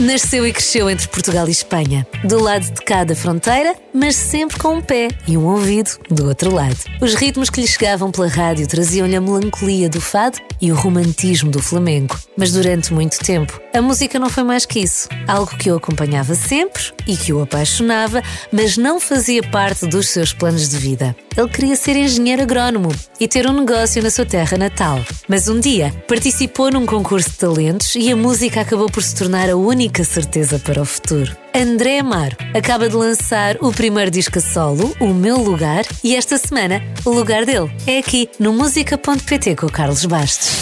Nasceu 0.00 0.44
e 0.44 0.52
cresceu 0.52 0.90
entre 0.90 1.06
Portugal 1.06 1.46
e 1.46 1.52
Espanha, 1.52 2.04
do 2.24 2.42
lado 2.42 2.64
de 2.64 2.82
cada 2.82 3.14
fronteira, 3.14 3.76
mas 3.94 4.16
sempre 4.16 4.58
com 4.58 4.74
um 4.74 4.80
pé 4.82 5.06
e 5.24 5.36
um 5.38 5.46
ouvido 5.46 5.92
do 6.10 6.26
outro 6.26 6.52
lado. 6.52 6.76
Os 7.00 7.14
ritmos 7.14 7.48
que 7.48 7.60
lhe 7.60 7.66
chegavam 7.66 8.10
pela 8.10 8.26
rádio 8.26 8.66
traziam-lhe 8.66 9.14
a 9.14 9.20
melancolia 9.20 9.88
do 9.88 10.00
fado 10.00 10.38
e 10.60 10.72
o 10.72 10.74
romantismo 10.74 11.48
do 11.48 11.62
flamengo. 11.62 12.18
Mas 12.36 12.50
durante 12.50 12.92
muito 12.92 13.18
tempo, 13.20 13.60
a 13.72 13.80
música 13.80 14.18
não 14.18 14.28
foi 14.28 14.42
mais 14.42 14.66
que 14.66 14.80
isso. 14.80 15.08
Algo 15.28 15.56
que 15.56 15.70
o 15.70 15.76
acompanhava 15.76 16.34
sempre 16.34 16.82
e 17.06 17.16
que 17.16 17.32
o 17.32 17.40
apaixonava, 17.40 18.20
mas 18.50 18.76
não 18.76 18.98
fazia 18.98 19.44
parte 19.44 19.86
dos 19.86 20.08
seus 20.08 20.32
planos 20.32 20.68
de 20.68 20.76
vida. 20.76 21.14
Ele 21.36 21.48
queria 21.48 21.74
ser 21.74 21.96
engenheiro 21.96 22.42
agrónomo 22.42 22.90
e 23.18 23.26
ter 23.26 23.44
um 23.48 23.52
negócio 23.52 24.00
na 24.00 24.08
sua 24.08 24.24
terra 24.24 24.56
natal. 24.56 25.00
Mas 25.28 25.48
um 25.48 25.58
dia 25.58 25.90
participou 26.06 26.70
num 26.70 26.86
concurso 26.86 27.28
de 27.28 27.36
talentos 27.38 27.96
e 27.96 28.12
a 28.12 28.16
música 28.16 28.60
acabou 28.60 28.88
por 28.88 29.02
se 29.02 29.16
tornar 29.16 29.50
a 29.50 29.56
única 29.56 30.04
certeza 30.04 30.60
para 30.60 30.80
o 30.80 30.84
futuro. 30.84 31.36
André 31.52 31.98
Amaro 31.98 32.36
acaba 32.56 32.88
de 32.88 32.94
lançar 32.94 33.56
o 33.60 33.72
primeiro 33.72 34.12
disco 34.12 34.40
solo, 34.40 34.94
O 35.00 35.12
Meu 35.12 35.38
Lugar, 35.38 35.84
e 36.04 36.14
esta 36.14 36.38
semana 36.38 36.80
o 37.04 37.10
lugar 37.10 37.44
dele 37.44 37.68
é 37.84 37.98
aqui 37.98 38.30
no 38.38 38.52
música.pt 38.52 39.56
com 39.56 39.66
o 39.66 39.72
Carlos 39.72 40.04
Bastos. 40.04 40.52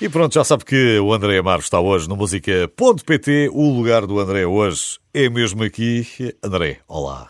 E 0.00 0.08
pronto, 0.08 0.34
já 0.34 0.42
sabe 0.42 0.64
que 0.64 0.98
o 0.98 1.12
André 1.12 1.38
Amaro 1.38 1.60
está 1.60 1.78
hoje 1.78 2.08
no 2.08 2.16
música.pt. 2.16 3.50
O 3.52 3.70
lugar 3.70 4.06
do 4.06 4.18
André 4.18 4.44
hoje 4.44 4.98
é 5.14 5.28
mesmo 5.28 5.62
aqui. 5.62 6.06
André, 6.42 6.78
olá. 6.88 7.28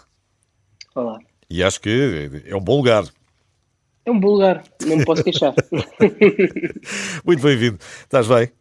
Olá. 0.95 1.19
E 1.51 1.65
acho 1.65 1.81
que 1.81 2.31
é 2.47 2.55
um 2.55 2.61
bom 2.61 2.77
lugar. 2.77 3.05
É 4.07 4.11
um 4.11 4.21
bom 4.21 4.29
lugar, 4.29 4.63
não 4.87 4.99
me 4.99 5.05
posso 5.05 5.25
queixar. 5.25 5.53
Muito 7.27 7.43
bem-vindo. 7.43 7.77
Estás 8.03 8.29
bem? 8.29 8.53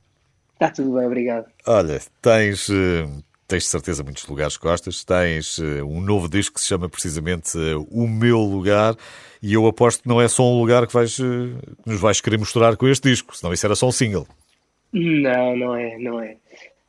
Está 0.54 0.72
tudo 0.72 0.96
bem, 0.96 1.06
obrigado. 1.06 1.46
Olha, 1.68 2.02
tens, 2.20 2.68
eh, 2.68 3.08
tens 3.48 3.64
de 3.64 3.70
certeza 3.70 4.04
muitos 4.04 4.26
lugares 4.28 4.58
que 4.58 4.64
gostas. 4.64 5.04
Tens 5.04 5.60
eh, 5.60 5.84
um 5.84 6.02
novo 6.02 6.28
disco 6.28 6.56
que 6.56 6.62
se 6.62 6.68
chama 6.68 6.90
precisamente 6.90 7.58
eh, 7.58 7.76
O 7.92 8.08
Meu 8.08 8.40
Lugar. 8.40 8.96
E 9.42 9.54
eu 9.54 9.68
aposto 9.68 10.02
que 10.02 10.10
não 10.10 10.20
é 10.20 10.28
só 10.28 10.44
um 10.44 10.60
lugar 10.60 10.88
que, 10.88 10.94
vais, 10.94 11.16
que 11.16 11.56
nos 11.86 12.02
vais 12.02 12.20
querer 12.20 12.40
mostrar 12.40 12.76
com 12.76 12.88
este 12.88 13.08
disco, 13.08 13.38
senão 13.38 13.54
isso 13.54 13.66
era 13.66 13.76
só 13.76 13.88
um 13.88 13.92
single. 13.92 14.28
Não, 14.92 15.56
não 15.56 15.76
é, 15.76 15.98
não 16.00 16.20
é. 16.20 16.36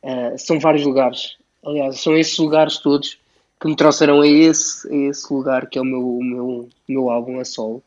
Uh, 0.03 0.37
são 0.37 0.59
vários 0.59 0.83
lugares. 0.83 1.37
Aliás, 1.63 2.01
são 2.01 2.17
esses 2.17 2.37
lugares 2.39 2.79
todos 2.79 3.20
que 3.61 3.67
me 3.67 3.75
trouxeram 3.75 4.21
a 4.21 4.27
esse, 4.27 4.91
a 4.91 5.09
esse 5.09 5.31
lugar 5.31 5.69
que 5.69 5.77
é 5.77 5.81
o 5.81 5.85
meu, 5.85 6.17
o 6.17 6.23
meu, 6.23 6.69
meu 6.87 7.09
álbum 7.11 7.39
a 7.39 7.45
solo. 7.45 7.83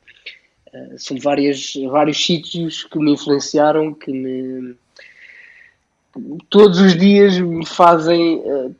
Uh, 0.72 0.97
são 0.97 1.19
várias, 1.19 1.75
vários 1.91 2.25
sítios 2.25 2.84
que 2.84 2.97
me 2.98 3.12
influenciaram, 3.12 3.92
que 3.92 4.12
me 4.12 4.77
todos 6.48 6.78
os 6.80 6.97
dias 6.97 7.36
me 7.41 7.67
fazem 7.67 8.41
uh, 8.45 8.77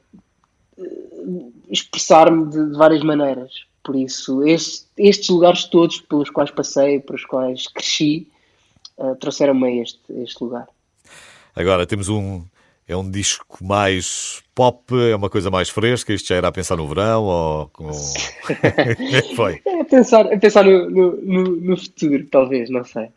expressar-me 1.69 2.49
de, 2.49 2.71
de, 2.71 2.77
várias 2.77 3.03
maneiras. 3.03 3.65
Por 3.83 3.97
isso, 3.97 4.45
este, 4.47 4.87
estes 4.97 5.29
lugares 5.31 5.65
todos 5.65 6.01
pelos 6.01 6.31
quais 6.31 6.53
passei, 6.53 7.01
pelos 7.01 7.25
quais 7.25 7.67
cresci, 7.67 8.29
uh, 8.99 9.17
trouxeram-me 9.17 9.67
a 9.67 9.83
este, 9.83 10.01
este 10.23 10.45
lugar. 10.45 10.69
Agora 11.57 11.87
temos 11.87 12.09
um, 12.09 12.45
é 12.87 12.97
um 12.97 13.11
disco 13.11 13.65
mais 13.65 14.43
pop, 14.55 14.95
é 14.95 15.17
uma 15.17 15.31
coisa 15.31 15.51
mais 15.51 15.69
fresca? 15.69 16.13
Isto 16.13 16.29
já 16.29 16.37
era 16.37 16.49
a 16.49 16.53
pensar 16.53 16.77
no 16.77 16.87
verão? 16.87 17.25
Ou 17.25 17.69
com... 17.69 17.91
Foi? 19.35 19.61
É 19.67 19.81
a 19.81 19.85
pensar, 19.85 20.33
a 20.33 20.39
pensar 20.39 20.65
no, 20.65 20.91
no, 20.91 21.43
no, 21.57 21.77
futuro, 21.77 22.27
talvez, 22.31 22.69
não 22.69 22.85
sei. 22.85 23.09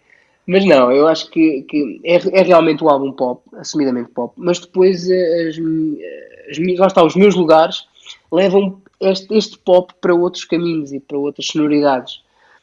Mas 0.46 0.64
não, 0.66 0.92
eu 0.92 1.08
acho 1.08 1.30
que, 1.30 1.64
que 1.64 2.00
é, 2.06 2.16
é, 2.16 2.42
realmente 2.42 2.82
um 2.82 2.90
álbum 2.90 3.12
pop, 3.12 3.42
assumidamente 3.58 4.10
pop, 4.12 4.34
mas 4.38 4.60
depois 4.60 5.10
eh, 5.10 5.50
as, 5.50 5.58
eh, 5.58 6.52
as, 6.52 6.80
lá 6.80 6.88
está, 6.88 7.04
os 7.04 7.18
meus 7.18 7.36
lugares 7.36 7.86
levam 8.32 8.82
este, 9.02 9.34
este 9.36 9.58
pop 9.58 9.94
para 10.00 10.16
outros 10.16 10.46
caminhos 10.46 10.94
e 10.94 11.02
para 11.02 11.18
outras 11.18 11.48
sonoridades. 11.48 12.22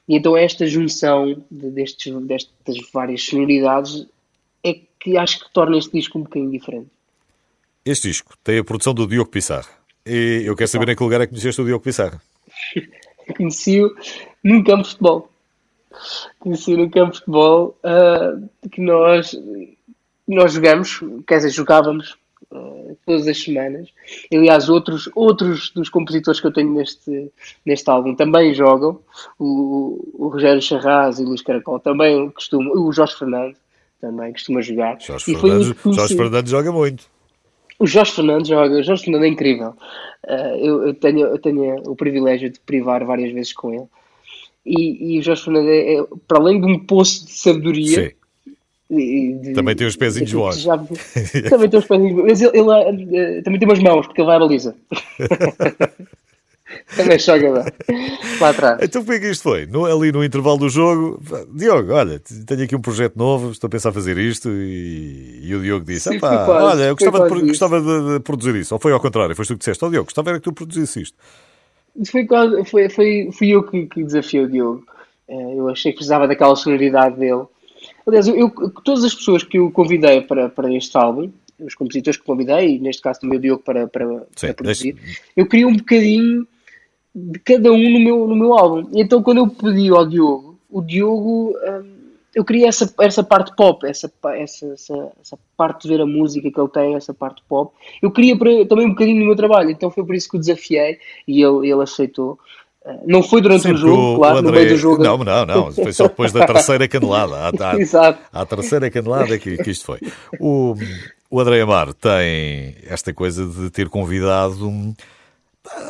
E 0.09 0.17
então 0.17 0.35
esta 0.35 0.67
junção 0.67 1.43
de, 1.51 1.71
destes, 1.71 2.13
destas 2.23 2.77
várias 2.91 3.23
sonoridades 3.23 4.07
é 4.65 4.81
que 4.99 5.19
acho 5.19 5.41
que 5.41 5.53
torna 5.53 5.77
este 5.77 5.93
disco 5.93 6.19
um 6.19 6.23
bocadinho 6.23 6.51
diferente. 6.51 6.94
Este 7.85 8.09
disco 8.09 8.33
tem 8.43 8.59
a 8.59 8.65
produção 8.65 8.95
do 8.95 9.07
Diogo 9.07 9.31
Pissarra. 9.31 9.69
E 10.07 10.43
eu 10.47 10.57
quero 10.57 10.69
saber 10.69 10.89
em 10.89 10.97
que 10.97 11.03
lugar 11.03 11.21
é 11.21 11.27
que 11.27 11.33
conheceste 11.33 11.61
o 11.61 11.67
Diogo 11.67 11.85
Pissarra. 11.85 12.19
Conheci-o 13.37 13.95
num 14.43 14.65
campo 14.65 14.85
de 14.85 14.89
futebol. 14.89 15.31
Conheci-o 16.39 16.79
num 16.79 16.89
campo 16.89 17.13
de 17.13 17.19
futebol 17.19 17.79
uh, 17.85 18.69
que 18.71 18.81
nós, 18.81 19.39
nós 20.27 20.55
jogamos, 20.55 21.01
quer 21.27 21.37
dizer, 21.37 21.51
jogávamos 21.51 22.17
uh, 22.51 22.97
todas 23.05 23.29
as 23.29 23.43
semanas. 23.43 23.91
Aliás, 24.33 24.71
outros, 24.71 25.11
outros 25.15 25.71
dos 25.71 25.91
compositores 25.91 26.41
que 26.41 26.47
eu 26.47 26.53
tenho 26.55 26.73
neste, 26.73 27.31
neste 27.67 27.91
álbum 27.91 28.15
também 28.15 28.55
jogam. 28.55 28.99
O, 29.39 30.09
o 30.15 30.29
Rogério 30.29 30.63
Charraz 30.63 31.19
e 31.19 31.23
o 31.23 31.29
Luís 31.29 31.43
Caracol 31.43 31.79
também 31.81 32.31
costumam. 32.31 32.73
O 32.75 32.91
Jorge 32.93 33.15
Fernando 33.15 33.57
também 34.01 34.33
costuma 34.33 34.63
jogar. 34.63 34.99
Jorge, 35.01 35.33
e 35.33 35.35
Fernandes, 35.35 35.75
Jorge 35.95 36.17
Fernandes 36.17 36.51
joga 36.51 36.73
muito. 36.73 37.14
O 37.85 37.87
Jorge 37.87 38.13
Fernandes 38.13 38.51
o 38.51 38.83
Jorge 38.83 39.05
Fernandes 39.05 39.29
é 39.29 39.33
incrível. 39.33 39.75
Uh, 40.27 40.57
eu, 40.59 40.87
eu, 40.87 40.95
tenho, 40.95 41.27
eu 41.27 41.39
tenho 41.39 41.83
o 41.87 41.95
privilégio 41.95 42.49
de 42.49 42.59
privar 42.59 43.05
várias 43.05 43.31
vezes 43.31 43.53
com 43.53 43.75
ele. 43.75 43.85
E, 44.65 45.17
e 45.17 45.19
o 45.19 45.23
Jorge 45.23 45.45
Fernandes 45.45 45.71
é, 45.71 45.97
é, 45.97 46.05
para 46.27 46.39
além 46.39 46.59
de 46.59 46.67
um 46.67 46.79
poço 46.79 47.27
de 47.27 47.33
sabedoria. 47.33 48.15
De, 48.89 49.35
de, 49.35 49.53
também 49.53 49.77
tem 49.77 49.87
os 49.87 49.97
pezinhos. 49.97 50.31
Já, 50.63 50.79
também 51.51 51.69
tem 51.69 51.79
os 51.79 51.85
pezinhos. 51.85 52.25
Mas 52.25 52.41
ele, 52.41 52.59
ele, 52.59 53.13
ele, 53.13 53.43
também 53.43 53.61
tem 53.61 53.69
umas 53.69 53.81
mãos, 53.81 54.07
porque 54.07 54.23
ele 54.23 54.29
vai 54.29 54.37
à 54.37 54.41
baliza. 54.41 54.75
Também 56.97 57.19
joga 57.19 57.51
lá, 57.51 57.65
lá 58.41 58.49
atrás. 58.51 58.79
Então 58.83 59.03
como 59.03 59.15
é 59.15 59.21
que 59.21 59.31
isto 59.31 59.43
foi? 59.43 59.67
No, 59.67 59.85
ali 59.85 60.13
no 60.13 60.25
intervalo 60.25 60.59
do 60.59 60.69
jogo, 60.69 61.21
Diogo, 61.53 61.93
olha, 61.93 62.21
tenho 62.47 62.65
aqui 62.65 62.77
um 62.77 62.81
projeto 62.81 63.17
novo, 63.17 63.51
estou 63.51 63.69
a 63.69 63.71
pensar 63.71 63.93
fazer 63.93 64.17
isto 64.19 64.49
e, 64.51 65.41
e 65.43 65.55
o 65.55 65.61
Diogo 65.63 65.85
disse, 65.85 66.11
Sim, 66.11 66.19
quase, 66.19 66.51
olha, 66.51 66.83
eu 66.85 66.97
gostava, 66.97 67.29
de, 67.29 67.47
gostava 67.47 67.81
de, 67.81 68.15
de, 68.15 68.21
produzir 68.21 68.55
isso. 68.57 68.75
Ou 68.75 68.81
foi 68.81 68.93
ao 68.93 69.01
contrário, 69.01 69.35
foste 69.35 69.49
tu 69.49 69.55
que 69.55 69.61
disseste, 69.61 69.85
ó 69.85 69.89
oh, 69.89 69.91
Diogo, 69.91 70.07
gostava 70.07 70.31
era 70.31 70.39
que 70.39 70.45
tu 70.45 70.53
produzisse 70.53 71.03
isto. 71.03 71.17
Foi, 72.11 72.25
quase, 72.27 72.65
foi, 72.65 72.89
foi, 72.89 73.29
fui 73.33 73.49
eu 73.51 73.63
que, 73.63 73.87
que 73.87 74.03
desafiei 74.03 74.45
o 74.45 74.51
Diogo. 74.51 74.85
Eh, 75.29 75.55
eu 75.57 75.69
achei 75.69 75.93
que 75.93 75.99
precisava 75.99 76.27
daquela 76.27 76.57
sonoridade 76.57 77.17
dele. 77.17 77.45
Aliás, 78.07 78.27
eu, 78.27 78.37
eu, 78.37 78.51
todas 78.85 79.05
as 79.05 79.15
pessoas 79.15 79.43
que 79.43 79.59
eu 79.59 79.71
convidei 79.71 80.21
para, 80.21 80.49
para 80.49 80.73
este 80.75 80.97
álbum, 80.97 81.31
os 81.59 81.75
compositores 81.75 82.19
que 82.19 82.27
convidei, 82.27 82.77
e 82.77 82.79
neste 82.79 83.01
caso 83.01 83.21
também 83.21 83.39
o 83.39 83.41
Diogo 83.41 83.63
para, 83.63 83.87
para, 83.87 84.07
Sim, 84.37 84.47
para 84.47 84.55
produzir, 84.55 84.97
eu 85.37 85.47
queria 85.47 85.67
um 85.67 85.77
bocadinho 85.77 86.47
de 87.15 87.39
cada 87.39 87.71
um 87.73 87.91
no 87.91 88.01
meu, 88.01 88.27
no 88.27 88.35
meu 88.35 88.55
álbum. 88.55 88.89
E 88.93 89.03
então 89.03 89.23
quando 89.23 89.39
eu 89.39 89.49
pedi 89.49 89.89
ao 89.91 90.07
Diogo, 90.07 90.59
o 90.69 90.83
Diogo, 90.83 91.55
hum, 91.57 91.95
eu 92.35 92.45
queria 92.45 92.69
essa, 92.69 92.93
essa 93.01 93.23
parte 93.23 93.55
pop, 93.55 93.87
essa, 93.87 94.13
essa, 94.37 94.67
essa, 94.67 95.13
essa, 95.21 95.39
parte 95.57 95.83
de 95.83 95.89
ver 95.89 96.01
a 96.01 96.07
música 96.07 96.51
que 96.51 96.61
ele 96.61 96.69
tem, 96.69 96.95
essa 96.97 97.15
parte 97.15 97.43
pop. 97.49 97.73
Eu 98.03 98.11
queria 98.11 98.37
para, 98.37 98.67
também 98.67 98.87
um 98.87 98.91
bocadinho 98.91 99.21
no 99.21 99.27
meu 99.27 99.37
trabalho, 99.37 99.71
então 99.71 99.91
foi 99.91 100.05
por 100.05 100.17
isso 100.17 100.29
que 100.29 100.37
o 100.37 100.41
desafiei 100.41 100.99
e 101.29 101.41
ele, 101.41 101.71
ele 101.71 101.83
aceitou. 101.83 102.39
Uh, 102.85 103.01
não 103.07 103.23
foi 103.23 103.41
durante 103.41 103.71
o 103.71 103.77
jogo, 103.77 104.19
claro, 104.19 104.39
André... 104.39 104.51
no 104.51 104.59
meio 104.59 104.69
do 104.71 104.77
jogo. 104.77 105.03
Não, 105.03 105.19
não, 105.19 105.47
não. 105.47 105.73
Foi 105.73 105.93
só 105.93 106.09
depois 106.09 106.33
da 106.33 106.45
terceira 106.45 106.89
canelada. 106.89 107.71
À, 107.71 107.77
Exato. 107.81 108.19
À 108.33 108.45
terceira 108.45 108.91
canelada 108.91 109.39
que, 109.39 109.57
que 109.57 109.71
isto 109.71 109.87
foi. 109.87 110.01
O, 110.41 110.75
o 111.31 111.41
André 111.41 111.61
Amar 111.63 111.95
tem 111.95 112.75
esta 112.87 113.15
coisa 113.15 113.47
de 113.47 113.71
ter 113.71 113.89
convidado 113.89 114.95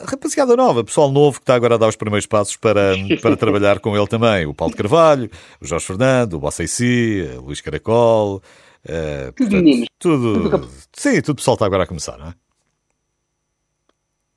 rapaziada 0.06 0.54
nova, 0.56 0.84
pessoal 0.84 1.10
novo 1.10 1.38
que 1.38 1.42
está 1.42 1.54
agora 1.54 1.74
a 1.74 1.78
dar 1.78 1.88
os 1.88 1.96
primeiros 1.96 2.26
passos 2.26 2.56
para, 2.56 2.94
para 3.20 3.36
trabalhar 3.36 3.80
com 3.80 3.96
ele 3.96 4.06
também. 4.06 4.46
O 4.46 4.54
Paulo 4.54 4.72
de 4.72 4.76
Carvalho, 4.76 5.30
o 5.60 5.66
Jorge 5.66 5.86
Fernando, 5.86 6.34
o 6.34 6.38
Bossaici, 6.38 7.28
o 7.38 7.42
Luís 7.42 7.60
Caracol. 7.60 8.42
Uh, 8.84 9.32
portanto, 9.32 9.86
tudo, 9.98 10.68
sim, 10.92 11.20
tudo 11.22 11.36
pessoal 11.36 11.54
está 11.54 11.66
agora 11.66 11.84
a 11.84 11.86
começar, 11.86 12.18
não 12.18 12.28
é? 12.28 12.34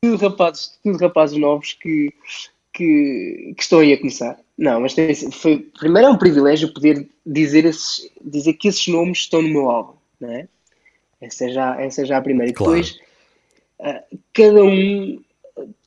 Tudo 0.01 0.29
rapazes, 0.29 0.79
tudo 0.83 0.97
rapazes 0.97 1.37
novos 1.37 1.73
que, 1.73 2.13
que, 2.73 3.53
que 3.55 3.61
estão 3.61 3.79
aí 3.79 3.93
a 3.93 3.97
começar. 3.97 4.39
Não, 4.57 4.79
mas 4.79 4.93
tem, 4.93 5.13
foi, 5.31 5.59
primeiro 5.77 6.07
é 6.07 6.11
um 6.11 6.17
privilégio 6.17 6.73
poder 6.73 7.07
dizer, 7.25 7.65
esses, 7.65 8.09
dizer 8.23 8.53
que 8.53 8.69
esses 8.69 8.87
nomes 8.87 9.19
estão 9.19 9.41
no 9.41 9.49
meu 9.49 9.69
álbum, 9.69 9.93
não 10.19 10.31
é? 10.31 10.47
Essa 11.19 11.45
é 11.45 11.49
já, 11.49 11.81
essa 11.81 12.01
é 12.03 12.05
já 12.05 12.17
a 12.17 12.21
primeira. 12.21 12.51
E 12.51 12.53
claro. 12.53 12.73
depois, 12.73 12.99
uh, 13.79 14.17
cada 14.33 14.63
um 14.63 15.19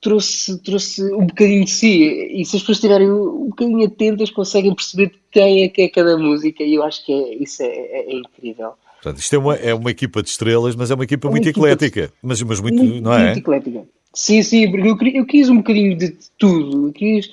trouxe, 0.01 0.59
trouxe 0.63 1.03
um 1.15 1.27
bocadinho 1.27 1.65
de 1.65 1.71
si. 1.71 2.33
E 2.33 2.45
se 2.45 2.57
as 2.57 2.63
pessoas 2.63 2.79
estiverem 2.79 3.11
um 3.11 3.49
bocadinho 3.49 3.87
atentas, 3.87 4.31
conseguem 4.31 4.75
perceber 4.75 5.13
quem 5.31 5.65
é 5.65 5.69
que 5.69 5.83
é 5.83 5.89
cada 5.89 6.17
música. 6.17 6.63
E 6.63 6.75
eu 6.75 6.83
acho 6.83 7.05
que 7.05 7.13
é, 7.13 7.35
isso 7.35 7.63
é, 7.63 7.67
é, 7.67 8.13
é 8.13 8.15
incrível. 8.15 8.73
Portanto, 9.03 9.19
isto 9.19 9.35
é 9.35 9.39
uma, 9.39 9.55
é 9.55 9.75
uma 9.75 9.91
equipa 9.91 10.23
de 10.23 10.29
estrelas, 10.29 10.77
mas 10.77 10.91
é 10.91 10.95
uma 10.95 11.05
equipa 11.05 11.31
muito 11.31 11.49
equipa 11.49 11.67
eclética. 11.67 12.09
De... 12.09 12.13
Mas, 12.23 12.43
mas 12.43 12.61
muito, 12.61 12.83
muito, 12.83 13.03
não 13.03 13.13
é? 13.13 13.27
Muito 13.27 13.39
eclética. 13.39 13.85
Sim, 14.13 14.43
sim, 14.43 14.71
porque 14.71 14.89
eu, 14.89 15.21
eu 15.21 15.27
quis 15.27 15.49
um 15.49 15.59
bocadinho 15.59 15.97
de 15.97 16.17
tudo. 16.39 16.89
Eu 16.89 16.93
quis, 16.93 17.31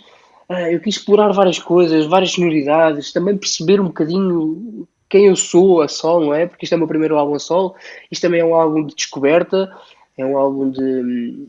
ah, 0.48 0.72
eu 0.72 0.80
quis 0.80 0.96
explorar 0.96 1.32
várias 1.32 1.60
coisas, 1.60 2.06
várias 2.06 2.32
sonoridades, 2.32 3.12
também 3.12 3.38
perceber 3.38 3.82
um 3.82 3.88
bocadinho 3.88 4.88
quem 5.10 5.26
eu 5.26 5.36
sou 5.36 5.82
a 5.82 5.88
solo, 5.88 6.28
não 6.28 6.34
é? 6.34 6.46
Porque 6.46 6.66
isto 6.66 6.74
é 6.74 6.76
o 6.76 6.80
meu 6.80 6.88
primeiro 6.88 7.18
álbum 7.18 7.36
a 7.36 7.40
solo, 7.40 7.76
isto 8.12 8.22
também 8.22 8.42
é 8.42 8.46
um 8.46 8.54
álbum 8.54 8.86
de 8.86 8.94
descoberta, 8.94 9.72
é 10.18 10.26
um 10.26 10.38
álbum 10.38 10.70
de, 10.70 11.48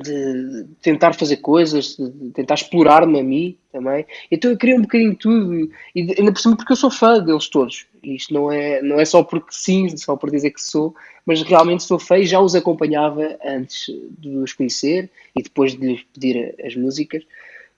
de 0.00 0.66
tentar 0.82 1.12
fazer 1.14 1.36
coisas, 1.36 1.96
de 1.96 2.30
tentar 2.30 2.54
explorar-me 2.54 3.20
a 3.20 3.22
mim 3.22 3.56
também. 3.72 4.04
Então 4.30 4.50
eu 4.50 4.56
queria 4.56 4.76
um 4.76 4.82
bocadinho 4.82 5.12
de 5.12 5.18
tudo, 5.18 5.70
e 5.94 6.14
ainda 6.18 6.32
por 6.32 6.40
cima 6.40 6.56
porque 6.56 6.72
eu 6.72 6.76
sou 6.76 6.90
fã 6.90 7.20
deles 7.20 7.48
todos. 7.48 7.86
Isto 8.02 8.34
não 8.34 8.50
é, 8.50 8.82
não 8.82 8.98
é 8.98 9.04
só 9.04 9.22
porque 9.22 9.48
sim, 9.50 9.96
só 9.96 10.16
por 10.16 10.30
dizer 10.30 10.50
que 10.50 10.60
sou, 10.60 10.94
mas 11.24 11.42
realmente 11.42 11.84
sou 11.84 11.98
fã 11.98 12.18
e 12.18 12.26
já 12.26 12.40
os 12.40 12.54
acompanhava 12.54 13.38
antes 13.44 13.86
de 14.18 14.36
os 14.36 14.52
conhecer 14.52 15.10
e 15.34 15.42
depois 15.42 15.76
de 15.76 15.86
lhes 15.86 16.02
pedir 16.12 16.54
as 16.64 16.74
músicas. 16.74 17.22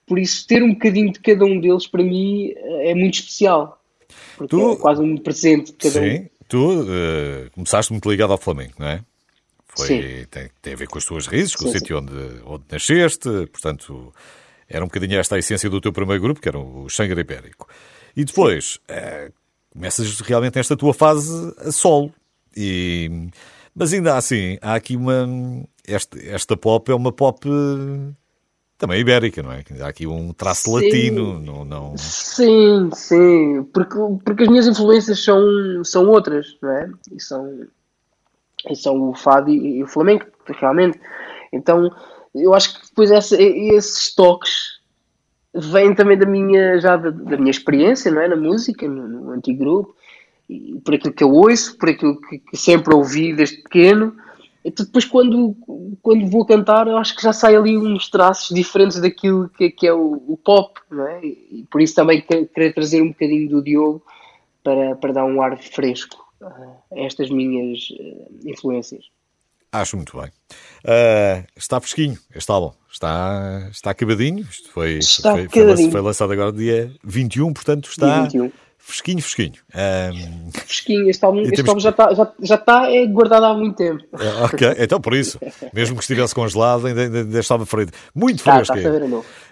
Por 0.05 0.17
isso, 0.17 0.47
ter 0.47 0.63
um 0.63 0.73
bocadinho 0.73 1.11
de 1.11 1.19
cada 1.19 1.45
um 1.45 1.59
deles 1.59 1.85
para 1.85 2.03
mim 2.03 2.53
é 2.55 2.95
muito 2.95 3.15
especial. 3.15 3.79
Porque 4.37 4.55
tu, 4.55 4.71
é 4.71 4.75
quase 4.77 5.01
um 5.01 5.17
presente 5.17 5.71
de 5.71 5.77
cada 5.77 5.99
sim, 5.99 5.99
um. 5.99 6.11
Sim, 6.11 6.29
tu 6.47 6.81
uh, 6.81 7.51
começaste 7.51 7.91
muito 7.91 8.09
ligado 8.09 8.31
ao 8.31 8.37
Flamengo, 8.37 8.73
não 8.79 8.87
é? 8.87 9.01
Foi, 9.77 10.25
tem, 10.29 10.49
tem, 10.61 10.73
a 10.73 10.75
ver 10.75 10.87
com 10.87 10.97
as 10.97 11.05
tuas 11.05 11.27
raízes, 11.27 11.55
com 11.55 11.63
sim, 11.63 11.69
o 11.69 11.71
sítio 11.71 11.97
onde, 11.99 12.13
onde 12.45 12.63
nasceste, 12.71 13.29
portanto, 13.51 14.13
era 14.67 14.83
um 14.83 14.87
bocadinho 14.87 15.19
esta 15.19 15.35
a 15.35 15.39
essência 15.39 15.69
do 15.69 15.79
teu 15.79 15.93
primeiro 15.93 16.21
grupo, 16.21 16.41
que 16.41 16.49
era 16.49 16.59
o 16.59 16.89
Xangar 16.89 17.17
Ibérico. 17.17 17.67
E 18.15 18.25
depois, 18.25 18.79
uh, 18.89 19.31
começas 19.71 20.19
realmente 20.21 20.55
nesta 20.55 20.75
tua 20.75 20.93
fase 20.93 21.53
a 21.59 21.71
solo. 21.71 22.11
E, 22.55 23.29
mas 23.73 23.93
ainda 23.93 24.17
assim, 24.17 24.57
há 24.61 24.75
aqui 24.75 24.95
uma. 24.95 25.27
Esta, 25.87 26.19
esta 26.19 26.57
pop 26.57 26.91
é 26.91 26.95
uma 26.95 27.11
pop 27.11 27.47
também 28.77 29.01
ibérica, 29.01 29.41
não 29.41 29.51
é? 29.51 29.63
Há 29.81 29.87
aqui 29.87 30.05
um 30.05 30.31
traço 30.33 30.63
sim. 30.63 30.73
latino, 30.73 31.39
não, 31.39 31.65
não... 31.65 31.97
Sim, 31.97 32.89
sim, 32.93 33.63
porque, 33.73 33.95
porque 34.23 34.43
as 34.43 34.49
minhas 34.49 34.67
influências 34.67 35.23
são, 35.23 35.41
são 35.83 36.07
outras, 36.07 36.55
não 36.61 36.71
é? 36.71 36.89
E 37.11 37.19
são, 37.19 37.67
e 38.69 38.75
são 38.75 39.09
o 39.09 39.15
fado 39.15 39.49
e, 39.49 39.77
e 39.77 39.83
o 39.83 39.87
flamengo, 39.87 40.25
realmente. 40.59 40.99
Então, 41.51 41.91
eu 42.33 42.53
acho 42.53 42.79
que 42.79 42.87
depois 42.87 43.11
essa, 43.11 43.41
esses 43.41 44.13
toques 44.15 44.77
vêm 45.53 45.93
também 45.95 46.17
da 46.17 46.25
minha, 46.25 46.79
já 46.79 46.97
da, 46.97 47.09
da, 47.09 47.37
minha 47.37 47.51
experiência, 47.51 48.11
não 48.11 48.21
é? 48.21 48.27
Na 48.27 48.35
música, 48.35 48.87
no, 48.87 49.07
no 49.07 49.31
antigo 49.31 49.59
grupo, 49.59 49.95
e 50.49 50.79
por 50.83 50.95
aquilo 50.95 51.13
que 51.13 51.23
eu 51.23 51.31
ouço, 51.31 51.77
por 51.77 51.89
aquilo 51.89 52.19
que, 52.21 52.39
que 52.39 52.57
sempre 52.57 52.93
ouvi 52.93 53.33
desde 53.33 53.57
pequeno. 53.57 54.15
Então, 54.63 54.85
depois, 54.85 55.05
quando, 55.05 55.55
quando 56.01 56.29
vou 56.29 56.45
cantar, 56.45 56.87
eu 56.87 56.97
acho 56.97 57.15
que 57.15 57.23
já 57.23 57.31
sai 57.31 57.55
ali 57.55 57.77
uns 57.77 58.09
traços 58.09 58.53
diferentes 58.53 58.99
daquilo 58.99 59.49
que, 59.49 59.69
que 59.69 59.87
é 59.87 59.93
o, 59.93 60.21
o, 60.27 60.37
pop, 60.37 60.79
não 60.91 61.07
é? 61.07 61.25
E 61.25 61.65
por 61.71 61.81
isso 61.81 61.95
também 61.95 62.21
querer 62.21 62.73
trazer 62.73 63.01
um 63.01 63.09
bocadinho 63.09 63.49
do 63.49 63.63
Diogo 63.63 64.03
para, 64.63 64.95
para 64.95 65.13
dar 65.13 65.25
um 65.25 65.41
ar 65.41 65.57
fresco 65.57 66.26
estas 66.91 67.29
minhas 67.29 67.89
uh, 67.91 68.49
influências. 68.49 69.05
Acho 69.71 69.97
muito 69.97 70.17
bem. 70.17 70.27
Uh, 70.27 71.45
está 71.55 71.79
fresquinho 71.79 72.17
este 72.33 72.51
álbum. 72.51 72.71
Está, 72.91 73.67
está 73.71 73.91
acabadinho. 73.91 74.39
Isto 74.39 74.71
foi, 74.71 74.97
está 74.97 75.33
foi, 75.33 75.47
foi, 75.49 75.91
foi, 75.91 76.01
lançado 76.01 76.31
agora 76.31 76.51
dia 76.51 76.91
21, 77.03 77.53
portanto 77.53 77.89
está 77.89 78.27
fresquinho, 78.87 79.21
fresquinho. 79.21 79.53
Um... 79.75 80.51
Fresquinho, 80.51 81.09
este 81.09 81.25
álbum, 81.25 81.41
este 81.41 81.67
álbum 81.67 81.79
já 81.81 81.89
está 81.89 82.13
já, 82.13 82.31
já 82.41 82.55
está 82.55 82.91
é 82.91 83.05
guardado 83.05 83.45
há 83.45 83.53
muito 83.53 83.75
tempo. 83.75 84.03
É, 84.13 84.43
ok, 84.45 84.75
então 84.79 85.01
por 85.01 85.13
isso, 85.13 85.37
mesmo 85.73 85.95
que 85.95 86.01
estivesse 86.01 86.33
congelado, 86.33 86.87
ainda, 86.87 87.01
ainda 87.01 87.39
estava 87.39 87.65
fresco. 87.65 87.91
Muito 88.15 88.41
fresco. 88.41 88.77
Está, 88.77 88.89
está 88.89 89.07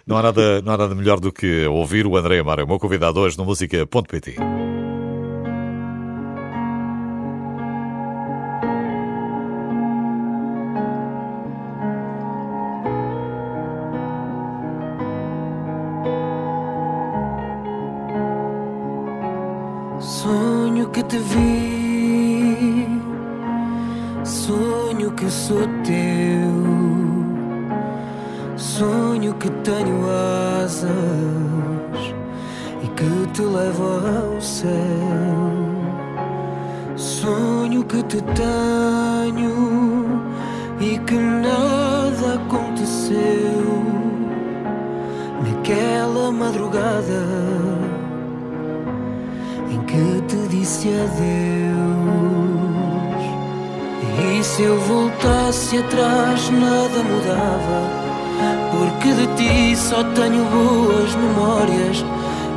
não, 0.07 0.17
há 0.17 0.23
nada, 0.23 0.61
não 0.61 0.73
há 0.73 0.77
nada 0.77 0.95
melhor 0.95 1.19
do 1.19 1.33
que 1.33 1.65
ouvir 1.65 2.07
o 2.07 2.15
André 2.15 2.39
Amaro, 2.39 2.63
o 2.63 2.67
meu 2.67 2.79
convidado 2.79 3.19
hoje 3.19 3.37
no 3.37 3.43
música.pt. 3.43 4.64
te 38.15 38.21
tenho 38.21 40.21
e 40.79 40.97
que 40.99 41.15
nada 41.15 42.35
aconteceu 42.35 43.83
naquela 45.43 46.31
madrugada 46.31 47.25
que 49.87 50.21
te 50.27 50.37
disse 50.47 50.89
adeus. 50.89 51.15
E 54.17 54.41
se 54.43 54.63
eu 54.63 54.79
voltasse 54.79 55.77
atrás, 55.77 56.49
nada 56.49 57.03
mudava. 57.03 58.05
Porque 58.71 59.13
de 59.13 59.27
ti 59.35 59.75
só 59.75 60.03
tenho 60.15 60.43
boas 60.45 61.13
memórias. 61.15 62.03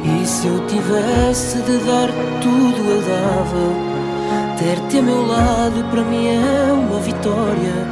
E 0.05 0.25
se 0.27 0.47
eu 0.47 0.65
tivesse 0.67 1.61
de 1.63 1.79
dar 1.79 2.09
tudo, 2.41 2.91
eu 2.91 3.03
dava. 3.03 3.98
Ter-te 4.59 4.99
a 4.99 5.03
meu 5.03 5.25
lado 5.25 5.85
para 5.89 6.03
mim 6.03 6.27
é 6.27 6.73
uma 6.73 6.99
vitória. 6.99 7.87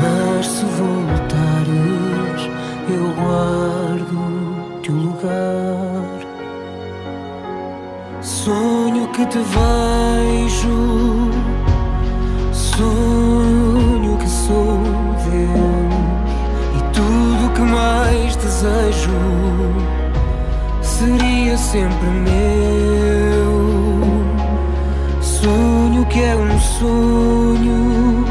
Mas 0.00 0.46
se 0.46 0.64
voltares, 0.64 2.50
eu 2.88 3.12
guardo 3.20 4.82
teu 4.84 4.94
lugar. 4.94 6.20
Sonho 8.20 9.08
que 9.08 9.26
te 9.26 9.38
vejo, 9.38 11.30
sonho 12.52 14.16
que 14.18 14.28
sou 14.28 14.78
Deus 15.28 15.96
e 16.76 16.80
tudo 16.92 17.52
que 17.52 17.62
mais 17.62 18.36
desejo 18.36 19.10
seria 20.82 21.56
sempre 21.56 22.08
meu. 22.08 23.25
Que 26.10 26.22
é 26.22 26.36
um 26.36 26.58
sonho 26.58 28.24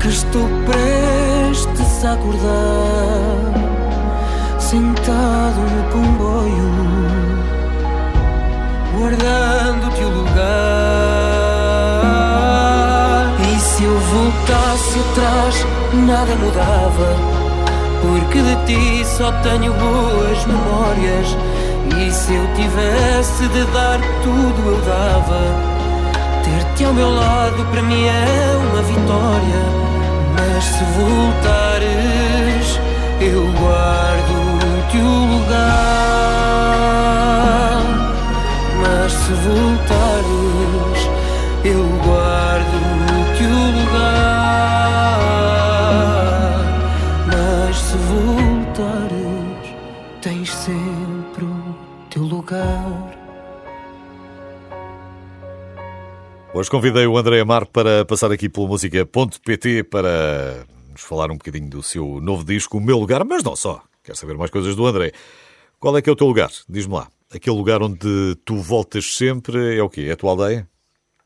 que 0.00 0.08
estou 0.08 0.48
prestes 0.66 2.04
a 2.04 2.12
acordar, 2.14 3.52
sentado 4.58 5.60
no 5.60 5.90
comboio 5.92 6.72
guardando-te 9.02 10.04
o 10.04 10.08
lugar. 10.08 10.42
E 13.40 13.58
se 13.58 13.84
eu 13.84 13.98
voltasse 13.98 14.98
atrás, 15.00 15.66
nada 15.92 16.34
mudava, 16.36 17.16
porque 18.00 18.40
de 18.40 18.56
ti 18.66 19.04
só 19.04 19.32
tenho 19.42 19.72
boas 19.74 20.46
memórias. 20.46 21.36
E 21.98 22.10
se 22.12 22.34
eu 22.34 22.46
tivesse 22.54 23.48
de 23.48 23.64
dar 23.72 24.00
tudo, 24.22 24.70
eu 24.70 24.80
dava. 24.82 25.71
Ter-te 26.72 26.84
ao 26.84 26.94
meu 26.94 27.10
lado 27.10 27.66
para 27.70 27.82
mim 27.82 28.06
é 28.06 28.56
uma 28.56 28.82
vitória. 28.82 29.62
Mas 30.34 30.64
se 30.64 30.84
voltares, 30.96 32.80
eu 33.20 33.44
guardo-te 33.60 34.41
Hoje 56.62 56.70
convidei 56.70 57.08
o 57.08 57.18
André 57.18 57.40
Amar 57.40 57.66
para 57.66 58.04
passar 58.04 58.30
aqui 58.30 58.48
pela 58.48 58.68
música.pt 58.68 59.82
para 59.82 60.64
nos 60.92 61.00
falar 61.00 61.28
um 61.28 61.34
bocadinho 61.34 61.68
do 61.68 61.82
seu 61.82 62.20
novo 62.20 62.44
disco, 62.44 62.78
O 62.78 62.80
Meu 62.80 62.98
Lugar, 62.98 63.24
mas 63.24 63.42
não 63.42 63.56
só. 63.56 63.82
Quero 64.04 64.16
saber 64.16 64.36
mais 64.36 64.48
coisas 64.48 64.76
do 64.76 64.86
André. 64.86 65.10
Qual 65.80 65.98
é 65.98 66.00
que 66.00 66.08
é 66.08 66.12
o 66.12 66.14
teu 66.14 66.28
lugar? 66.28 66.52
Diz-me 66.68 66.94
lá 66.94 67.08
aquele 67.34 67.56
lugar 67.56 67.82
onde 67.82 68.36
tu 68.44 68.58
voltas 68.58 69.16
sempre 69.16 69.76
é 69.76 69.82
o 69.82 69.90
quê? 69.90 70.02
É 70.02 70.12
a 70.12 70.16
tua 70.16 70.30
aldeia? 70.30 70.68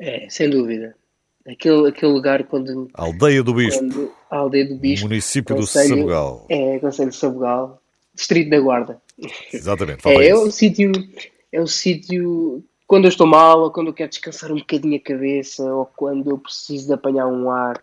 É, 0.01 0.27
sem 0.31 0.49
dúvida. 0.49 0.95
Aquele, 1.47 1.91
aquele 1.91 2.13
lugar 2.13 2.45
quando. 2.45 2.89
A 2.95 3.03
aldeia 3.03 3.43
do 3.43 3.53
Bispo. 3.53 4.11
a 4.31 4.39
aldeia 4.39 4.67
do 4.67 4.77
Bispo. 4.77 5.07
Município 5.07 5.55
conselho, 5.55 5.89
do 5.91 5.97
Sabugal. 5.97 6.47
É, 6.49 6.79
Conselho 6.79 7.11
de 7.11 7.17
Sabugal. 7.17 7.83
Distrito 8.15 8.49
da 8.49 8.59
Guarda. 8.59 9.03
Exatamente. 9.53 10.09
É, 10.09 10.29
é, 10.29 10.35
o 10.35 10.51
sítio, 10.51 10.93
é 11.53 11.61
o 11.61 11.67
sítio 11.67 12.65
quando 12.87 13.05
eu 13.05 13.09
estou 13.09 13.27
mal, 13.27 13.61
ou 13.63 13.71
quando 13.71 13.89
eu 13.89 13.95
quero 13.95 14.11
descansar 14.11 14.53
um 14.53 14.57
bocadinho 14.57 14.97
a 14.97 15.01
cabeça, 15.01 15.63
ou 15.65 15.87
quando 15.87 16.31
eu 16.31 16.39
preciso 16.39 16.87
de 16.87 16.93
apanhar 16.93 17.27
um 17.27 17.51
ar 17.51 17.83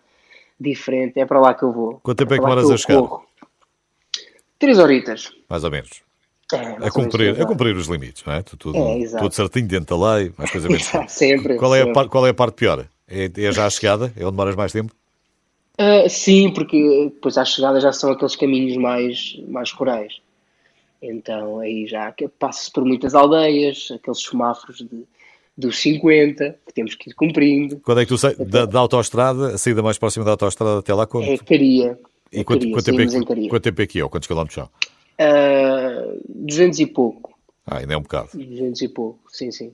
diferente, 0.60 1.20
é 1.20 1.26
para 1.26 1.40
lá 1.40 1.54
que 1.54 1.64
eu 1.64 1.72
vou. 1.72 2.00
Quanto 2.02 2.18
tempo 2.18 2.34
é, 2.34 2.38
é 2.38 2.40
que 2.40 2.46
demoras 2.46 2.72
a 2.72 2.78
chegar? 2.78 3.00
Corro. 3.00 3.26
Três 4.58 4.80
horitas. 4.80 5.32
Mais 5.50 5.64
ou 5.64 5.72
menos. 5.72 6.02
É, 6.54 6.88
a, 6.88 6.92
cumprir, 6.92 7.42
a 7.42 7.46
cumprir 7.46 7.76
os 7.76 7.88
limites, 7.88 8.24
não 8.26 8.34
é? 8.34 8.44
Tudo, 8.44 8.78
é, 8.78 9.06
tudo 9.18 9.34
certinho 9.34 9.68
dentro 9.68 9.98
da 9.98 10.16
lei, 10.16 10.32
mais 10.38 10.52
coisa 10.52 10.68
menos. 10.68 10.90
sempre. 11.12 11.56
Qual 11.58 11.74
é, 11.76 11.84
sempre. 11.84 12.00
A, 12.00 12.08
qual 12.08 12.28
é 12.28 12.30
a 12.30 12.34
parte 12.34 12.56
pior? 12.56 12.86
É, 13.08 13.30
é 13.36 13.52
já 13.52 13.66
a 13.66 13.70
chegada? 13.70 14.14
É 14.16 14.24
onde 14.24 14.32
demoras 14.32 14.56
mais 14.56 14.72
tempo? 14.72 14.94
Uh, 15.80 16.08
sim, 16.08 16.52
porque 16.52 17.10
depois 17.14 17.38
à 17.38 17.44
chegada 17.44 17.80
já 17.80 17.92
são 17.92 18.12
aqueles 18.12 18.36
caminhos 18.36 18.78
mais, 18.78 19.42
mais 19.48 19.72
rurais. 19.72 20.22
Então 21.04 21.60
aí 21.60 21.86
já 21.86 22.14
passa-se 22.40 22.72
por 22.72 22.86
muitas 22.86 23.14
aldeias, 23.14 23.90
aqueles 23.94 24.22
semáforos 24.22 24.78
de, 24.78 25.04
dos 25.58 25.78
50 25.82 26.58
que 26.66 26.74
temos 26.74 26.96
que 26.96 27.10
ir 27.10 27.14
cumprindo. 27.14 27.82
Quando 27.82 28.00
é 28.00 28.06
que 28.06 28.10
tu 28.10 28.18
sai 28.18 28.32
então, 28.32 28.46
da, 28.46 28.66
da 28.66 28.80
autostrada, 28.80 29.56
a 29.56 29.58
saída 29.58 29.84
mais 29.84 29.98
próxima 29.98 30.24
da 30.24 30.32
autostrada 30.32 30.80
até 30.80 30.94
lá? 30.94 31.06
Quanto? 31.06 31.30
É 31.30 31.38
Caria. 31.38 32.00
E 32.32 32.40
é 32.40 32.44
quanto, 32.44 32.62
Caria, 32.62 32.74
quanto, 32.74 32.86
tempo 32.86 33.02
é 33.02 33.08
que, 33.08 33.50
quanto 33.50 33.64
tempo 33.64 33.82
é 33.82 33.88
que 33.88 34.00
é? 34.00 34.04
Ou 34.04 34.10
quantos 34.10 34.28
quilómetros 34.28 34.56
são? 34.56 34.70
Uh, 35.20 36.22
200 36.30 36.80
e 36.80 36.86
pouco. 36.88 37.38
Ah, 37.66 37.78
ainda 37.78 37.94
é 37.94 37.98
um 37.98 38.02
bocado. 38.02 38.30
200 38.34 38.82
e 38.82 38.88
pouco, 38.88 39.20
sim, 39.30 39.52
sim. 39.52 39.74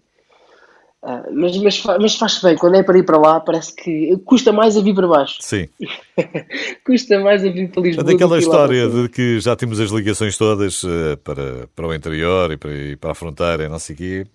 Uh, 1.02 1.34
mas, 1.34 1.58
mas, 1.58 1.84
mas 2.02 2.16
faz 2.16 2.42
bem, 2.42 2.58
quando 2.58 2.76
é 2.76 2.84
para 2.84 2.98
ir 2.98 3.04
para 3.04 3.18
lá, 3.18 3.40
parece 3.40 3.74
que 3.74 4.18
custa 4.26 4.52
mais 4.52 4.76
a 4.76 4.82
vir 4.82 4.94
para 4.94 5.08
baixo. 5.08 5.38
Sim. 5.40 5.70
custa 6.86 7.20
mais 7.22 7.46
a 7.46 7.50
vir 7.50 7.72
para 7.72 7.84
Lisboa. 7.84 8.04
Daquela 8.04 8.38
história 8.38 8.90
de 8.90 9.08
que 9.08 9.40
já 9.40 9.56
temos 9.56 9.80
as 9.80 9.92
ligações 9.92 10.38
todas 10.38 10.84
uh, 10.84 11.16
para, 11.24 11.70
para 11.74 11.88
o 11.88 11.94
interior 11.94 12.52
e 12.52 12.58
para, 12.58 12.74
e 12.74 12.96
para 12.98 13.12
a 13.12 13.16
fronteira 13.16 13.64
e 13.64 13.70
não 13.70 13.80
sei 13.80 13.96
o 13.96 13.98
quê, 13.98 14.28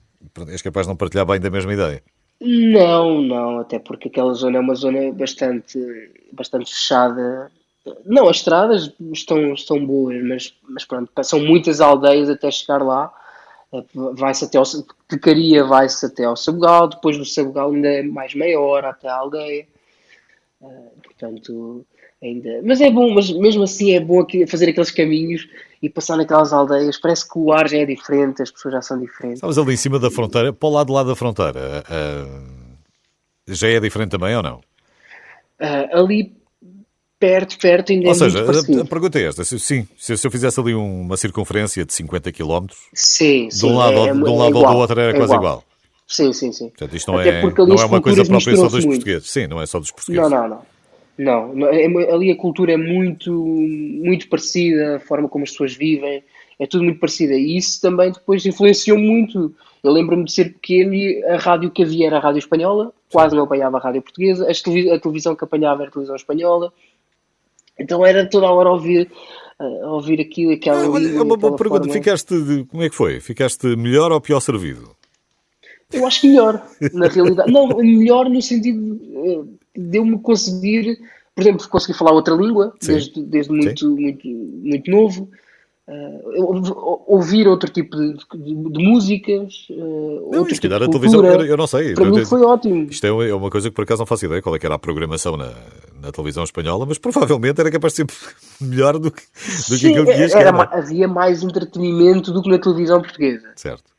és 0.49 0.63
capaz 0.63 0.87
de 0.87 0.91
não 0.91 0.97
partilhar 0.97 1.27
bem 1.27 1.39
da 1.39 1.51
mesma 1.51 1.75
ideia? 1.75 2.03
Não, 2.41 3.21
não, 3.21 3.59
até 3.59 3.79
porque 3.79 4.09
aquela 4.09 4.33
zona 4.33 4.57
é 4.57 4.61
uma 4.61 4.75
zona 4.75 5.13
bastante, 5.13 5.79
bastante 6.33 6.73
fechada. 6.73 7.51
Não, 8.07 8.27
as 8.27 8.37
estradas 8.37 8.91
estão, 9.13 9.53
estão 9.53 9.85
boas, 9.85 10.23
mas, 10.25 10.55
mas 10.67 10.85
pronto, 10.87 11.11
são 11.23 11.41
muitas 11.41 11.83
aldeias 11.83 12.31
até 12.31 12.51
chegar 12.51 12.83
lá 12.83 13.13
vai-se 14.15 14.45
até 14.45 14.59
ao 14.59 14.65
Pecaria 15.09 15.65
vai-se 15.65 16.07
até 16.07 16.25
ao 16.25 16.37
Sabugal, 16.37 16.89
depois 16.89 17.17
do 17.17 17.25
Sabugal 17.25 17.73
ainda 17.73 17.89
é 17.89 18.03
mais 18.03 18.35
meia 18.35 18.59
hora 18.61 18.91
até 18.91 19.09
à 19.09 19.17
aldeia. 19.17 19.67
Uh, 20.61 20.91
portanto, 21.03 21.85
ainda. 22.23 22.61
Mas 22.65 22.81
é 22.81 22.91
bom, 22.91 23.13
mas 23.13 23.31
mesmo 23.31 23.63
assim 23.63 23.93
é 23.93 24.01
bom 24.01 24.25
fazer 24.49 24.69
aqueles 24.69 24.91
caminhos 24.91 25.49
e 25.83 25.89
passar 25.89 26.17
naquelas 26.17 26.53
aldeias. 26.53 26.99
Parece 26.99 27.29
que 27.29 27.39
o 27.39 27.53
ar 27.53 27.69
já 27.69 27.79
é 27.79 27.85
diferente, 27.85 28.43
as 28.43 28.51
pessoas 28.51 28.75
já 28.75 28.83
são 28.83 28.99
diferentes. 28.99 29.39
Estavas 29.39 29.59
ali 29.59 29.75
em 29.75 29.77
cima 29.77 29.99
da 29.99 30.11
fronteira, 30.11 30.53
para 30.53 30.69
o 30.69 30.73
lado 30.73 30.93
lá 30.93 31.03
da 31.03 31.15
fronteira, 31.15 31.85
uh, 31.89 32.45
já 33.49 33.69
é 33.69 33.81
diferente 33.81 34.11
também 34.11 34.35
ou 34.37 34.43
não? 34.43 34.57
Uh, 35.61 35.99
ali 35.99 36.35
perto, 37.19 37.59
perto 37.59 37.93
ainda 37.93 38.07
Ou 38.07 38.13
é 38.13 38.15
seja, 38.15 38.41
a, 38.41 38.83
a, 38.83 38.85
pergunta 38.85 39.19
é 39.19 39.25
esta: 39.25 39.45
se, 39.45 39.59
sim, 39.59 39.87
se, 39.97 40.17
se, 40.17 40.27
eu 40.27 40.31
fizesse 40.31 40.59
ali 40.61 40.75
uma 40.75 41.17
circunferência 41.17 41.85
de 41.85 41.93
50 41.93 42.33
km, 42.33 42.67
sim, 42.93 43.51
sim, 43.51 43.67
de 43.67 43.73
um 43.73 43.77
lado, 43.77 43.99
é, 44.07 44.13
de 44.13 44.19
um 44.19 44.37
lado 44.37 44.57
é 44.57 44.61
ou 44.61 44.73
do 44.73 44.77
outro 44.77 45.01
era 45.01 45.11
é 45.11 45.15
quase 45.15 45.35
igual. 45.35 45.41
igual. 45.41 45.65
Sim, 46.07 46.33
sim, 46.33 46.53
sim. 46.53 46.69
Portanto, 46.69 46.97
isto 46.97 47.11
não, 47.11 47.21
é, 47.21 47.43
não 47.43 47.77
é 47.77 47.85
uma 47.85 48.01
coisa 48.01 48.25
própria 48.25 48.57
só 48.57 48.69
dos 48.69 48.85
muito. 48.85 48.99
portugueses. 48.99 49.31
Sim, 49.31 49.47
não 49.47 49.61
é 49.61 49.67
só 49.67 49.79
dos 49.79 49.91
portugueses. 49.91 50.31
Não, 50.31 50.49
não, 50.49 50.49
não. 50.49 50.75
Não, 51.17 51.69
é, 51.69 51.87
ali 52.13 52.31
a 52.33 52.37
cultura 52.37 52.73
é 52.73 52.77
muito, 52.77 53.33
muito 53.33 54.29
parecida, 54.29 54.97
a 54.97 55.01
forma 55.01 55.29
como 55.29 55.45
as 55.45 55.51
pessoas 55.53 55.73
vivem, 55.73 56.25
é 56.59 56.67
tudo 56.67 56.83
muito 56.83 56.99
parecida. 56.99 57.35
E 57.35 57.57
isso 57.57 57.81
também 57.81 58.11
depois 58.11 58.45
influenciou 58.45 58.99
muito. 58.99 59.55
Eu 59.83 59.93
lembro-me 59.93 60.25
de 60.25 60.33
ser 60.33 60.55
pequeno 60.55 60.93
e 60.93 61.23
a 61.25 61.37
rádio 61.37 61.71
que 61.71 61.83
havia 61.83 62.09
era 62.09 62.17
a 62.17 62.21
rádio 62.21 62.39
espanhola, 62.39 62.93
quase 63.13 63.37
não 63.37 63.45
apanhava 63.45 63.77
a 63.77 63.81
rádio 63.81 64.03
portuguesa, 64.03 64.49
a 64.51 64.99
televisão 64.99 65.37
que 65.37 65.45
apanhava 65.45 65.83
era 65.83 65.89
a 65.89 65.93
televisão 65.93 66.17
espanhola, 66.17 66.73
então 67.79 68.05
era 68.05 68.29
toda 68.29 68.47
a 68.47 68.53
hora 68.53 68.71
ouvir, 68.71 69.11
a 69.59 69.91
ouvir 69.91 70.21
aquilo, 70.21 70.53
aquela. 70.53 70.85
Ah, 70.85 70.91
olha, 70.91 71.09
é 71.09 71.23
uma 71.23 71.37
boa 71.37 71.57
pergunta. 71.57 71.85
Forma. 71.85 71.93
Ficaste, 71.93 72.41
de, 72.41 72.65
como 72.65 72.83
é 72.83 72.89
que 72.89 72.95
foi? 72.95 73.21
Ficaste 73.21 73.77
melhor 73.77 74.13
ou 74.13 74.21
pior 74.21 74.41
servido? 74.41 74.95
Eu 75.93 76.07
acho 76.07 76.23
que 76.23 76.29
melhor, 76.29 76.67
na 76.93 77.09
realidade. 77.09 77.53
Não, 77.53 77.69
melhor 77.69 78.29
no 78.29 78.43
sentido 78.43 78.99
de 79.77 79.99
eu 79.99 80.05
me 80.05 80.19
conseguir, 80.19 80.99
por 81.35 81.43
exemplo, 81.43 81.69
conseguir 81.69 81.97
falar 81.97 82.13
outra 82.13 82.35
língua, 82.35 82.75
desde, 82.83 83.23
desde 83.23 83.53
muito, 83.53 83.91
muito, 83.91 84.27
muito 84.29 84.91
novo. 84.91 85.31
Uh, 85.87 87.05
ouvir 87.07 87.47
outro 87.47 87.71
tipo 87.71 87.95
de, 87.95 88.15
de, 88.15 88.55
de 88.71 88.83
músicas, 88.83 89.67
uh, 89.69 90.31
não, 90.33 90.41
outro 90.41 90.55
tipo 90.59 90.75
a 90.75 90.79
televisão, 90.79 91.23
eu, 91.23 91.45
eu, 91.45 91.57
não 91.59 91.67
sei. 91.67 91.93
Para 91.93 92.07
mim 92.07 92.25
foi 92.25 92.41
ótimo. 92.41 92.89
Isto 92.91 93.07
é, 93.07 93.29
é 93.29 93.35
uma 93.35 93.51
coisa 93.51 93.69
que 93.69 93.75
por 93.77 93.83
acaso 93.83 94.01
não 94.01 94.07
faço 94.07 94.25
ideia 94.25 94.41
qual 94.41 94.57
é 94.57 94.59
que 94.59 94.65
era 94.65 94.77
a 94.77 94.79
programação 94.79 95.37
na, 95.37 95.53
na 96.01 96.11
televisão 96.11 96.43
espanhola, 96.43 96.87
mas 96.87 96.97
provavelmente 96.97 97.61
era 97.61 97.71
capaz 97.71 97.93
de 97.93 97.97
ser 97.97 98.07
melhor 98.65 98.99
do 98.99 99.11
que, 99.11 99.21
do 99.21 99.77
Sim, 99.77 99.79
que 99.79 99.87
aquilo 99.89 100.07
que 100.07 100.13
ia 100.13 100.39
era, 100.39 100.63
Havia 100.73 101.07
mais 101.07 101.43
entretenimento 101.43 102.33
do 102.33 102.43
que 102.43 102.49
na 102.49 102.59
televisão 102.59 103.03
portuguesa. 103.03 103.53
Certo. 103.55 103.93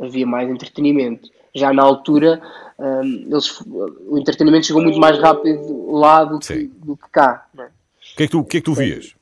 Havia 0.00 0.26
mais 0.26 0.48
entretenimento. 0.48 1.28
Já 1.52 1.72
na 1.72 1.82
altura, 1.82 2.40
um, 2.78 3.02
eles, 3.02 3.60
o 3.66 4.16
entretenimento 4.18 4.66
chegou 4.66 4.82
muito 4.82 5.00
mais 5.00 5.18
rápido 5.18 5.90
lá 5.90 6.24
do, 6.24 6.38
que, 6.38 6.70
do 6.78 6.96
que 6.96 7.08
cá. 7.10 7.44
É? 7.58 7.62
O 7.62 7.70
que 8.16 8.22
é 8.22 8.26
que 8.26 8.30
tu, 8.30 8.44
que 8.44 8.56
é 8.58 8.60
que 8.60 8.64
tu 8.64 8.74
vias? 8.74 9.16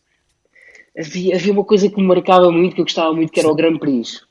Havia, 0.99 1.37
havia 1.37 1.53
uma 1.53 1.65
coisa 1.65 1.89
que 1.89 1.97
me 1.97 2.07
marcava 2.07 2.51
muito, 2.51 2.75
que 2.75 2.81
eu 2.81 2.85
gostava 2.85 3.13
muito, 3.13 3.33
que 3.33 3.41
era 3.41 3.49
o 3.49 3.55
Grand 3.55 3.79
Prix. 3.79 4.23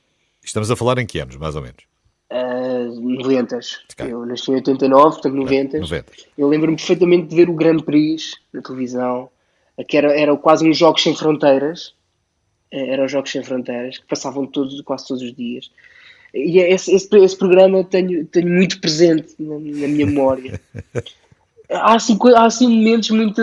Estamos 0.43 0.71
a 0.71 0.75
falar 0.75 0.97
em 0.97 1.05
que 1.05 1.19
anos, 1.19 1.35
mais 1.37 1.55
ou 1.55 1.61
menos? 1.61 1.83
Uh, 2.31 2.99
90. 2.99 3.59
Eu 3.99 4.25
nasci 4.25 4.51
em 4.51 4.55
89, 4.55 5.15
portanto 5.15 5.35
90. 5.35 5.79
90. 5.79 6.13
Eu 6.37 6.47
lembro-me 6.47 6.77
perfeitamente 6.77 7.27
de 7.27 7.35
ver 7.35 7.49
o 7.49 7.53
Grand 7.53 7.79
Prix 7.79 8.35
na 8.53 8.61
televisão, 8.61 9.29
que 9.87 9.97
era, 9.97 10.17
era 10.17 10.35
quase 10.37 10.67
uns 10.67 10.77
Jogos 10.77 11.03
Sem 11.03 11.15
Fronteiras. 11.15 11.93
Eh, 12.71 12.93
era 12.93 13.05
os 13.05 13.11
Jogos 13.11 13.31
Sem 13.31 13.43
Fronteiras, 13.43 13.97
que 13.97 14.05
passavam 14.07 14.47
todos, 14.47 14.79
quase 14.81 15.07
todos 15.07 15.21
os 15.21 15.35
dias. 15.35 15.69
E 16.33 16.61
é 16.61 16.71
esse, 16.71 16.93
esse, 16.95 17.13
esse 17.17 17.37
programa 17.37 17.83
tenho, 17.83 18.25
tenho 18.25 18.47
muito 18.47 18.79
presente 18.79 19.35
na, 19.37 19.55
na 19.55 19.87
minha 19.87 20.05
memória. 20.05 20.59
há 21.71 21.95
assim, 21.95 22.17
há 22.35 22.45
assim 22.45 22.67
momentos 22.67 23.09
muito, 23.09 23.41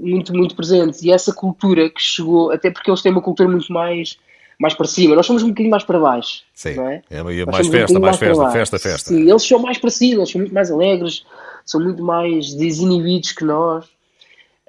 muito, 0.00 0.34
muito 0.34 0.54
presentes 0.54 1.02
e 1.02 1.10
essa 1.10 1.32
cultura 1.32 1.88
que 1.88 2.00
chegou, 2.00 2.52
até 2.52 2.70
porque 2.70 2.90
eles 2.90 3.02
têm 3.02 3.12
uma 3.12 3.22
cultura 3.22 3.48
muito 3.48 3.72
mais, 3.72 4.18
mais 4.58 4.74
para 4.74 4.86
cima, 4.86 5.14
nós 5.14 5.26
somos 5.26 5.42
um 5.42 5.48
bocadinho 5.48 5.70
mais 5.70 5.84
para 5.84 5.98
baixo. 5.98 6.42
Sim, 6.54 6.74
não 6.74 6.88
é? 6.88 7.02
é 7.10 7.22
mais 7.22 7.68
festa, 7.68 7.98
um 7.98 8.00
mais, 8.00 8.16
festa, 8.16 8.50
festa, 8.50 8.78
festa. 8.78 9.08
Sim, 9.08 9.28
eles 9.28 9.42
são 9.42 9.58
mais 9.58 9.78
para 9.78 9.90
cima, 9.90 10.20
eles 10.20 10.30
são 10.30 10.40
muito 10.40 10.54
mais 10.54 10.70
alegres, 10.70 11.24
são 11.64 11.80
muito 11.80 12.02
mais 12.02 12.52
desinibidos 12.54 13.32
que 13.32 13.44
nós. 13.44 13.84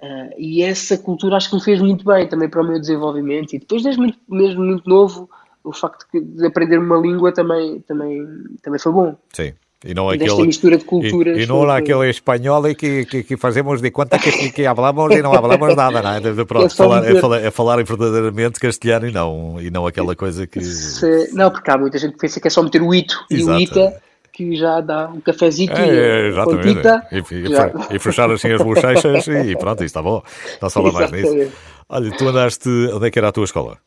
Uh, 0.01 0.33
e 0.35 0.63
essa 0.63 0.97
cultura 0.97 1.37
acho 1.37 1.49
que 1.49 1.55
me 1.55 1.61
fez 1.61 1.79
muito 1.79 2.03
bem 2.03 2.27
também 2.27 2.49
para 2.49 2.61
o 2.61 2.67
meu 2.67 2.79
desenvolvimento. 2.79 3.53
E 3.53 3.59
depois, 3.59 3.83
desde 3.83 4.01
muito, 4.01 4.17
mesmo 4.27 4.63
muito 4.63 4.89
novo, 4.89 5.29
o 5.63 5.71
facto 5.71 6.07
de 6.11 6.45
aprender 6.45 6.79
uma 6.79 6.97
língua 6.97 7.31
também, 7.31 7.81
também, 7.81 8.25
também 8.63 8.79
foi 8.79 8.91
bom. 8.91 9.15
Sim. 9.31 9.53
E 9.83 9.95
não 9.95 10.09
aquele, 10.09 10.45
mistura 10.45 10.77
de 10.77 10.85
culturas. 10.85 11.37
E, 11.37 11.41
e 11.41 11.45
não 11.47 11.67
aquele 11.69 12.07
espanhol 12.07 12.63
que, 12.75 13.03
que, 13.05 13.23
que, 13.23 13.37
fazemos 13.37 13.81
de 13.81 13.89
conta 13.89 14.19
que, 14.19 14.51
que 14.51 14.63
falamos 14.63 15.15
e 15.15 15.23
não 15.23 15.33
falamos 15.33 15.75
nada, 15.75 16.01
não 16.03 16.11
é? 16.11 16.19
De, 16.19 16.45
pronto, 16.45 16.67
é 16.67 16.69
falar, 16.69 17.03
é, 17.03 17.19
falar, 17.19 17.41
é 17.41 17.51
falar 17.51 17.83
verdadeiramente 17.83 18.59
castelhano 18.59 19.07
e 19.07 19.11
não, 19.11 19.59
e 19.59 19.71
não 19.71 19.87
aquela 19.87 20.15
coisa 20.15 20.45
que. 20.45 20.61
Se, 20.61 21.33
não, 21.33 21.49
porque 21.49 21.71
há 21.71 21.77
muita 21.79 21.97
gente 21.97 22.13
que 22.13 22.19
pensa 22.19 22.39
que 22.39 22.47
é 22.47 22.51
só 22.51 22.61
meter 22.61 22.81
o 22.81 22.93
ito 22.93 23.15
Exato. 23.31 23.59
e 23.59 23.63
o 23.63 23.63
ita 23.63 24.01
que 24.31 24.55
já 24.55 24.81
dá 24.81 25.09
um 25.09 25.19
cafezinho 25.19 25.73
é, 25.73 26.27
exatamente. 26.27 26.87
e, 27.11 27.95
e, 27.95 27.99
fechar 27.99 28.31
assim 28.31 28.53
as 28.53 28.61
bochechas 28.61 29.27
e 29.27 29.55
pronto, 29.57 29.79
isso 29.79 29.85
está 29.85 30.01
bom. 30.01 30.23
Não 30.61 30.69
se 30.69 30.73
fala 30.75 30.91
mais 30.91 31.11
nisso. 31.11 31.51
Olha, 31.89 32.11
tu 32.11 32.27
andaste. 32.27 32.69
Onde 32.93 33.07
é 33.07 33.11
que 33.11 33.19
era 33.19 33.29
a 33.29 33.31
tua 33.31 33.43
escola? 33.43 33.77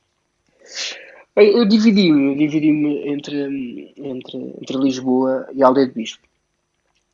Eu 1.36 1.64
dividi-me, 1.64 2.36
dividi-me 2.36 3.08
entre, 3.08 3.94
entre, 3.96 4.36
entre 4.60 4.76
Lisboa 4.76 5.48
e 5.52 5.64
Aldeia 5.64 5.88
de 5.88 5.92
Bispo. 5.92 6.22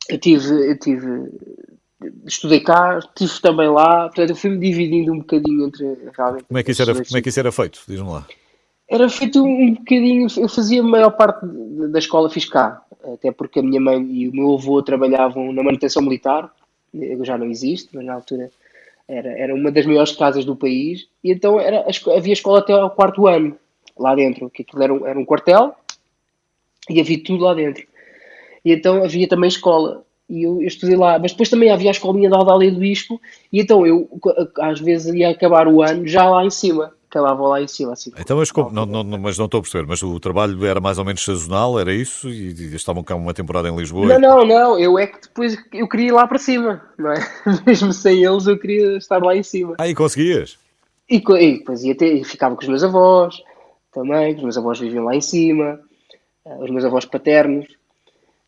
Eu 0.07 0.19
tive, 0.19 0.69
eu 0.69 0.77
tive, 0.77 1.31
estudei 2.25 2.59
cá, 2.59 2.99
estive 2.99 3.41
também 3.41 3.69
lá, 3.69 4.07
portanto 4.07 4.29
eu 4.29 4.35
fui-me 4.35 4.59
dividindo 4.59 5.11
um 5.11 5.19
bocadinho 5.19 5.65
entre 5.65 5.97
realmente. 6.15 6.45
Como 6.45 6.59
é 6.59 6.63
que 6.63 6.71
isso 6.71 6.81
era, 6.83 6.93
como 6.93 7.17
é 7.17 7.21
que 7.21 7.29
isso 7.29 7.39
era 7.39 7.51
feito? 7.51 7.81
Diz-me 7.87 8.09
lá. 8.09 8.27
Era 8.87 9.09
feito 9.09 9.43
um 9.43 9.73
bocadinho, 9.73 10.27
eu 10.37 10.49
fazia 10.49 10.81
a 10.81 10.83
maior 10.83 11.11
parte 11.11 11.45
da 11.45 11.97
escola 11.97 12.29
fiz 12.29 12.45
cá, 12.45 12.83
até 13.13 13.31
porque 13.31 13.59
a 13.59 13.63
minha 13.63 13.79
mãe 13.79 14.05
e 14.05 14.27
o 14.27 14.35
meu 14.35 14.53
avô 14.53 14.83
trabalhavam 14.83 15.51
na 15.51 15.63
manutenção 15.63 16.03
militar, 16.03 16.53
já 17.21 17.37
não 17.37 17.47
existe, 17.47 17.89
mas 17.93 18.05
na 18.05 18.13
altura 18.13 18.51
era, 19.07 19.29
era 19.29 19.55
uma 19.55 19.71
das 19.71 19.85
maiores 19.85 20.11
casas 20.11 20.45
do 20.45 20.57
país, 20.57 21.07
e 21.23 21.31
então 21.31 21.59
era, 21.59 21.85
havia 22.15 22.33
escola 22.33 22.59
até 22.59 22.73
ao 22.73 22.91
quarto 22.91 23.27
ano 23.27 23.57
lá 23.97 24.15
dentro, 24.15 24.49
que 24.49 24.63
aquilo 24.63 24.83
era 24.83 24.93
um, 24.93 25.05
era 25.05 25.19
um 25.19 25.25
quartel 25.25 25.75
e 26.89 26.99
havia 26.99 27.23
tudo 27.23 27.43
lá 27.43 27.53
dentro. 27.53 27.83
E 28.63 28.71
então 28.71 29.03
havia 29.03 29.27
também 29.27 29.47
escola. 29.47 30.03
E 30.29 30.43
eu, 30.43 30.61
eu 30.61 30.67
estudei 30.67 30.95
lá, 30.95 31.19
mas 31.19 31.31
depois 31.31 31.49
também 31.49 31.69
havia 31.69 31.89
a 31.89 31.91
escolinha 31.91 32.29
da 32.29 32.37
Aldália 32.37 32.71
do 32.71 32.79
Bispo, 32.79 33.19
e 33.51 33.59
então 33.59 33.85
eu 33.85 34.07
às 34.59 34.79
vezes 34.79 35.13
ia 35.13 35.29
acabar 35.29 35.67
o 35.67 35.81
ano 35.81 36.07
já 36.07 36.23
lá 36.29 36.45
em 36.45 36.49
cima. 36.49 36.93
acabavam 37.09 37.47
lá 37.47 37.61
em 37.61 37.67
cima. 37.67 37.91
Assim, 37.91 38.13
então, 38.17 38.37
mas, 38.37 38.49
como, 38.49 38.71
não, 38.71 38.85
não, 38.85 39.03
mas 39.03 39.37
não 39.37 39.45
estou 39.45 39.57
a 39.57 39.61
perceber, 39.61 39.85
mas 39.85 40.01
o 40.01 40.17
trabalho 40.21 40.65
era 40.65 40.79
mais 40.79 40.97
ou 40.97 41.03
menos 41.03 41.21
sazonal, 41.21 41.77
era 41.77 41.93
isso? 41.93 42.29
E, 42.29 42.53
e 42.53 42.75
estavam 42.75 43.03
cá 43.03 43.13
uma 43.13 43.33
temporada 43.33 43.67
em 43.67 43.75
Lisboa? 43.75 44.07
Não, 44.07 44.15
e... 44.15 44.21
não, 44.21 44.45
não, 44.45 44.79
eu 44.79 44.97
é 44.97 45.07
que 45.07 45.21
depois 45.21 45.57
eu 45.73 45.89
queria 45.89 46.07
ir 46.07 46.11
lá 46.13 46.25
para 46.25 46.39
cima, 46.39 46.81
não 46.97 47.11
é? 47.11 47.19
Mesmo 47.67 47.91
sem 47.91 48.23
eles 48.23 48.47
eu 48.47 48.57
queria 48.57 48.95
estar 48.95 49.21
lá 49.21 49.35
em 49.35 49.43
cima. 49.43 49.75
Ah, 49.79 49.89
e 49.89 49.93
conseguias? 49.93 50.57
E, 51.09 51.17
e 51.17 51.57
depois 51.57 51.83
ia 51.83 51.93
ter, 51.93 52.23
ficava 52.23 52.55
com 52.55 52.61
os 52.61 52.69
meus 52.69 52.85
avós 52.85 53.43
também, 53.91 54.35
os 54.35 54.41
meus 54.41 54.57
avós 54.57 54.79
viviam 54.79 55.03
lá 55.03 55.15
em 55.15 55.21
cima, 55.21 55.79
eh, 56.45 56.57
os 56.59 56.69
meus 56.69 56.85
avós 56.85 57.05
paternos. 57.05 57.67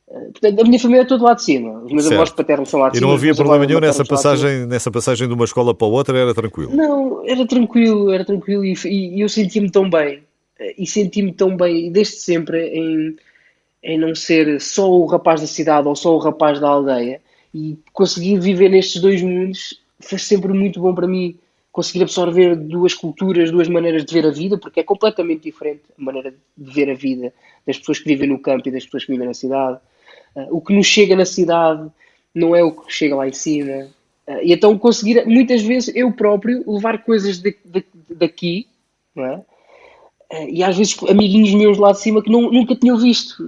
Eh, 0.09 0.29
portanto, 0.31 0.61
a 0.61 0.63
minha 0.63 0.79
família 0.79 1.01
é 1.01 1.05
toda 1.05 1.23
lá 1.23 1.33
de 1.33 1.43
cima. 1.43 1.79
Os 1.79 1.91
meus 1.91 2.03
certo. 2.03 2.15
avós 2.15 2.29
paternos 2.31 2.69
são 2.69 2.79
lá 2.79 2.89
de 2.89 2.97
cima. 2.97 3.07
E 3.07 3.09
não 3.09 3.15
havia 3.15 3.35
problema 3.35 3.65
nenhum 3.65 3.79
nessa 3.79 4.05
passagem, 4.05 4.65
nessa 4.65 4.89
passagem 4.89 5.27
de 5.27 5.33
uma 5.33 5.45
escola 5.45 5.73
para 5.73 5.87
outra, 5.87 6.17
era 6.17 6.33
tranquilo? 6.33 6.75
Não, 6.75 7.23
era 7.25 7.45
tranquilo, 7.45 8.11
era 8.11 8.23
tranquilo 8.23 8.63
e, 8.63 8.75
e 8.85 9.21
eu 9.21 9.29
sentia-me 9.29 9.69
tão 9.69 9.89
bem. 9.89 10.23
Eh, 10.59 10.75
e 10.77 10.87
senti-me 10.87 11.33
tão 11.33 11.55
bem, 11.55 11.91
desde 11.91 12.15
sempre, 12.15 12.67
em, 12.67 13.15
em 13.83 13.97
não 13.97 14.15
ser 14.15 14.61
só 14.61 14.89
o 14.89 15.05
rapaz 15.05 15.41
da 15.41 15.47
cidade 15.47 15.87
ou 15.87 15.95
só 15.95 16.15
o 16.15 16.19
rapaz 16.19 16.59
da 16.59 16.69
aldeia. 16.69 17.21
E 17.53 17.77
conseguir 17.91 18.39
viver 18.39 18.69
nestes 18.69 19.01
dois 19.01 19.21
mundos 19.21 19.79
foi 19.99 20.17
sempre 20.17 20.51
muito 20.53 20.79
bom 20.79 20.93
para 20.93 21.07
mim 21.07 21.37
conseguir 21.73 22.03
absorver 22.03 22.55
duas 22.55 22.93
culturas, 22.93 23.49
duas 23.49 23.67
maneiras 23.67 24.05
de 24.05 24.13
ver 24.13 24.27
a 24.27 24.29
vida, 24.29 24.59
porque 24.59 24.79
é 24.79 24.83
completamente 24.83 25.41
diferente 25.41 25.81
a 25.99 26.01
maneira 26.01 26.31
de 26.55 26.71
ver 26.71 26.87
a 26.87 26.93
vida 26.93 27.33
das 27.65 27.79
pessoas 27.79 27.97
que 27.97 28.05
vivem 28.05 28.29
no 28.29 28.37
campo 28.37 28.69
e 28.69 28.71
das 28.71 28.85
pessoas 28.85 29.03
que 29.05 29.11
vivem 29.11 29.27
na 29.27 29.33
cidade. 29.33 29.79
Uh, 30.35 30.55
o 30.55 30.61
que 30.61 30.71
nos 30.71 30.85
chega 30.85 31.15
na 31.15 31.25
cidade 31.25 31.89
não 32.33 32.55
é 32.55 32.63
o 32.63 32.71
que 32.71 32.93
chega 32.93 33.15
lá 33.15 33.27
em 33.27 33.33
cima. 33.33 33.87
Uh, 34.27 34.39
e 34.43 34.53
então 34.53 34.77
conseguir, 34.77 35.25
muitas 35.25 35.63
vezes, 35.63 35.93
eu 35.95 36.11
próprio 36.11 36.63
levar 36.71 37.03
coisas 37.03 37.39
de, 37.39 37.57
de, 37.65 37.83
daqui, 38.07 38.67
não 39.15 39.25
é? 39.25 39.35
Uh, 40.31 40.49
e 40.49 40.63
às 40.63 40.77
vezes 40.77 40.95
amiguinhos 41.09 41.55
meus 41.55 41.79
lá 41.79 41.91
de 41.91 42.01
cima 42.01 42.21
que 42.21 42.31
não, 42.31 42.51
nunca 42.51 42.75
tinham 42.75 42.97
visto 42.97 43.43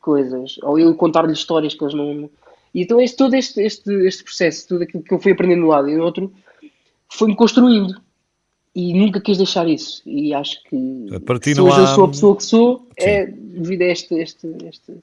coisas, 0.00 0.58
ou 0.62 0.78
eu 0.78 0.94
contar-lhes 0.94 1.38
histórias 1.38 1.74
que 1.74 1.82
eles 1.82 1.94
não. 1.94 2.30
E 2.72 2.82
então 2.82 3.00
este, 3.00 3.16
todo 3.16 3.34
este, 3.34 3.60
este, 3.62 3.92
este 4.06 4.22
processo, 4.22 4.68
tudo 4.68 4.84
aquilo 4.84 5.02
que 5.02 5.12
eu 5.12 5.18
fui 5.18 5.32
aprendendo 5.32 5.62
de 5.62 5.66
um 5.66 5.70
lado 5.70 5.88
e 5.88 5.96
do 5.96 6.02
outro, 6.02 6.32
foi-me 7.10 7.36
construindo. 7.36 8.00
E 8.74 8.94
nunca 8.94 9.20
quis 9.20 9.36
deixar 9.36 9.68
isso. 9.68 10.00
E 10.06 10.32
acho 10.32 10.62
que 10.64 10.76
se 11.42 11.60
hoje 11.60 11.76
há... 11.76 11.80
eu 11.80 11.86
sou 11.88 12.04
a 12.04 12.08
pessoa 12.08 12.36
que 12.36 12.44
sou, 12.44 12.88
Sim. 12.98 13.06
é 13.06 13.26
devido 13.26 13.82
a 13.82 13.86
este, 13.86 14.14
este, 14.14 14.46
este, 14.64 14.94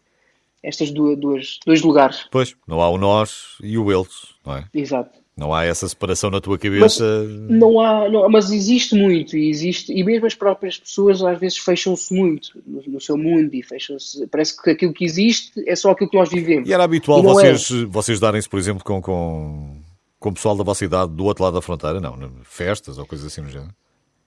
estas 0.63 0.89
duas, 0.91 1.17
duas, 1.17 1.59
dois 1.65 1.81
lugares. 1.81 2.25
Pois, 2.31 2.55
não 2.65 2.81
há 2.81 2.89
o 2.89 2.97
nós 2.97 3.57
e 3.61 3.77
o 3.77 3.91
eles, 3.91 4.33
não 4.45 4.55
é? 4.55 4.65
Exato. 4.73 5.19
Não 5.35 5.53
há 5.53 5.65
essa 5.65 5.87
separação 5.87 6.31
na 6.31 6.41
tua 6.41 6.57
cabeça. 6.57 7.03
Mas, 7.27 7.59
não 7.59 7.79
há, 7.79 8.09
não, 8.09 8.27
mas 8.27 8.49
existe 8.49 8.95
muito, 8.95 9.37
e 9.37 9.49
existe, 9.49 9.93
e 9.93 10.03
mesmo 10.03 10.25
as 10.25 10.33
próprias 10.33 10.79
pessoas 10.79 11.21
às 11.21 11.39
vezes 11.39 11.59
fecham-se 11.59 12.11
muito 12.11 12.59
no, 12.65 12.81
no, 12.87 12.99
seu 12.99 13.15
mundo 13.15 13.53
e 13.53 13.61
fecham-se. 13.61 14.25
Parece 14.27 14.59
que 14.59 14.71
aquilo 14.71 14.93
que 14.93 15.05
existe 15.05 15.63
é 15.67 15.75
só 15.75 15.91
aquilo 15.91 16.09
que 16.09 16.17
nós 16.17 16.29
vivemos. 16.29 16.67
E 16.67 16.73
era 16.73 16.83
habitual 16.83 17.19
e 17.19 17.21
é. 17.21 17.23
vocês, 17.23 17.71
é. 17.71 17.85
vocês 17.85 18.19
darem-se, 18.19 18.49
por 18.49 18.57
exemplo, 18.57 18.83
com, 18.83 18.99
com 18.99 19.77
com 20.19 20.29
o 20.29 20.33
pessoal 20.33 20.55
da 20.55 20.63
vossa 20.63 20.86
idade 20.86 21.12
do 21.13 21.25
outro 21.25 21.43
lado 21.43 21.53
da 21.53 21.62
fronteira? 21.62 22.00
Não, 22.00 22.17
festas 22.43 22.97
ou 22.97 23.05
coisas 23.05 23.27
assim 23.27 23.41
no 23.41 23.50
género? 23.50 23.74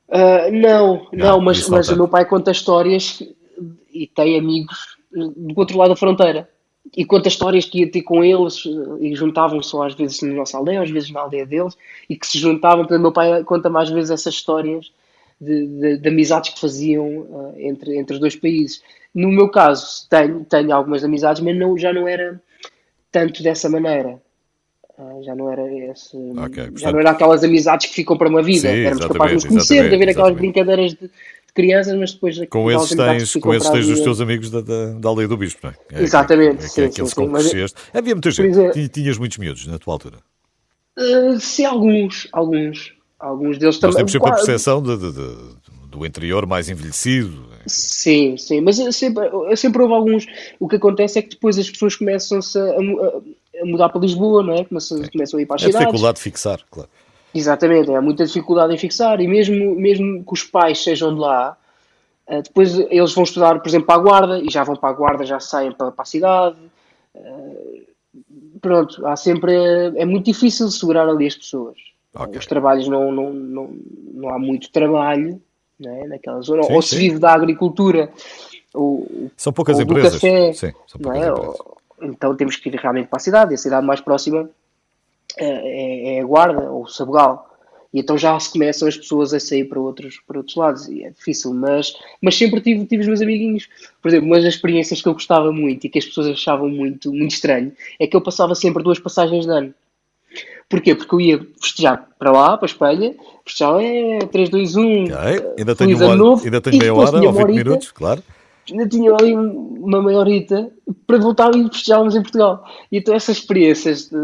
Uh, 0.08 0.50
não, 0.52 1.06
não, 1.12 1.28
não, 1.28 1.40
mas, 1.40 1.68
mas 1.68 1.88
o 1.88 1.96
meu 1.96 2.08
pai 2.08 2.24
conta 2.24 2.50
histórias 2.50 3.22
e 3.92 4.06
tem 4.08 4.38
amigos 4.38 4.96
do 5.12 5.54
outro 5.56 5.78
lado 5.78 5.90
da 5.90 5.96
fronteira. 5.96 6.48
E 6.96 7.04
conta 7.04 7.28
histórias 7.28 7.66
que 7.66 7.80
ia 7.80 7.90
ter 7.90 8.02
com 8.02 8.24
eles 8.24 8.64
e 9.00 9.14
juntavam-se 9.14 9.76
às 9.76 9.94
vezes 9.94 10.22
na 10.22 10.32
nossa 10.34 10.56
aldeia, 10.56 10.82
às 10.82 10.90
vezes 10.90 11.10
na 11.10 11.20
aldeia 11.20 11.46
deles, 11.46 11.76
e 12.08 12.16
que 12.16 12.26
se 12.26 12.38
juntavam. 12.38 12.84
Portanto, 12.84 13.02
meu 13.02 13.12
pai 13.12 13.44
conta 13.44 13.68
mais 13.68 13.90
vezes 13.90 14.10
essas 14.10 14.34
histórias 14.34 14.90
de, 15.40 15.66
de, 15.66 15.96
de 15.98 16.08
amizades 16.08 16.50
que 16.50 16.60
faziam 16.60 17.06
uh, 17.06 17.54
entre, 17.58 17.98
entre 17.98 18.14
os 18.14 18.20
dois 18.20 18.34
países. 18.34 18.82
No 19.14 19.28
meu 19.28 19.48
caso, 19.48 20.08
tenho, 20.08 20.44
tenho 20.44 20.74
algumas 20.74 21.04
amizades, 21.04 21.42
mas 21.42 21.56
não, 21.56 21.76
já 21.76 21.92
não 21.92 22.08
era 22.08 22.40
tanto 23.12 23.42
dessa 23.42 23.68
maneira. 23.68 24.20
Ah, 25.00 25.22
já 25.22 25.34
não 25.34 25.50
era 25.50 25.62
esse. 25.90 26.14
Okay, 26.14 26.64
portanto... 26.64 26.78
Já 26.78 26.92
não 26.92 27.00
era 27.00 27.10
aquelas 27.12 27.42
amizades 27.42 27.86
que 27.88 27.94
ficam 27.94 28.18
para 28.18 28.28
uma 28.28 28.42
vida. 28.42 28.68
Sim, 28.68 28.80
Éramos 28.80 29.06
capazes 29.06 29.30
de 29.30 29.34
nos 29.34 29.44
conhecer, 29.46 29.88
de 29.88 29.94
haver 29.94 30.08
aquelas 30.10 30.36
brincadeiras 30.36 30.92
de, 30.92 31.00
de, 31.00 31.52
crianças, 31.54 31.98
mas 31.98 32.12
depois. 32.12 32.38
Com 32.50 32.70
esses 32.70 32.94
tens, 32.94 33.36
com 33.36 33.54
esses 33.54 33.70
tens 33.70 33.88
os 33.88 34.00
teus 34.00 34.20
amigos 34.20 34.50
da, 34.50 34.60
da, 34.60 34.92
da 34.92 35.08
aldeia 35.08 35.26
do 35.26 35.38
Bispo, 35.38 35.60
não 35.62 35.70
é? 35.70 36.00
é 36.00 36.02
Exatamente. 36.02 36.64
É, 36.78 36.82
é, 36.82 36.86
é, 36.86 36.90
sim, 36.90 37.06
sim, 37.06 37.26
mas... 37.28 37.74
Havia 37.94 38.14
muita 38.14 38.30
gente. 38.30 38.48
Exemplo, 38.48 38.88
Tinhas 38.88 39.16
muitos 39.16 39.38
miúdos 39.38 39.66
na 39.66 39.78
tua 39.78 39.94
altura? 39.94 40.18
Uh, 40.98 41.40
sim, 41.40 41.64
alguns. 41.64 42.28
Alguns. 42.30 42.92
Alguns 43.18 43.56
deles 43.56 43.78
também. 43.78 43.94
Nós 43.94 43.96
temos 43.96 44.12
sempre 44.12 44.28
a 44.28 44.34
percepção 44.34 44.82
de, 44.82 44.96
de, 44.98 45.12
de, 45.12 45.36
do 45.90 46.04
interior 46.04 46.46
mais 46.46 46.68
envelhecido. 46.68 47.48
Sim, 47.66 48.36
sim, 48.36 48.60
mas 48.60 48.76
sempre, 48.94 49.30
sempre 49.56 49.82
houve 49.82 49.94
alguns. 49.94 50.26
O 50.58 50.68
que 50.68 50.76
acontece 50.76 51.18
é 51.18 51.22
que 51.22 51.30
depois 51.30 51.58
as 51.58 51.70
pessoas 51.70 51.96
começam-se 51.96 52.58
a, 52.58 52.62
a, 52.62 53.20
a 53.60 53.66
mudar 53.66 53.88
para 53.88 54.00
Lisboa, 54.00 54.42
não 54.42 54.54
é? 54.54 54.64
Começam, 54.64 55.00
começam 55.12 55.38
a 55.38 55.42
ir 55.42 55.46
para 55.46 55.56
as 55.56 55.62
é 55.62 55.66
cidades. 55.66 55.86
dificuldade 55.86 56.16
de 56.16 56.22
fixar, 56.22 56.60
claro. 56.70 56.88
Exatamente, 57.34 57.94
há 57.94 58.02
muita 58.02 58.26
dificuldade 58.26 58.74
em 58.74 58.78
fixar 58.78 59.20
e 59.20 59.28
mesmo, 59.28 59.74
mesmo 59.76 60.24
que 60.24 60.32
os 60.32 60.42
pais 60.42 60.82
sejam 60.82 61.14
de 61.14 61.20
lá, 61.20 61.56
eh, 62.26 62.42
depois 62.42 62.78
eles 62.78 63.12
vão 63.12 63.24
estudar, 63.24 63.60
por 63.60 63.68
exemplo, 63.68 63.86
para 63.86 63.96
a 63.96 64.02
Guarda 64.02 64.40
e 64.40 64.50
já 64.50 64.64
vão 64.64 64.76
para 64.76 64.90
a 64.90 64.92
Guarda, 64.92 65.24
já 65.24 65.38
saem 65.38 65.72
para, 65.72 65.92
para 65.92 66.02
a 66.02 66.06
cidade. 66.06 66.56
Eh, 67.14 67.82
pronto, 68.60 69.06
há 69.06 69.16
sempre. 69.16 69.52
É 69.96 70.04
muito 70.04 70.24
difícil 70.26 70.68
segurar 70.70 71.08
ali 71.08 71.26
as 71.26 71.36
pessoas. 71.36 71.76
Okay. 72.12 72.38
Os 72.38 72.46
trabalhos 72.46 72.88
não, 72.88 73.12
não, 73.12 73.32
não, 73.32 73.76
não 74.14 74.28
há 74.30 74.38
muito 74.38 74.70
trabalho 74.72 75.40
é? 75.88 76.06
naquela 76.06 76.40
zona. 76.40 76.64
Sim, 76.64 76.72
ou 76.72 76.82
se 76.82 76.96
vive 76.96 77.18
da 77.18 77.32
agricultura. 77.32 78.10
Ou, 78.74 79.30
são 79.36 79.52
poucas 79.52 79.76
ou 79.76 79.82
empresas. 79.82 80.14
Café, 80.14 80.52
sim, 80.52 80.72
são 80.86 81.00
poucas 81.00 81.22
é? 81.22 81.28
empresas. 81.28 81.56
Então 82.02 82.34
temos 82.34 82.56
que 82.56 82.68
ir 82.68 82.76
realmente 82.76 83.08
para 83.08 83.18
a 83.18 83.20
cidade, 83.20 83.52
e 83.52 83.54
a 83.54 83.58
cidade 83.58 83.86
mais 83.86 84.00
próxima 84.00 84.48
é, 85.36 85.46
é, 85.46 86.16
é 86.16 86.20
a 86.20 86.24
Guarda 86.24 86.70
ou 86.70 86.86
Sabugal. 86.88 87.48
E 87.92 87.98
então 87.98 88.16
já 88.16 88.38
se 88.38 88.52
começam 88.52 88.86
as 88.86 88.96
pessoas 88.96 89.34
a 89.34 89.40
sair 89.40 89.64
para 89.64 89.80
outros, 89.80 90.20
para 90.26 90.38
outros 90.38 90.56
lados. 90.56 90.88
E 90.88 91.02
é 91.02 91.10
difícil, 91.10 91.52
mas, 91.52 91.92
mas 92.22 92.36
sempre 92.36 92.60
tive, 92.60 92.86
tive 92.86 93.02
os 93.02 93.08
meus 93.08 93.20
amiguinhos. 93.20 93.68
Por 94.00 94.08
exemplo, 94.08 94.26
uma 94.26 94.36
das 94.36 94.54
experiências 94.54 95.02
que 95.02 95.08
eu 95.08 95.12
gostava 95.12 95.52
muito 95.52 95.86
e 95.86 95.90
que 95.90 95.98
as 95.98 96.04
pessoas 96.04 96.28
achavam 96.28 96.68
muito, 96.68 97.12
muito 97.12 97.32
estranho 97.32 97.72
é 97.98 98.06
que 98.06 98.16
eu 98.16 98.20
passava 98.20 98.54
sempre 98.54 98.82
duas 98.82 98.98
passagens 98.98 99.44
de 99.44 99.50
ano. 99.50 99.74
Porquê? 100.68 100.94
Porque 100.94 101.12
eu 101.12 101.20
ia 101.20 101.46
festejar 101.60 102.08
para 102.16 102.30
lá, 102.30 102.56
para 102.56 102.66
a 102.66 102.70
Espanha, 102.70 103.16
festejar 103.44 103.80
é 103.82 104.20
3, 104.20 104.48
2, 104.48 104.76
1. 104.76 104.82
Okay. 104.82 105.16
Ainda 105.58 105.74
tenho, 105.74 105.96
uma, 105.96 106.14
novo, 106.14 106.44
ainda 106.44 106.60
tenho 106.60 106.78
meia 106.78 106.94
hora 106.94 107.16
ou 107.16 107.32
20 107.32 107.46
minutos, 107.48 107.90
claro 107.90 108.22
ainda 108.70 108.88
tinha 108.88 109.12
ali 109.12 109.34
uma 109.34 110.02
maiorita 110.02 110.72
para 111.06 111.18
voltar 111.18 111.54
e 111.54 111.68
festejávamos 111.68 112.14
em 112.14 112.22
Portugal. 112.22 112.64
E 112.90 112.98
então 112.98 113.14
essas 113.14 113.38
experiências 113.38 114.08
de, 114.08 114.18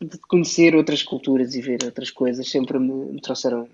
de, 0.00 0.08
de, 0.08 0.18
conhecer 0.28 0.74
outras 0.74 1.02
culturas 1.02 1.54
e 1.54 1.60
ver 1.60 1.78
outras 1.84 2.10
coisas 2.10 2.48
sempre 2.50 2.78
me, 2.78 3.12
me 3.12 3.20
trouxeram 3.20 3.68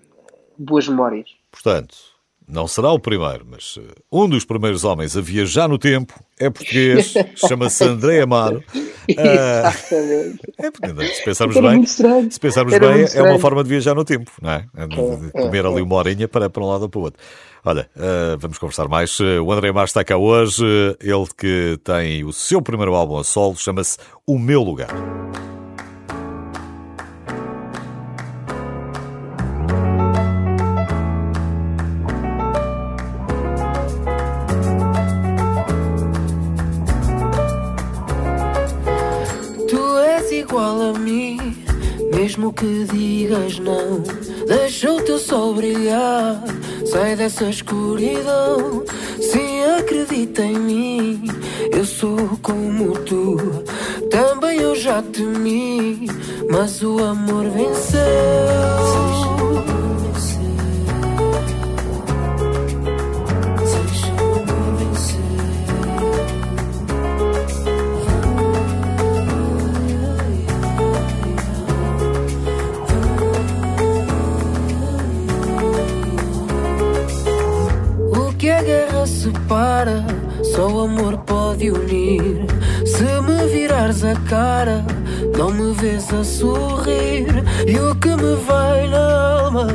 boas 0.57 0.87
memórias. 0.87 1.29
Portanto, 1.51 2.12
não 2.47 2.67
será 2.67 2.91
o 2.91 2.99
primeiro, 2.99 3.45
mas 3.49 3.77
uh, 3.77 3.83
um 4.11 4.27
dos 4.27 4.45
primeiros 4.45 4.83
homens 4.83 5.15
a 5.15 5.21
viajar 5.21 5.67
no 5.67 5.77
tempo 5.77 6.13
é 6.39 6.49
português, 6.49 7.13
chama-se 7.35 7.83
André 7.83 8.21
Amaro. 8.21 8.63
Exatamente. 9.07 10.39
Uh, 10.57 11.01
é, 11.01 11.05
se 11.07 11.25
pensarmos 11.25 11.57
bem, 11.57 11.85
se 11.85 12.39
pensarmos 12.39 12.77
bem 12.77 13.05
é 13.13 13.21
uma 13.21 13.39
forma 13.39 13.63
de 13.63 13.69
viajar 13.69 13.95
no 13.95 14.05
tempo, 14.05 14.31
não 14.41 14.51
é? 14.51 14.65
De, 14.87 14.95
de 14.95 15.27
é, 15.27 15.31
comer 15.31 15.65
é, 15.65 15.67
ali 15.67 15.81
uma 15.81 15.95
horinha 15.95 16.27
para, 16.27 16.49
para 16.49 16.63
um 16.63 16.67
lado 16.67 16.83
ou 16.83 16.89
para 16.89 16.99
o 16.99 17.03
outro. 17.03 17.21
Olha, 17.65 17.89
uh, 17.95 18.37
vamos 18.37 18.57
conversar 18.57 18.87
mais. 18.87 19.17
O 19.19 19.51
André 19.51 19.69
Amaro 19.69 19.85
está 19.85 20.03
cá 20.03 20.17
hoje, 20.17 20.65
ele 20.99 21.27
que 21.37 21.79
tem 21.83 22.23
o 22.23 22.33
seu 22.33 22.61
primeiro 22.61 22.93
álbum 22.93 23.17
a 23.17 23.23
solo, 23.23 23.55
chama-se 23.55 23.97
O 24.27 24.37
Meu 24.37 24.61
Lugar. 24.61 24.89
Que 42.53 42.85
digas 42.85 43.59
não, 43.59 44.01
deixa 44.47 44.91
o 44.91 45.01
teu 45.01 45.17
sol 45.17 45.53
brilhar. 45.53 46.41
Sai 46.85 47.15
dessa 47.15 47.45
escuridão. 47.45 48.83
Sim, 49.19 49.63
acredita 49.79 50.43
em 50.43 50.59
mim. 50.59 51.23
Eu 51.71 51.85
sou 51.85 52.37
como 52.41 52.97
tu. 52.99 53.37
Também 54.09 54.59
eu 54.59 54.75
já 54.75 55.01
temi. 55.01 56.07
Mas 56.49 56.83
o 56.83 56.99
amor 57.03 57.45
venceu. 57.49 58.01
Só 80.43 80.67
o 80.67 80.79
amor 80.81 81.17
pode 81.19 81.69
unir. 81.69 82.45
Se 82.85 83.03
me 83.21 83.47
virares 83.47 84.03
a 84.03 84.15
cara, 84.29 84.85
não 85.37 85.51
me 85.51 85.73
vês 85.73 86.11
a 86.13 86.23
sorrir. 86.23 87.27
E 87.67 87.77
o 87.77 87.95
que 87.95 88.09
me 88.09 88.35
vai 88.47 88.87
na 88.87 89.39
alma, 89.39 89.67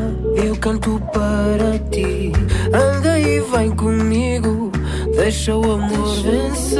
eu 0.42 0.56
canto 0.56 1.00
para 1.12 1.78
ti. 1.90 2.32
Anda 2.72 3.18
e 3.18 3.40
vem 3.40 3.70
comigo, 3.70 4.72
deixa 5.14 5.54
o 5.54 5.72
amor 5.72 6.14
vencer. 6.22 6.78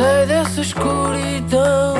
Sai 0.00 0.24
dessa 0.24 0.62
escuridão. 0.62 1.99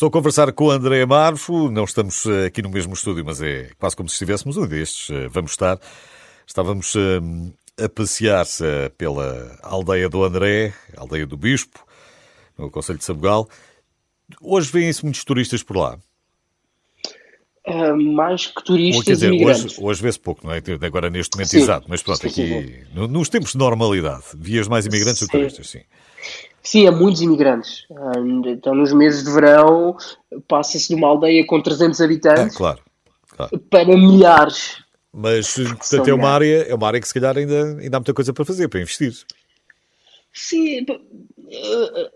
Estou 0.00 0.08
a 0.08 0.12
conversar 0.12 0.50
com 0.54 0.64
o 0.64 0.70
André 0.70 1.04
Marfo, 1.04 1.70
não 1.70 1.84
estamos 1.84 2.24
eh, 2.24 2.46
aqui 2.46 2.62
no 2.62 2.70
mesmo 2.70 2.94
estúdio, 2.94 3.22
mas 3.22 3.42
é 3.42 3.68
quase 3.78 3.94
como 3.94 4.08
se 4.08 4.14
estivéssemos 4.14 4.56
um 4.56 4.66
destes. 4.66 5.10
Eh, 5.10 5.28
vamos 5.28 5.50
estar. 5.50 5.78
Estávamos 6.46 6.94
eh, 6.96 7.84
a 7.84 7.86
passear-se 7.86 8.64
pela 8.96 9.58
aldeia 9.62 10.08
do 10.08 10.24
André, 10.24 10.72
aldeia 10.96 11.26
do 11.26 11.36
Bispo, 11.36 11.84
no 12.56 12.70
Conselho 12.70 12.98
de 12.98 13.04
Sabugal. 13.04 13.46
Hoje 14.40 14.72
vêm-se 14.72 15.04
muitos 15.04 15.22
turistas 15.22 15.62
por 15.62 15.76
lá. 15.76 15.98
Uh, 17.68 17.94
mais 18.14 18.46
que 18.46 18.64
turistas 18.64 19.04
quer 19.04 19.12
dizer, 19.12 19.44
Hoje, 19.44 19.76
hoje 19.78 20.02
vê-se 20.02 20.18
pouco, 20.18 20.46
não 20.46 20.54
é? 20.54 20.62
Agora 20.80 21.10
neste 21.10 21.36
momento 21.36 21.50
sim. 21.50 21.58
exato, 21.58 21.84
mas 21.90 22.02
pronto, 22.02 22.22
sim, 22.22 22.28
aqui 22.28 22.86
sim. 22.94 23.06
nos 23.06 23.28
tempos 23.28 23.52
de 23.52 23.58
normalidade, 23.58 24.24
vias 24.34 24.66
mais 24.66 24.86
imigrantes 24.86 25.20
do 25.20 25.26
que 25.26 25.36
turistas, 25.36 25.68
sim. 25.68 25.82
Sim, 26.62 26.86
há 26.86 26.92
muitos 26.92 27.22
imigrantes. 27.22 27.86
Então, 28.46 28.74
nos 28.74 28.92
meses 28.92 29.24
de 29.24 29.30
verão, 29.30 29.96
passa-se 30.46 30.88
de 30.88 30.94
uma 30.94 31.08
aldeia 31.08 31.44
com 31.46 31.60
300 31.60 32.00
habitantes 32.00 32.54
ah, 32.54 32.58
claro, 32.58 32.80
claro. 33.28 33.58
para 33.70 33.96
milhares. 33.96 34.82
Mas, 35.12 35.54
portanto, 35.54 36.08
é 36.08 36.14
uma, 36.14 36.28
área, 36.28 36.62
é 36.68 36.74
uma 36.74 36.86
área 36.86 37.00
que 37.00 37.08
se 37.08 37.14
calhar 37.14 37.36
ainda, 37.36 37.78
ainda 37.80 37.96
há 37.96 38.00
muita 38.00 38.14
coisa 38.14 38.32
para 38.32 38.44
fazer, 38.44 38.68
para 38.68 38.80
investir. 38.80 39.12
Sim, 40.32 40.86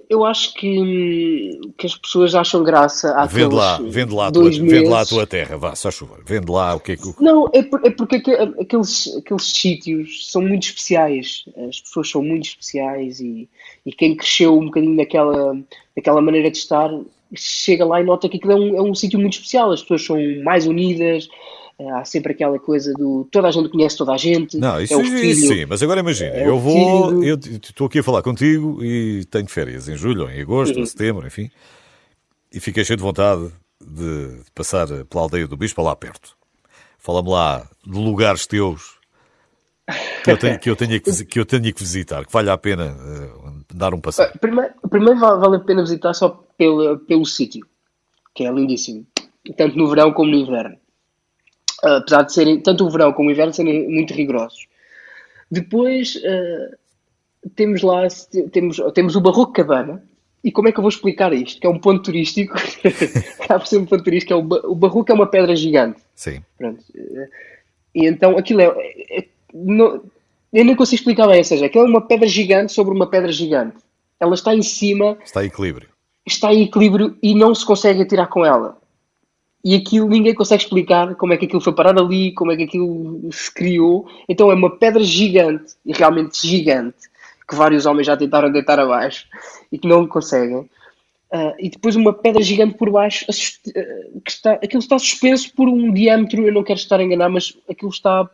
eu 0.09 0.25
acho 0.25 0.55
que, 0.55 1.61
que 1.77 1.87
as 1.87 1.97
pessoas 1.97 2.35
acham 2.35 2.63
graça 2.63 3.11
àqueles 3.13 3.33
vende 3.33 3.55
lá, 3.55 3.79
vende 3.79 4.15
lá, 4.15 4.31
tua, 4.31 4.51
vende 4.51 4.89
lá 4.89 5.01
a 5.01 5.07
tua 5.07 5.27
terra, 5.27 5.57
vá, 5.57 5.75
só 5.75 5.91
chuva. 5.91 6.19
Vende 6.25 6.51
lá 6.51 6.75
o 6.75 6.81
que 6.81 6.93
é 6.93 6.97
que... 6.97 7.03
Não, 7.21 7.49
é, 7.53 7.63
por, 7.63 7.85
é 7.85 7.91
porque 7.91 8.17
aqueles, 8.17 9.17
aqueles 9.17 9.43
sítios 9.43 10.31
são 10.31 10.41
muito 10.41 10.65
especiais. 10.65 11.45
As 11.69 11.81
pessoas 11.81 12.09
são 12.09 12.23
muito 12.23 12.45
especiais 12.45 13.21
e, 13.21 13.49
e 13.85 13.93
quem 13.93 14.15
cresceu 14.17 14.57
um 14.59 14.67
bocadinho 14.67 14.97
daquela, 14.97 15.57
daquela 15.97 16.21
maneira 16.21 16.51
de 16.51 16.59
estar 16.59 16.91
chega 17.35 17.85
lá 17.85 18.01
e 18.01 18.05
nota 18.05 18.29
que 18.29 18.37
aquilo 18.37 18.53
é 18.53 18.57
um, 18.57 18.77
é 18.77 18.83
um 18.83 18.95
sítio 18.95 19.19
muito 19.19 19.35
especial. 19.35 19.73
As 19.73 19.83
pessoas 19.83 20.05
são 20.05 20.17
mais 20.43 20.67
unidas, 20.67 21.29
eh, 21.29 21.64
há 21.81 22.05
sempre 22.05 22.33
aquela 22.33 22.59
coisa 22.59 22.93
do 22.93 23.27
toda 23.31 23.49
a 23.49 23.51
gente 23.51 23.69
conhece 23.69 23.97
toda 23.97 24.13
a 24.13 24.17
gente. 24.17 24.57
Não, 24.57 24.81
isso, 24.81 24.95
é 24.95 25.05
filho, 25.05 25.35
sim, 25.35 25.67
mas 25.67 25.83
agora 25.83 26.01
imagina, 26.01 26.31
é 26.31 26.49
eu 26.49 26.59
vou, 26.59 27.23
eu 27.25 27.37
estou 27.37 27.87
aqui 27.87 27.99
a 27.99 28.03
falar 28.03 28.23
contigo 28.23 28.83
e 28.83 29.25
tenho 29.27 29.49
férias 29.49 29.89
em 29.89 29.97
julho, 29.97 30.23
ou 30.23 30.31
em 30.31 30.41
agosto, 30.41 30.77
ou 30.77 30.83
em 30.83 30.87
setembro, 30.87 31.27
enfim, 31.27 31.51
e 32.53 32.61
fiquei 32.61 32.85
cheio 32.85 32.97
de 32.97 33.03
vontade 33.03 33.51
de, 33.81 34.43
de 34.43 34.51
passar 34.55 34.87
pela 34.87 35.25
aldeia 35.25 35.47
do 35.47 35.57
Bispo 35.57 35.83
lá 35.83 35.95
perto. 35.97 36.37
Fala-me 36.99 37.29
lá 37.29 37.69
de 37.85 37.99
lugares 37.99 38.47
teus 38.47 38.99
que 40.23 40.31
eu, 40.31 40.39
tenho, 40.39 40.59
que, 40.59 40.71
eu 40.71 40.77
tenha 40.77 40.99
que, 40.99 41.25
que 41.27 41.39
eu 41.39 41.45
tenha 41.45 41.71
que 41.71 41.81
visitar, 41.81 42.25
que 42.25 42.33
vale 42.33 42.49
a 42.49 42.57
pena 42.57 42.93
uh, 42.95 43.65
dar 43.75 43.93
um 43.93 44.01
passeio. 44.01 44.31
Primeiro, 44.41 44.73
primeiro 44.89 45.21
vale 45.21 45.57
a 45.57 45.61
pena 45.61 45.83
visitar 45.83 46.15
só 46.15 46.31
pelo, 46.57 46.99
pelo 47.01 47.27
sítio, 47.27 47.67
que 48.35 48.47
é 48.47 48.51
lindíssimo, 48.51 49.07
tanto 49.55 49.77
no 49.77 49.87
verão 49.91 50.13
como 50.13 50.31
no 50.31 50.37
inverno 50.37 50.79
apesar 51.85 52.23
de 52.23 52.33
serem, 52.33 52.61
tanto 52.61 52.87
o 52.87 52.91
verão 52.91 53.13
como 53.13 53.29
o 53.29 53.33
inverno, 53.33 53.53
serem 53.53 53.89
muito 53.89 54.15
rigorosos. 54.15 54.67
Depois 55.51 56.17
uh, 56.17 56.77
temos 57.55 57.83
lá, 57.83 58.07
temos, 58.51 58.81
temos 58.95 59.17
o 59.17 59.21
Barroco 59.21 59.53
Cabana, 59.53 60.03
e 60.43 60.53
como 60.53 60.69
é 60.69 60.73
que 60.73 60.79
eu 60.79 60.83
vou 60.83 60.91
explicar 60.91 61.33
isto? 61.33 61.61
Que 61.61 61.67
é 61.67 61.71
um 61.71 61.79
ponto 61.79 62.03
turístico, 62.03 62.55
acaba 63.41 63.61
por 63.61 63.67
ser 63.67 63.79
um 63.79 63.87
ponto 63.87 64.05
turístico, 64.05 64.33
é 64.33 64.37
o, 64.37 64.73
o 64.73 64.75
Barroco 64.75 65.11
é 65.11 65.15
uma 65.15 65.27
pedra 65.27 65.55
gigante. 65.57 66.01
Sim. 66.15 66.43
Pronto. 66.59 66.85
E 67.95 68.07
então 68.07 68.37
aquilo 68.37 68.61
é, 68.61 68.67
é 69.11 69.25
não, 69.55 70.03
eu 70.53 70.65
nem 70.65 70.77
consigo 70.77 71.01
explicar 71.01 71.29
bem, 71.29 71.39
ou 71.39 71.45
seja, 71.45 71.67
aquilo 71.67 71.85
é 71.85 71.89
uma 71.89 72.07
pedra 72.07 72.29
gigante 72.29 72.73
sobre 72.73 72.95
uma 72.95 73.09
pedra 73.09 73.33
gigante. 73.33 73.77
Ela 74.21 74.35
está 74.35 74.55
em 74.55 74.63
cima. 74.63 75.17
Está 75.25 75.43
em 75.43 75.47
equilíbrio. 75.47 75.89
Está 76.27 76.53
em 76.53 76.63
equilíbrio 76.63 77.17
e 77.23 77.35
não 77.35 77.55
se 77.55 77.65
consegue 77.65 78.03
atirar 78.03 78.29
com 78.29 78.45
ela 78.45 78.77
e 79.65 79.75
aquilo 79.75 80.09
ninguém 80.09 80.35
consegue 80.35 80.63
explicar 80.63 81.15
como 81.15 81.33
é 81.33 81.39
que 81.39 81.47
aquilo 81.47 81.61
foi 81.61 81.73
parar 81.73 81.99
ali, 81.99 82.33
como 82.33 82.53
é 82.53 82.57
que 82.57 82.65
aquilo 82.65 83.33
se 83.33 83.53
criou. 83.53 84.07
Então 84.29 84.51
é 84.51 84.55
uma 84.55 84.77
pedra 84.77 85.03
gigante, 85.03 85.73
e 85.87 85.93
realmente 85.93 86.47
gigante, 86.47 87.09
que 87.49 87.55
vários 87.55 87.87
homens 87.87 88.07
já 88.07 88.17
tentaram 88.17 88.53
deitar 88.53 88.79
abaixo 88.79 89.27
e 89.73 89.79
que 89.79 89.89
não 89.89 90.07
conseguem. 90.07 90.69
Uh, 91.33 91.55
e 91.59 91.71
depois 91.71 91.97
uma 91.97 92.13
pedra 92.13 92.43
gigante 92.43 92.75
por 92.75 92.91
baixo, 92.91 93.25
uh, 93.25 94.21
que 94.21 94.31
está, 94.31 94.53
aquilo 94.53 94.81
está 94.81 94.99
suspenso 94.99 95.53
por 95.55 95.67
um 95.67 95.93
diâmetro, 95.93 96.47
eu 96.47 96.53
não 96.53 96.63
quero 96.63 96.79
estar 96.79 97.01
a 97.01 97.03
enganar, 97.03 97.31
mas 97.31 97.57
aquilo 97.69 97.91
está 97.91 98.29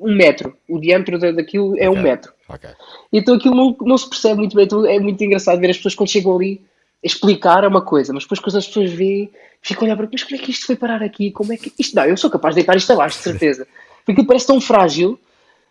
um 0.00 0.14
metro. 0.14 0.56
O 0.68 0.80
diâmetro 0.80 1.18
daquilo 1.32 1.76
é 1.78 1.88
okay. 1.88 2.00
um 2.00 2.02
metro. 2.02 2.32
Okay. 2.48 2.70
Então 3.12 3.36
aquilo 3.36 3.54
não, 3.54 3.76
não 3.82 3.96
se 3.96 4.08
percebe 4.08 4.38
muito 4.38 4.56
bem. 4.56 4.64
Então 4.64 4.84
é 4.84 4.98
muito 4.98 5.22
engraçado 5.22 5.60
ver 5.60 5.70
as 5.70 5.76
pessoas 5.76 5.94
quando 5.94 6.10
chegam 6.10 6.34
ali 6.34 6.60
explicar 7.04 7.62
é 7.62 7.68
uma 7.68 7.82
coisa, 7.82 8.12
mas 8.12 8.22
depois 8.22 8.40
quando 8.40 8.56
as 8.56 8.66
pessoas 8.66 8.90
veem, 8.90 9.30
ficam 9.60 9.82
a 9.82 9.84
olhar 9.86 9.96
para 9.96 10.08
mas 10.10 10.22
como 10.22 10.36
é 10.36 10.38
que 10.38 10.50
isto 10.50 10.66
foi 10.66 10.74
parar 10.74 11.02
aqui? 11.02 11.30
Como 11.30 11.52
é 11.52 11.56
que 11.56 11.72
isto 11.78 11.94
não? 11.94 12.04
Eu 12.04 12.16
sou 12.16 12.30
capaz 12.30 12.54
de 12.54 12.62
deitar 12.62 12.76
isto 12.76 12.90
abaixo, 12.92 13.18
de 13.18 13.24
certeza. 13.24 13.66
Porque 14.06 14.24
parece 14.24 14.46
tão 14.46 14.60
frágil. 14.60 15.18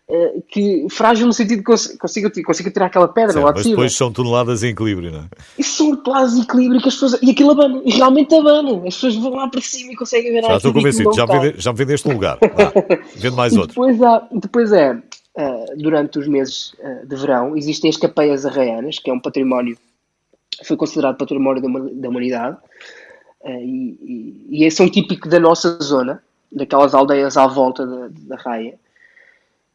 Uh, 0.05 0.43
que 0.49 0.85
frágil 0.91 1.25
no 1.25 1.31
sentido 1.31 1.63
cons 1.63 1.95
consigo, 1.97 2.29
consigo 2.43 2.69
tirar 2.69 2.87
aquela 2.87 3.07
pedra 3.07 3.39
lá 3.39 3.51
de 3.51 3.59
Mas 3.59 3.67
depois 3.67 3.95
são 3.95 4.11
toneladas 4.11 4.61
em 4.61 4.71
equilíbrio, 4.71 5.09
não 5.09 5.19
é? 5.19 5.23
Isso 5.57 5.77
são 5.77 5.95
toneladas 5.95 6.33
em 6.33 6.41
equilíbrio 6.41 6.81
que 6.81 6.89
as 6.89 6.95
pessoas. 6.95 7.21
E 7.21 7.31
aquilo 7.31 7.51
abana, 7.51 7.81
e 7.85 7.91
realmente 7.91 8.35
abana. 8.35 8.85
As 8.85 8.95
pessoas 8.95 9.15
vão 9.15 9.31
lá 9.31 9.47
para 9.47 9.61
cima 9.61 9.93
e 9.93 9.95
conseguem 9.95 10.33
ver 10.33 10.43
Já 10.43 10.57
estou 10.57 10.73
convencido, 10.73 11.13
já, 11.13 11.25
vende, 11.25 11.53
já 11.57 11.71
me 11.71 11.77
vendeste 11.77 12.07
um 12.09 12.11
lugar. 12.11 12.37
vendo 13.15 13.37
mais 13.37 13.53
outro. 13.53 13.69
Depois, 13.69 14.01
há, 14.01 14.27
depois 14.33 14.73
é, 14.73 14.91
uh, 14.93 15.77
durante 15.77 16.19
os 16.19 16.27
meses 16.27 16.73
uh, 16.79 17.07
de 17.07 17.15
verão, 17.15 17.55
existem 17.55 17.89
as 17.89 17.95
capeias 17.95 18.45
arraianas, 18.45 18.99
que 18.99 19.09
é 19.09 19.13
um 19.13 19.21
património 19.21 19.77
foi 20.63 20.77
considerado 20.77 21.17
património 21.17 21.61
da 21.93 22.09
humanidade 22.09 22.57
uh, 23.41 23.49
e, 23.49 23.97
e, 24.01 24.47
e 24.49 24.63
esse 24.65 24.81
é 24.81 24.85
um 24.85 24.89
típico 24.89 25.27
da 25.27 25.39
nossa 25.39 25.77
zona, 25.81 26.23
daquelas 26.51 26.93
aldeias 26.93 27.37
à 27.37 27.47
volta 27.47 27.85
da, 27.85 28.09
da 28.11 28.35
raia, 28.35 28.79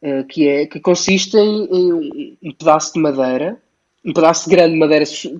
uh, 0.01 0.23
que, 0.25 0.47
é, 0.47 0.65
que 0.65 0.79
consiste 0.79 1.37
em, 1.37 2.37
um 2.41 2.51
pedaço 2.53 2.93
de 2.93 2.99
madeira, 2.99 3.57
um 4.05 4.13
pedaço 4.13 4.49
de 4.49 4.55
grande 4.55 4.75
madeira 4.75 5.05
que, 5.05 5.39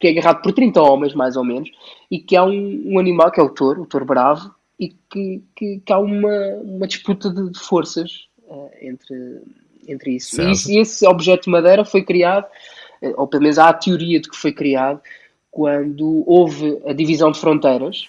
que 0.00 0.08
é 0.08 0.10
agarrado 0.10 0.42
por 0.42 0.52
30 0.52 0.80
homens, 0.80 1.14
mais 1.14 1.36
ou 1.36 1.44
menos, 1.44 1.70
e 2.10 2.18
que 2.18 2.34
há 2.34 2.44
um, 2.44 2.82
um 2.86 2.98
animal, 2.98 3.30
que 3.30 3.38
é 3.38 3.42
o 3.42 3.50
touro, 3.50 3.82
o 3.82 3.86
touro 3.86 4.06
bravo, 4.06 4.54
e 4.78 4.88
que, 4.88 5.42
que, 5.54 5.82
que 5.84 5.92
há 5.92 5.98
uma, 5.98 6.34
uma 6.64 6.86
disputa 6.86 7.28
de, 7.28 7.50
de 7.50 7.58
forças 7.58 8.26
uh, 8.48 8.70
entre, 8.80 9.42
entre 9.86 10.16
isso. 10.16 10.40
E, 10.40 10.78
esse 10.78 11.06
objeto 11.06 11.44
de 11.44 11.50
madeira 11.50 11.84
foi 11.84 12.02
criado, 12.02 12.46
ou 13.16 13.26
pelo 13.26 13.42
menos 13.42 13.58
há 13.58 13.68
a 13.68 13.72
teoria 13.72 14.20
de 14.20 14.28
que 14.28 14.36
foi 14.36 14.52
criado, 14.52 15.00
quando 15.50 16.22
houve 16.26 16.80
a 16.86 16.92
divisão 16.92 17.30
de 17.30 17.40
fronteiras. 17.40 18.08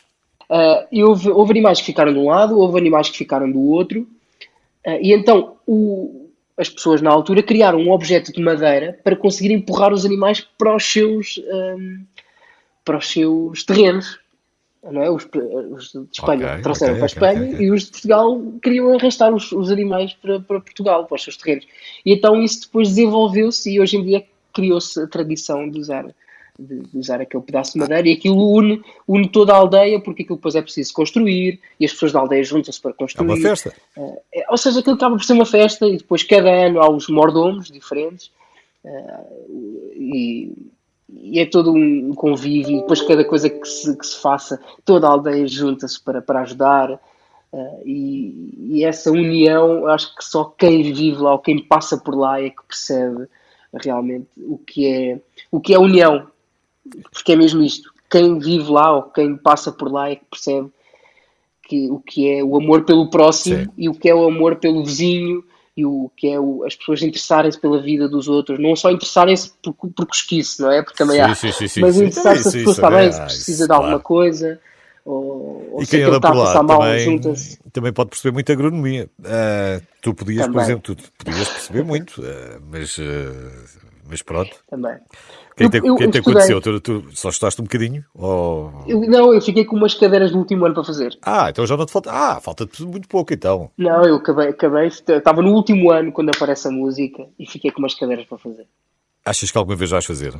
Uh, 0.49 0.85
e 0.91 1.03
houve, 1.03 1.29
houve 1.29 1.51
animais 1.51 1.79
que 1.79 1.85
ficaram 1.85 2.11
de 2.11 2.19
um 2.19 2.29
lado, 2.29 2.59
houve 2.59 2.77
animais 2.77 3.09
que 3.09 3.17
ficaram 3.17 3.49
do 3.49 3.61
outro, 3.61 4.05
e 4.99 5.13
então 5.13 5.55
o, 5.65 6.29
as 6.57 6.67
pessoas 6.67 7.01
na 7.01 7.11
altura 7.11 7.43
criaram 7.43 7.79
um 7.79 7.91
objeto 7.91 8.33
de 8.33 8.41
madeira 8.41 8.99
para 9.03 9.15
conseguir 9.15 9.53
empurrar 9.53 9.93
os 9.93 10.05
animais 10.05 10.41
para 10.57 10.75
os 10.75 10.83
seus, 10.83 11.39
um, 11.53 12.03
para 12.83 12.97
os 12.97 13.09
seus 13.09 13.63
terrenos 13.63 14.19
não 14.83 15.03
é? 15.03 15.09
Os, 15.11 15.27
os 15.71 15.91
de 15.91 16.07
Espanha 16.11 16.47
okay, 16.47 16.61
trouxeram 16.61 16.93
okay, 16.93 16.99
para 16.99 17.05
a 17.05 17.33
Espanha 17.33 17.53
okay, 17.53 17.65
e 17.65 17.71
os 17.71 17.83
de 17.83 17.91
Portugal 17.91 18.41
queriam 18.63 18.95
arrastar 18.95 19.33
os, 19.33 19.51
os 19.51 19.69
animais 19.69 20.13
para, 20.13 20.39
para, 20.39 20.59
Portugal, 20.59 21.05
para 21.05 21.15
os 21.15 21.23
seus 21.23 21.37
terrenos. 21.37 21.67
E 22.05 22.13
então 22.13 22.41
isso 22.41 22.61
depois 22.61 22.89
desenvolveu-se 22.89 23.71
e 23.71 23.79
hoje 23.79 23.97
em 23.97 24.03
dia 24.03 24.25
criou-se 24.53 25.01
a 25.01 25.07
tradição 25.07 25.69
de 25.69 25.79
usar, 25.79 26.05
de, 26.57 26.79
de, 26.79 26.97
usar 26.97 27.21
aquele 27.21 27.43
pedaço 27.43 27.73
de 27.73 27.79
madeira 27.79 28.07
e 28.07 28.13
aquilo 28.13 28.55
une, 28.55 28.81
une 29.07 29.29
toda 29.29 29.53
a 29.53 29.57
aldeia 29.57 29.99
porque 29.99 30.23
aquilo 30.23 30.37
depois 30.37 30.55
é 30.55 30.61
preciso 30.61 30.93
construir 30.93 31.59
e 31.79 31.85
as 31.85 31.91
pessoas 31.91 32.11
da 32.11 32.19
aldeia 32.19 32.43
juntam-se 32.43 32.81
para 32.81 32.93
construir. 32.93 33.29
É 33.29 33.33
uma 33.33 33.41
festa. 33.41 33.73
Uh, 33.97 34.17
é, 34.33 34.45
ou 34.49 34.57
seja, 34.57 34.79
aquilo 34.79 34.95
acaba 34.95 35.15
por 35.15 35.23
ser 35.23 35.33
uma 35.33 35.45
festa 35.45 35.87
e 35.87 35.97
depois 35.97 36.23
cada 36.23 36.49
ano 36.49 36.81
há 36.81 36.89
os 36.89 37.07
mordomos 37.07 37.71
diferentes 37.71 38.31
uh, 38.83 39.49
e 39.95 40.53
e 41.13 41.39
é 41.39 41.45
todo 41.45 41.73
um 41.73 42.13
convívio, 42.13 42.77
e 42.77 42.81
depois 42.81 43.01
cada 43.01 43.23
coisa 43.25 43.49
que 43.49 43.67
se, 43.67 43.97
que 43.97 44.05
se 44.05 44.19
faça, 44.19 44.59
toda 44.85 45.07
a 45.07 45.11
aldeia 45.11 45.47
junta-se 45.47 46.01
para, 46.01 46.21
para 46.21 46.41
ajudar, 46.41 46.91
uh, 46.91 47.81
e, 47.85 48.53
e, 48.71 48.85
essa 48.85 49.11
união, 49.11 49.87
acho 49.87 50.15
que 50.15 50.23
só 50.23 50.45
quem 50.45 50.93
vive 50.93 51.21
lá, 51.21 51.33
ou 51.33 51.39
quem 51.39 51.61
passa 51.61 51.97
por 51.97 52.15
lá, 52.15 52.41
é 52.41 52.49
que 52.49 52.63
percebe 52.67 53.27
realmente 53.73 54.27
o 54.37 54.57
que 54.57 54.87
é, 54.87 55.19
o 55.51 55.59
que 55.59 55.73
é 55.73 55.79
união, 55.79 56.27
porque 57.11 57.33
é 57.33 57.35
mesmo 57.35 57.61
isto, 57.61 57.91
quem 58.09 58.37
vive 58.39 58.69
lá, 58.69 58.95
ou 58.95 59.03
quem 59.03 59.37
passa 59.37 59.71
por 59.71 59.91
lá, 59.91 60.09
é 60.09 60.15
que 60.15 60.25
percebe 60.29 60.69
que, 61.63 61.89
o 61.89 61.99
que 61.99 62.29
é 62.29 62.43
o 62.43 62.57
amor 62.57 62.83
pelo 62.83 63.09
próximo, 63.09 63.63
Sim. 63.63 63.69
e 63.77 63.87
o 63.87 63.93
que 63.93 64.09
é 64.09 64.15
o 64.15 64.25
amor 64.25 64.57
pelo 64.57 64.83
vizinho, 64.83 65.43
e 65.75 65.85
o 65.85 66.11
que 66.17 66.27
é 66.27 66.39
o, 66.39 66.65
as 66.65 66.75
pessoas 66.75 67.01
interessarem-se 67.01 67.59
pela 67.59 67.81
vida 67.81 68.09
dos 68.09 68.27
outros, 68.27 68.59
não 68.59 68.75
só 68.75 68.91
interessarem-se 68.91 69.53
por, 69.63 69.73
por 69.73 70.05
cosquice, 70.05 70.61
não 70.61 70.69
é? 70.69 70.81
Porque 70.81 70.97
também 70.97 71.15
sim, 71.15 71.21
há, 71.21 71.53
sim, 71.53 71.67
sim, 71.67 71.79
mas 71.79 71.95
interessar-se 71.95 72.47
as 72.49 72.53
pessoas 72.53 72.77
também, 72.77 73.11
se 73.11 73.21
precisa 73.21 73.67
de 73.67 73.73
alguma 73.73 73.99
coisa. 73.99 74.59
Ou, 75.03 75.73
ou 75.73 75.83
e 75.83 75.87
quem 75.87 76.03
anda 76.03 76.21
por 76.21 76.35
lá 76.35 76.53
também, 76.53 77.19
também 77.73 77.93
pode 77.93 78.09
perceber 78.11 78.33
muita 78.33 78.53
agronomia. 78.53 79.09
Uh, 79.19 79.83
tu 80.01 80.13
podias, 80.13 80.45
também. 80.45 80.53
por 80.53 80.61
exemplo, 80.61 80.95
tu 80.95 81.11
podias 81.17 81.49
perceber 81.49 81.83
muito, 81.83 82.21
uh, 82.21 82.61
mas, 82.69 82.97
uh, 82.97 83.81
mas 84.07 84.21
pronto. 84.21 84.55
Também. 84.69 84.97
Quem 85.55 85.69
te, 85.69 85.77
eu, 85.77 85.95
quem 85.95 86.05
eu 86.05 86.11
te 86.11 86.17
aconteceu? 86.19 86.61
Tu, 86.61 86.79
tu, 86.79 87.05
só 87.13 87.29
estudaste 87.29 87.61
um 87.61 87.65
bocadinho? 87.65 88.03
Ou... 88.15 88.71
Eu, 88.87 89.01
não, 89.01 89.33
eu 89.33 89.41
fiquei 89.41 89.65
com 89.65 89.75
umas 89.75 89.93
cadeiras 89.93 90.31
do 90.31 90.37
último 90.37 90.65
ano 90.65 90.73
para 90.73 90.83
fazer. 90.83 91.17
Ah, 91.21 91.49
então 91.49 91.65
já 91.65 91.75
não 91.75 91.85
te 91.85 91.91
falta. 91.91 92.11
Ah, 92.11 92.39
falta-te 92.39 92.83
muito 92.83 93.07
pouco 93.07 93.33
então. 93.33 93.69
Não, 93.77 94.03
eu 94.05 94.15
acabei, 94.15 94.49
acabei, 94.49 94.87
estava 94.87 95.41
no 95.41 95.51
último 95.51 95.91
ano 95.91 96.11
quando 96.11 96.29
aparece 96.29 96.67
a 96.67 96.71
música 96.71 97.27
e 97.37 97.45
fiquei 97.47 97.71
com 97.71 97.79
umas 97.79 97.95
cadeiras 97.95 98.25
para 98.25 98.37
fazer. 98.37 98.67
Achas 99.25 99.51
que 99.51 99.57
alguma 99.57 99.75
vez 99.75 99.91
vais 99.91 100.05
fazer? 100.05 100.33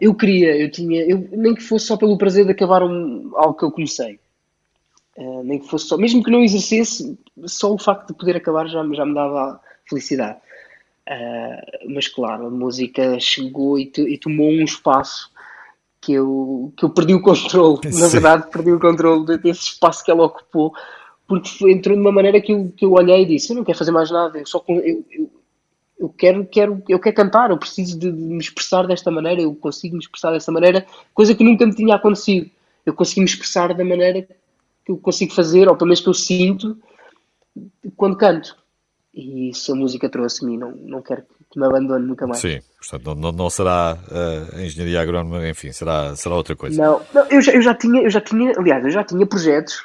Eu 0.00 0.14
queria, 0.14 0.56
eu 0.56 0.70
tinha, 0.70 1.02
eu, 1.04 1.26
nem 1.32 1.54
que 1.54 1.62
fosse 1.62 1.86
só 1.86 1.96
pelo 1.96 2.18
prazer 2.18 2.44
de 2.44 2.52
acabar 2.52 2.82
um, 2.82 3.30
algo 3.34 3.54
que 3.54 3.64
eu 3.64 3.70
comecei. 3.70 4.18
Uh, 5.16 5.42
nem 5.42 5.58
que 5.58 5.68
fosse 5.68 5.86
só, 5.86 5.96
mesmo 5.96 6.22
que 6.22 6.30
não 6.30 6.42
exercesse, 6.42 7.18
só 7.46 7.72
o 7.72 7.78
facto 7.78 8.08
de 8.08 8.14
poder 8.14 8.36
acabar 8.36 8.68
já, 8.68 8.86
já 8.92 9.06
me 9.06 9.14
dava 9.14 9.58
felicidade. 9.88 10.38
Uh, 11.08 11.94
mas 11.94 12.08
claro, 12.08 12.46
a 12.46 12.50
música 12.50 13.18
chegou 13.18 13.78
e, 13.78 13.90
e, 13.96 14.18
tomou 14.18 14.50
um 14.50 14.64
espaço 14.64 15.30
que 16.00 16.12
eu, 16.12 16.72
que 16.76 16.84
eu 16.84 16.90
perdi 16.90 17.14
o 17.14 17.22
controle. 17.22 17.80
Sim. 17.90 18.00
Na 18.00 18.08
verdade, 18.08 18.50
perdi 18.50 18.72
o 18.72 18.80
controle 18.80 19.38
desse 19.38 19.60
espaço 19.60 20.04
que 20.04 20.10
ela 20.10 20.24
ocupou, 20.24 20.74
porque 21.26 21.48
foi, 21.48 21.72
entrou 21.72 21.94
de 21.94 22.02
uma 22.02 22.12
maneira 22.12 22.40
que 22.40 22.52
eu, 22.52 22.72
que 22.76 22.84
eu 22.84 22.92
olhei 22.92 23.22
e 23.22 23.26
disse: 23.26 23.52
Eu 23.52 23.56
não 23.56 23.64
quero 23.64 23.78
fazer 23.78 23.92
mais 23.92 24.10
nada, 24.10 24.38
eu 24.38 24.46
só 24.46 24.62
eu, 24.68 25.04
eu, 25.10 25.30
eu 25.98 26.08
quero, 26.10 26.46
quero, 26.46 26.82
eu 26.88 26.98
quero 26.98 27.16
cantar, 27.16 27.50
eu 27.50 27.58
preciso 27.58 27.98
de, 27.98 28.10
de, 28.10 28.18
me 28.18 28.38
expressar 28.38 28.86
desta 28.86 29.10
maneira, 29.10 29.40
eu 29.40 29.54
consigo 29.54 29.94
me 29.96 30.02
expressar 30.02 30.32
desta 30.32 30.52
maneira, 30.52 30.86
coisa 31.14 31.34
que 31.34 31.42
nunca 31.42 31.66
me 31.66 31.74
tinha 31.74 31.94
acontecido. 31.94 32.50
Eu 32.84 32.94
consigo 32.94 33.20
me 33.20 33.26
expressar 33.26 33.74
da 33.74 33.84
maneira 33.84 34.22
que 34.84 34.92
eu 34.92 34.96
consigo 34.98 35.32
fazer, 35.32 35.68
ou 35.68 35.76
pelo 35.76 35.88
menos 35.88 36.00
que 36.00 36.08
eu 36.08 36.14
sinto 36.14 36.78
quando 37.96 38.16
canto. 38.16 38.56
E 39.12 39.50
isso 39.50 39.72
a 39.72 39.74
música 39.74 40.08
trouxe-me, 40.08 40.58
não, 40.58 40.72
não 40.72 41.02
quero 41.02 41.22
que 41.50 41.58
me 41.58 41.66
abandone 41.66 42.06
nunca 42.06 42.26
mais. 42.26 42.40
Sim, 42.40 42.60
portanto, 42.78 43.14
não, 43.18 43.32
não 43.32 43.50
será 43.50 43.96
uh, 43.96 44.60
engenharia 44.60 45.00
agrónoma, 45.00 45.48
enfim, 45.48 45.72
será, 45.72 46.14
será 46.14 46.36
outra 46.36 46.54
coisa. 46.54 46.80
Não, 46.80 47.00
não 47.14 47.26
eu, 47.28 47.40
já, 47.40 47.52
eu, 47.52 47.62
já 47.62 47.74
tinha, 47.74 48.02
eu 48.02 48.10
já 48.10 48.20
tinha, 48.20 48.52
aliás, 48.58 48.84
eu 48.84 48.90
já 48.90 49.02
tinha 49.02 49.26
projetos 49.26 49.82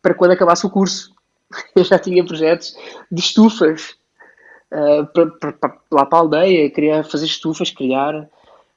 para 0.00 0.14
quando 0.14 0.30
acabasse 0.30 0.66
o 0.66 0.70
curso. 0.70 1.12
Eu 1.76 1.84
já 1.84 1.98
tinha 1.98 2.24
projetos 2.24 2.74
de 3.10 3.20
estufas 3.20 3.94
uh, 4.72 5.06
para, 5.06 5.26
para, 5.26 5.52
para, 5.52 5.76
lá 5.90 6.06
para 6.06 6.18
a 6.18 6.20
aldeia, 6.22 6.70
queria 6.70 7.04
fazer 7.04 7.26
estufas, 7.26 7.70
criar 7.70 8.28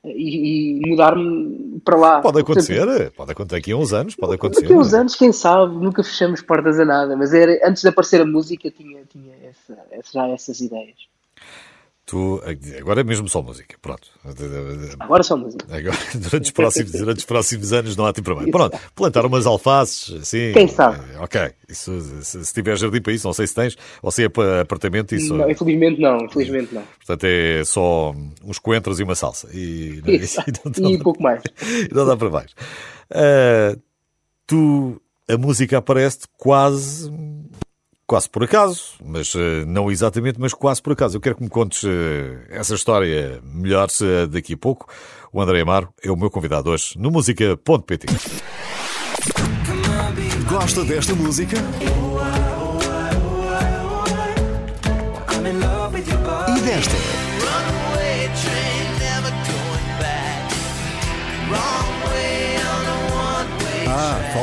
e, 0.03 0.79
e 0.83 0.89
mudar-me 0.89 1.79
para 1.83 1.95
lá. 1.95 2.21
Pode 2.21 2.39
acontecer, 2.39 3.11
pode 3.11 3.31
acontecer 3.31 3.57
aqui 3.57 3.71
a 3.71 3.77
uns 3.77 3.93
anos, 3.93 4.15
pode 4.15 4.35
acontecer. 4.35 4.61
Daqui 4.61 4.73
a 4.73 4.77
uns 4.77 4.93
anos, 4.93 5.15
quem 5.15 5.31
sabe, 5.31 5.75
nunca 5.75 6.03
fechamos 6.03 6.41
portas 6.41 6.79
a 6.79 6.85
nada, 6.85 7.15
mas 7.15 7.33
era, 7.33 7.59
antes 7.67 7.81
de 7.81 7.89
aparecer 7.89 8.21
a 8.21 8.25
música 8.25 8.69
tinha, 8.69 9.03
tinha 9.05 9.33
essa, 9.43 9.77
já 10.13 10.27
essas 10.27 10.59
ideias. 10.59 11.14
Tu, 12.05 12.39
agora 12.79 13.01
é 13.01 13.03
mesmo 13.03 13.27
só 13.27 13.41
música, 13.41 13.75
pronto. 13.81 14.07
Agora 14.99 15.23
só 15.23 15.35
música. 15.35 15.65
Agora, 15.75 15.97
durante, 16.13 16.43
os 16.43 16.51
próximos, 16.51 16.91
durante 16.91 17.17
os 17.17 17.25
próximos 17.25 17.73
anos 17.73 17.95
não 17.95 18.05
há 18.05 18.13
tempo 18.13 18.25
para 18.25 18.35
mais. 18.35 18.51
Pronto, 18.51 18.77
plantar 18.93 19.25
umas 19.25 19.47
alfaces, 19.47 20.13
assim. 20.21 20.53
Quem 20.53 20.67
sabe? 20.67 20.99
Ok, 21.17 21.51
isso, 21.67 21.99
se, 22.21 22.45
se 22.45 22.53
tiver 22.53 22.77
jardim 22.77 23.01
para 23.01 23.11
isso, 23.11 23.25
não 23.25 23.33
sei 23.33 23.47
se 23.47 23.55
tens, 23.55 23.75
ou 24.03 24.11
se 24.11 24.23
é 24.23 24.29
para 24.29 24.61
apartamento, 24.61 25.15
isso. 25.15 25.33
Não, 25.33 25.49
infelizmente 25.49 25.99
não, 25.99 26.17
infelizmente 26.25 26.75
não. 26.75 26.83
Portanto, 26.83 27.23
é 27.23 27.63
só 27.65 28.13
uns 28.43 28.59
coentros 28.59 28.99
e 28.99 29.03
uma 29.03 29.15
salsa. 29.15 29.49
E, 29.51 29.99
isso, 30.05 30.39
e, 30.77 30.81
não, 30.81 30.91
e 30.91 30.99
pouco 30.99 31.23
mais. 31.23 31.41
Não 31.91 32.05
dá 32.05 32.15
para 32.15 32.29
mais. 32.29 32.51
Uh, 33.09 33.81
tu, 34.45 35.01
a 35.27 35.37
música 35.37 35.79
aparece 35.79 36.19
quase 36.37 37.11
quase 38.07 38.29
por 38.29 38.43
acaso, 38.43 38.93
mas 39.03 39.33
uh, 39.35 39.65
não 39.67 39.91
exatamente, 39.91 40.39
mas 40.39 40.53
quase 40.53 40.81
por 40.81 40.93
acaso. 40.93 41.17
Eu 41.17 41.21
quero 41.21 41.35
que 41.35 41.43
me 41.43 41.49
contes 41.49 41.83
uh, 41.83 41.89
essa 42.49 42.75
história 42.75 43.41
melhor 43.43 43.87
uh, 44.01 44.27
daqui 44.27 44.53
a 44.53 44.57
pouco. 44.57 44.87
O 45.31 45.41
André 45.41 45.61
Amaro 45.61 45.89
é 46.03 46.11
o 46.11 46.15
meu 46.15 46.29
convidado 46.29 46.69
hoje 46.69 46.97
no 46.97 47.11
música.pt. 47.11 48.07
Gosta 50.47 50.83
desta 50.83 51.13
música? 51.15 51.57
E 56.47 56.61
desta? 56.61 57.14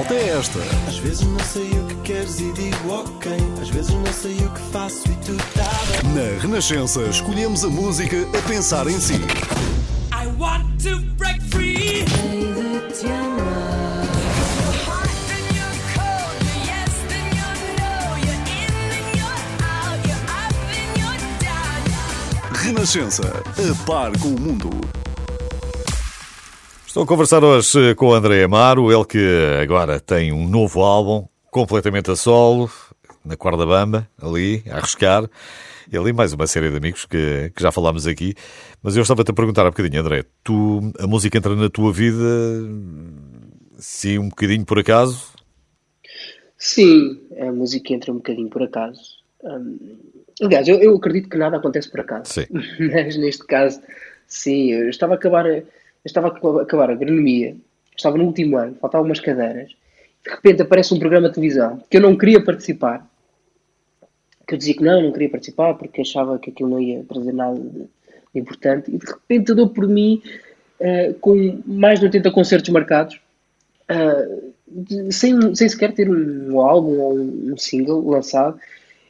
Ah, 0.03 0.05
falta 0.05 0.15
esta. 0.15 0.59
Às 0.89 0.99
vezes 0.99 1.21
não 1.23 1.39
sei 1.39 1.71
o 1.71 1.87
que 1.87 1.95
queres 2.03 2.41
e 2.41 2.53
digo 2.53 2.93
ok. 2.93 3.33
Às 3.61 3.69
vezes 3.71 3.91
não 3.93 4.13
sei 4.13 4.35
o 4.35 4.51
que 4.51 4.61
faço 4.73 5.09
e 5.09 5.15
tu 5.25 5.37
tá 5.55 5.71
Na 6.15 6.41
Renascença, 6.41 7.03
escolhemos 7.03 7.65
a 7.65 7.69
música 7.69 8.17
a 8.37 8.49
pensar 8.49 8.89
em 8.89 8.99
si. 8.99 9.15
I 9.15 10.27
want 10.39 10.83
to 10.83 10.99
break 11.17 11.41
free. 11.51 12.05
Renascença, 22.55 23.23
a 23.23 23.85
par 23.85 24.17
com 24.19 24.29
o 24.29 24.41
mundo. 24.41 25.02
Estou 26.93 27.05
a 27.05 27.07
conversar 27.07 27.43
hoje 27.43 27.95
com 27.95 28.09
o 28.09 28.13
André 28.13 28.45
Amaro, 28.45 28.93
ele 28.93 29.07
que 29.07 29.19
agora 29.63 29.99
tem 29.99 30.31
um 30.31 30.47
novo 30.47 30.83
álbum, 30.83 31.27
completamente 31.51 32.11
a 32.11 32.17
solo. 32.17 32.71
na 33.25 33.35
corda 33.35 33.65
bamba, 33.65 34.07
ali, 34.21 34.63
a 34.71 34.77
arriscar. 34.77 35.27
E 35.91 35.97
ali 35.97 36.13
mais 36.13 36.35
uma 36.35 36.47
série 36.47 36.71
de 36.71 36.77
amigos 36.77 37.07
que, 37.07 37.51
que 37.57 37.63
já 37.63 37.73
falámos 37.73 38.07
aqui. 38.07 38.35
Mas 38.83 38.95
eu 38.95 39.01
estava-te 39.01 39.31
a 39.31 39.33
perguntar 39.33 39.63
há 39.63 39.71
bocadinho, 39.71 40.03
André, 40.03 40.27
tu, 40.45 40.93
a 40.99 41.07
música 41.07 41.39
entra 41.39 41.57
na 41.57 41.71
tua 41.71 41.91
vida, 41.95 42.29
sim, 43.79 44.19
um 44.19 44.29
bocadinho 44.29 44.67
por 44.67 44.79
acaso? 44.79 45.33
Sim, 46.59 47.23
a 47.41 47.51
música 47.51 47.95
entra 47.95 48.13
um 48.13 48.17
bocadinho 48.17 48.51
por 48.51 48.63
acaso. 48.65 49.01
Hum, 49.43 49.97
aliás, 50.43 50.69
eu, 50.69 50.77
eu, 50.79 50.95
acredito 50.95 51.31
que 51.31 51.39
nada 51.39 51.57
acontece 51.57 51.91
por 51.91 52.01
acaso. 52.01 52.31
Sim. 52.35 52.45
Mas 52.93 53.17
neste 53.17 53.47
caso, 53.47 53.81
sim, 54.27 54.73
eu 54.73 54.91
estava 54.91 55.15
a 55.15 55.17
acabar, 55.17 55.47
eu 56.05 56.09
estava 56.09 56.29
a 56.29 56.63
acabar 56.63 56.91
a 56.91 56.93
agronomia, 56.93 57.57
estava 57.97 58.19
no 58.19 58.25
último 58.25 58.57
ano, 58.57 58.77
faltavam 58.81 59.07
umas 59.07 59.21
cadeiras. 59.21 59.71
De 60.25 60.31
repente 60.31 60.63
aparece 60.63 60.95
um 60.95 60.99
programa 60.99 61.29
de 61.29 61.35
televisão 61.35 61.83
que 61.89 61.97
eu 61.97 62.01
não 62.01 62.17
queria 62.17 62.43
participar. 62.43 63.09
Que 64.47 64.55
eu 64.55 64.59
dizia 64.59 64.75
que 64.75 64.83
não, 64.83 65.03
não 65.03 65.13
queria 65.13 65.31
participar 65.31 65.75
porque 65.75 66.01
achava 66.01 66.39
que 66.39 66.51
aquilo 66.51 66.71
não 66.71 66.81
ia 66.81 67.05
trazer 67.05 67.33
nada 67.33 67.59
de, 67.59 67.89
importante. 68.35 68.91
E 68.93 68.99
de 68.99 69.07
repente 69.07 69.51
eu 69.51 69.57
dou 69.57 69.69
por 69.69 69.87
mim 69.87 70.23
uh, 70.81 71.15
com 71.15 71.61
mais 71.67 72.01
de 72.01 72.07
80 72.07 72.31
concertos 72.31 72.71
marcados. 72.71 73.21
Uh, 73.91 74.53
de, 74.67 75.13
sem, 75.13 75.55
sem 75.55 75.69
sequer 75.69 75.93
ter 75.93 76.09
um 76.09 76.61
álbum 76.61 76.99
ou 76.99 77.19
um 77.19 77.57
single 77.57 78.09
lançado, 78.09 78.59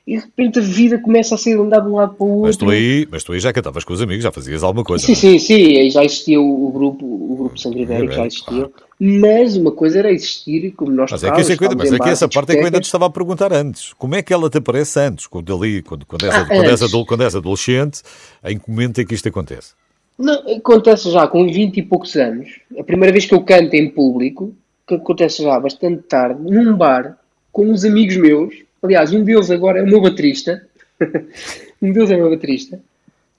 e 0.07 0.17
de 0.17 0.25
repente 0.25 0.59
a 0.59 0.63
vida 0.63 0.99
começa 0.99 1.35
a 1.35 1.39
ser 1.39 1.59
andar 1.59 1.81
de 1.81 1.89
um 1.89 1.95
lado 1.95 2.15
para 2.15 2.25
o 2.25 2.29
outro. 2.29 2.47
Mas 2.47 2.57
tu 2.57 2.71
aí, 2.71 3.07
mas 3.11 3.23
tu 3.23 3.33
aí 3.33 3.41
já 3.41 3.53
cantavas 3.53 3.85
com 3.85 3.93
os 3.93 4.03
amigos, 4.03 4.25
já 4.25 4.33
fazias 4.33 4.63
alguma 4.63 4.85
coisa. 4.85 5.07
Sim, 5.07 5.15
sim, 5.15 5.39
sim, 5.39 5.91
já 5.91 6.05
existia 6.05 6.41
o, 6.41 6.69
o 6.69 6.73
grupo, 6.73 7.05
o 7.05 7.37
grupo 7.37 7.59
Sangue 7.59 7.83
Ibérico, 7.83 8.13
já 8.13 8.27
existia. 8.27 8.69
Claro. 8.69 8.73
Mas 8.99 9.57
uma 9.57 9.73
coisa 9.73 10.01
era 10.01 10.13
existir 10.13 10.73
como 10.73 10.93
nós 10.93 11.11
Mas 11.11 11.25
é 11.25 11.31
que, 11.31 11.41
essa 11.41 11.57
coisa, 11.57 11.75
mas 11.77 11.93
é 11.93 11.99
que 11.99 12.09
essa 12.09 12.29
parte 12.29 12.53
é 12.53 12.55
que 12.55 12.61
eu 12.61 12.65
ainda 12.67 12.81
te 12.81 12.85
estava 12.85 13.07
a 13.07 13.11
perguntar 13.11 13.53
antes. 13.53 13.93
Como 13.95 14.15
é 14.15 14.23
que 14.23 14.33
ela 14.33 14.49
te 14.49 14.59
aparece 14.59 14.99
antes? 15.01 15.27
Quando, 15.27 15.55
ali, 15.55 15.83
quando, 15.83 16.07
quando, 16.07 16.25
és, 16.25 16.35
ah, 16.35 16.45
quando, 16.47 16.65
és, 16.65 16.93
quando 17.07 17.23
és 17.23 17.35
adolescente, 17.35 18.03
em 18.45 18.59
que 18.59 18.71
momento 18.71 19.01
é 19.01 19.05
que 19.05 19.15
isto 19.15 19.29
acontece? 19.29 19.75
Não, 20.19 20.35
acontece 20.57 21.11
já 21.11 21.27
com 21.27 21.47
20 21.47 21.79
e 21.79 21.83
poucos 21.83 22.15
anos. 22.17 22.49
A 22.79 22.85
primeira 22.85 23.13
vez 23.13 23.27
que 23.27 23.35
eu 23.35 23.43
canto 23.43 23.75
em 23.75 23.91
público, 23.91 24.55
que 24.87 24.95
acontece 24.95 25.43
já 25.43 25.59
bastante 25.59 26.03
tarde, 26.03 26.41
num 26.41 26.77
bar, 26.77 27.19
com 27.51 27.67
uns 27.67 27.85
amigos 27.85 28.17
meus. 28.17 28.55
Aliás, 28.83 29.13
um 29.13 29.23
deles 29.23 29.51
agora 29.51 29.79
é 29.79 29.83
o 29.83 29.87
meu 29.87 30.01
baterista. 30.01 30.67
um 31.81 31.93
deles 31.93 32.11
é 32.11 32.17
o 32.17 32.21
meu 32.21 32.31
baterista. 32.31 32.81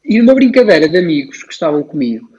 E 0.03 0.19
numa 0.19 0.33
brincadeira 0.33 0.87
de 0.87 0.97
amigos 0.97 1.43
que 1.43 1.53
estavam 1.53 1.83
comigo, 1.83 2.29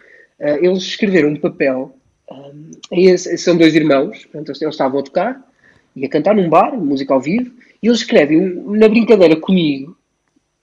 uh, 0.41 0.65
eles 0.65 0.83
escreveram 0.83 1.31
um 1.31 1.37
papel. 1.37 1.97
Um, 2.31 2.71
eh, 2.91 3.17
são 3.17 3.57
dois 3.57 3.75
irmãos, 3.75 4.25
portanto, 4.25 4.49
eles 4.49 4.75
estavam 4.75 5.01
a 5.01 5.03
tocar 5.03 5.55
e 5.95 6.05
a 6.05 6.09
cantar 6.09 6.35
num 6.35 6.49
bar, 6.49 6.77
música 6.77 7.15
ao 7.15 7.21
vivo, 7.21 7.53
e 7.83 7.87
eles 7.87 8.01
escrevem 8.01 8.41
um, 8.41 8.77
na 8.77 8.89
brincadeira 8.89 9.37
comigo, 9.37 9.97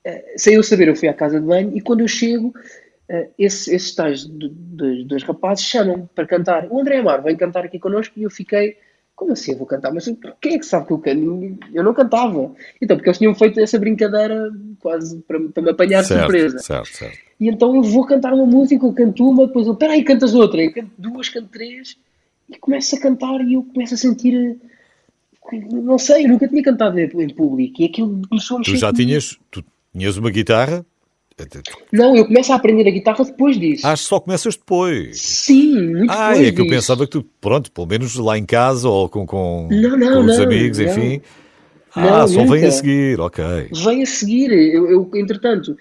uh, 0.06 0.22
sem 0.36 0.54
eu 0.54 0.62
saber, 0.62 0.88
eu 0.88 0.96
fui 0.96 1.08
à 1.08 1.14
casa 1.14 1.40
de 1.40 1.46
banho, 1.46 1.76
e 1.76 1.80
quando 1.80 2.00
eu 2.00 2.08
chego, 2.08 2.48
uh, 2.48 3.30
esses, 3.38 3.68
esses 3.68 3.94
tais 3.94 4.24
dois, 4.26 5.22
rapazes 5.22 5.64
chamam-me 5.64 6.08
para 6.14 6.26
cantar. 6.26 6.66
O 6.70 6.80
André 6.80 6.98
Amar 6.98 7.22
vem 7.22 7.36
cantar 7.36 7.64
aqui 7.64 7.78
connosco 7.78 8.18
e 8.18 8.24
eu 8.24 8.30
fiquei, 8.30 8.76
como 9.22 9.32
assim 9.32 9.52
eu 9.52 9.58
vou 9.58 9.66
cantar? 9.66 9.92
Mas 9.92 10.12
quem 10.40 10.54
é 10.54 10.58
que 10.58 10.66
sabe 10.66 10.88
que 10.88 10.92
eu 10.92 10.98
canto? 10.98 11.56
Eu 11.72 11.84
não 11.84 11.94
cantava. 11.94 12.52
Então, 12.80 12.96
porque 12.96 13.08
eles 13.08 13.18
tinham 13.18 13.34
feito 13.34 13.60
essa 13.60 13.78
brincadeira 13.78 14.50
quase 14.80 15.18
para, 15.22 15.38
para 15.38 15.62
me 15.62 15.70
apanhar 15.70 16.02
de 16.02 16.08
surpresa. 16.08 16.58
Certo, 16.58 16.88
certo. 16.88 17.18
E 17.38 17.48
então 17.48 17.74
eu 17.76 17.82
vou 17.82 18.04
cantar 18.04 18.32
uma 18.34 18.46
música, 18.46 18.84
eu 18.84 18.92
canto 18.92 19.28
uma, 19.28 19.46
depois 19.46 19.66
eu, 19.66 19.76
peraí, 19.76 20.02
cantas 20.02 20.34
outra. 20.34 20.60
Eu 20.60 20.72
canto 20.72 20.90
duas, 20.98 21.28
canto 21.28 21.48
três, 21.48 21.96
e 22.50 22.58
começo 22.58 22.96
a 22.96 23.00
cantar 23.00 23.40
e 23.42 23.54
eu 23.54 23.62
começo 23.62 23.94
a 23.94 23.96
sentir 23.96 24.58
não 25.70 25.98
sei, 25.98 26.24
eu 26.24 26.28
nunca 26.28 26.48
tinha 26.48 26.62
cantado 26.62 26.98
em 26.98 27.28
público 27.28 27.82
e 27.82 27.84
aquilo 27.84 28.22
começou 28.28 28.56
a 28.56 28.58
mexer. 28.60 28.72
Tu 28.72 28.78
já 28.78 28.92
tinhas, 28.92 29.38
tu 29.50 29.64
tinhas 29.92 30.16
uma 30.16 30.30
guitarra 30.30 30.86
não, 31.92 32.16
eu 32.16 32.26
começo 32.26 32.52
a 32.52 32.56
aprender 32.56 32.88
a 32.88 32.90
guitarra 32.90 33.24
depois 33.24 33.58
disso. 33.58 33.86
Acho 33.86 34.02
que 34.02 34.08
só 34.08 34.20
começas 34.20 34.56
depois. 34.56 35.20
Sim, 35.20 35.80
muito 35.88 36.10
ah, 36.10 36.30
depois. 36.30 36.38
Ah, 36.38 36.48
é 36.48 36.52
que 36.52 36.60
eu 36.60 36.66
pensava 36.68 37.04
que 37.04 37.12
tu, 37.12 37.24
pronto, 37.40 37.70
pelo 37.70 37.86
menos 37.86 38.14
lá 38.16 38.38
em 38.38 38.44
casa 38.44 38.88
ou 38.88 39.08
com, 39.08 39.26
com, 39.26 39.68
não, 39.70 39.96
não, 39.96 40.24
com 40.24 40.30
os 40.30 40.38
não, 40.38 40.44
amigos, 40.44 40.78
enfim. 40.78 41.20
Ah, 41.94 42.26
só 42.26 42.40
nunca. 42.40 42.52
vem 42.52 42.64
a 42.64 42.70
seguir, 42.70 43.20
ok. 43.20 43.44
Vem 43.84 44.02
a 44.02 44.06
seguir. 44.06 44.50
Eu, 44.50 44.90
eu 44.90 45.10
entretanto, 45.14 45.76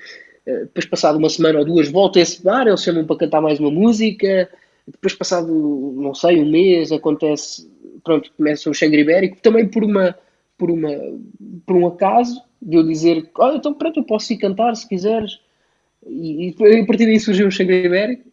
eh, 0.46 0.62
depois 0.62 0.86
passado 0.86 1.18
uma 1.18 1.30
semana 1.30 1.60
ou 1.60 1.66
duas, 1.66 1.90
volto 1.90 2.20
a 2.20 2.22
esse 2.22 2.44
bar, 2.44 2.68
eles 2.68 2.84
chamam 2.84 3.06
para 3.06 3.18
cantar 3.18 3.42
mais 3.42 3.60
uma 3.60 3.72
música. 3.72 4.50
Depois 4.88 5.14
passado, 5.14 5.48
não 5.96 6.14
sei, 6.14 6.42
um 6.42 6.50
mês, 6.50 6.92
acontece, 6.92 7.70
pronto, 8.04 8.32
começa 8.36 8.70
o 8.70 8.74
Xangri 8.74 9.02
Ibérico, 9.02 9.38
também 9.42 9.68
por 9.68 9.84
uma, 9.84 10.16
por 10.58 10.72
uma, 10.72 10.90
por 11.66 11.76
um 11.76 11.88
acaso, 11.88 12.42
de 12.62 12.78
eu 12.78 12.84
dizer, 12.84 13.30
olha, 13.38 13.58
então 13.58 13.74
pronto, 13.74 14.00
eu 14.00 14.04
posso 14.04 14.32
ir 14.34 14.38
cantar 14.38 14.76
se 14.76 14.88
quiseres. 14.88 15.40
E, 16.06 16.50
e 16.50 16.80
a 16.80 16.86
partir 16.86 17.06
daí 17.06 17.20
surgiu 17.20 17.48
o 17.48 17.52
Xangri 17.52 17.86
Ibérico. 17.86 18.30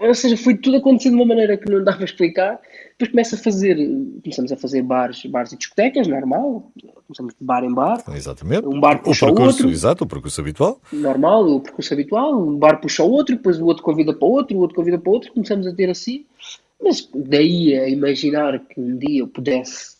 Ou 0.00 0.14
seja, 0.14 0.36
foi 0.36 0.56
tudo 0.56 0.76
acontecendo 0.76 1.14
de 1.14 1.18
uma 1.18 1.26
maneira 1.26 1.56
que 1.56 1.68
não 1.68 1.82
dá 1.82 1.92
para 1.92 2.04
explicar. 2.04 2.60
Depois 2.92 3.10
começa 3.10 3.34
a 3.34 3.38
fazer, 3.38 3.76
começamos 4.22 4.52
a 4.52 4.56
fazer 4.56 4.82
bares, 4.82 5.26
bares 5.26 5.52
e 5.52 5.56
discotecas, 5.56 6.06
normal. 6.06 6.70
Começamos 7.08 7.34
de 7.34 7.44
bar 7.44 7.64
em 7.64 7.74
bar. 7.74 8.04
Exatamente. 8.14 8.66
Um 8.66 8.78
bar 8.78 9.02
puxa 9.02 9.26
o 9.26 9.34
percurso, 9.34 9.62
outro. 9.62 9.70
Exato, 9.70 10.04
o 10.04 10.06
percurso 10.06 10.40
habitual. 10.40 10.80
Normal, 10.92 11.48
o 11.48 11.60
percurso 11.60 11.92
habitual. 11.92 12.40
Um 12.40 12.56
bar 12.56 12.80
puxa 12.80 13.02
o 13.02 13.10
outro, 13.10 13.34
depois 13.34 13.60
o 13.60 13.64
outro 13.64 13.82
convida 13.82 14.14
para 14.14 14.28
o 14.28 14.30
outro, 14.30 14.56
o 14.56 14.60
outro 14.60 14.76
convida 14.76 14.98
para 14.98 15.10
o 15.10 15.14
outro. 15.14 15.32
Começamos 15.32 15.66
a 15.66 15.74
ter 15.74 15.90
assim. 15.90 16.24
Mas 16.80 17.08
daí 17.12 17.76
a 17.76 17.88
imaginar 17.88 18.60
que 18.60 18.80
um 18.80 18.96
dia 18.96 19.22
eu 19.22 19.28
pudesse 19.28 19.96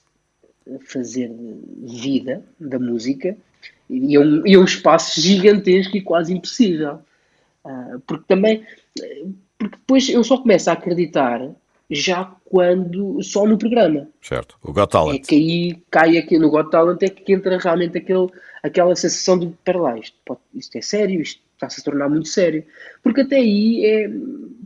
fazer 0.87 1.31
vida 1.85 2.43
da 2.59 2.79
música 2.79 3.37
e 3.89 4.17
é 4.17 4.21
um, 4.21 4.47
é 4.47 4.59
um 4.59 4.65
espaço 4.65 5.21
gigantesco 5.21 5.97
e 5.97 6.03
quase 6.03 6.33
impossível. 6.33 7.01
Uh, 7.65 8.01
porque 8.07 8.25
também, 8.27 8.67
porque 9.59 9.77
depois 9.77 10.09
eu 10.09 10.25
só 10.25 10.39
começo 10.39 10.71
a 10.71 10.73
acreditar 10.73 11.49
já 11.91 12.25
quando, 12.45 13.23
só 13.23 13.47
no 13.47 13.59
programa. 13.59 14.09
Certo, 14.21 14.57
o 14.63 14.73
Got 14.73 14.91
Talent. 14.91 15.21
É 15.21 15.27
que 15.27 15.35
aí 15.35 15.83
cai 15.91 16.17
aqui 16.17 16.39
no 16.39 16.51
Got 16.51 16.71
Talent, 16.71 17.03
é 17.03 17.09
que 17.09 17.33
entra 17.33 17.59
realmente 17.59 17.99
aquele, 17.99 18.29
aquela 18.63 18.97
sensação 18.97 19.39
de, 19.39 19.53
para 19.63 19.81
lá, 19.81 19.99
isto, 19.99 20.17
pode, 20.25 20.41
isto 20.55 20.77
é 20.77 20.81
sério, 20.81 21.21
isto 21.21 21.41
está-se 21.55 21.81
a 21.81 21.85
tornar 21.85 22.09
muito 22.09 22.29
sério. 22.29 22.65
Porque 23.03 23.21
até 23.21 23.37
aí, 23.37 23.85
é, 23.85 24.11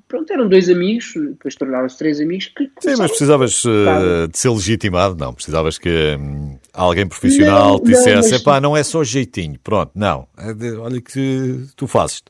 pronto, 0.08 0.32
eram 0.32 0.48
dois 0.48 0.68
amigos, 0.68 1.12
depois 1.14 1.54
tornaram-se 1.54 1.98
três 1.98 2.20
amigos. 2.20 2.46
Que 2.48 2.70
Sim, 2.80 2.94
mas 2.98 3.10
precisavas 3.10 3.64
uh, 3.64 4.28
de 4.30 4.38
ser 4.38 4.50
legitimado, 4.50 5.16
não, 5.16 5.32
precisavas 5.32 5.78
que 5.78 6.16
um, 6.18 6.58
alguém 6.72 7.06
profissional 7.06 7.72
não, 7.72 7.80
te 7.80 7.86
dissesse, 7.86 8.32
não, 8.32 8.40
mas... 8.44 8.62
não 8.62 8.76
é 8.76 8.82
só 8.82 9.02
jeitinho, 9.02 9.58
pronto, 9.62 9.92
não, 9.94 10.26
é 10.38 10.52
de, 10.52 10.72
olha 10.76 11.00
que 11.00 11.66
tu 11.76 11.86
fazes. 11.86 12.22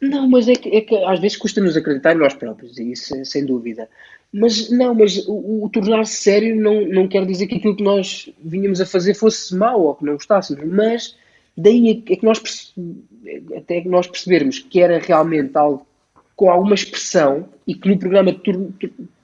Não, 0.00 0.28
mas 0.28 0.48
é 0.48 0.54
que, 0.54 0.68
é 0.70 0.80
que 0.80 0.96
às 1.04 1.20
vezes 1.20 1.36
custa-nos 1.36 1.76
acreditar 1.76 2.14
em 2.14 2.18
nós 2.18 2.32
próprios, 2.34 2.78
isso 2.78 3.14
sem 3.24 3.44
dúvida. 3.44 3.88
Mas 4.32 4.70
não, 4.70 4.94
mas 4.94 5.18
o, 5.26 5.64
o 5.64 5.70
tornar-se 5.70 6.14
sério 6.14 6.58
não, 6.58 6.86
não 6.86 7.08
quer 7.08 7.26
dizer 7.26 7.48
que 7.48 7.56
aquilo 7.56 7.76
que 7.76 7.82
nós 7.82 8.32
vinhamos 8.42 8.80
a 8.80 8.86
fazer 8.86 9.14
fosse 9.14 9.54
mau 9.54 9.82
ou 9.82 9.94
que 9.94 10.04
não 10.04 10.14
gostássemos, 10.14 10.64
mas 10.64 11.16
daí 11.56 12.02
é 12.08 12.16
que 12.16 12.24
nós 12.24 12.40
até 13.56 13.80
que 13.80 13.88
nós 13.88 14.06
percebermos 14.06 14.60
que 14.60 14.80
era 14.80 14.98
realmente 14.98 15.56
algo 15.56 15.86
com 16.40 16.48
alguma 16.48 16.74
expressão 16.74 17.46
e 17.66 17.74
que 17.74 17.86
no 17.86 17.98
programa 17.98 18.34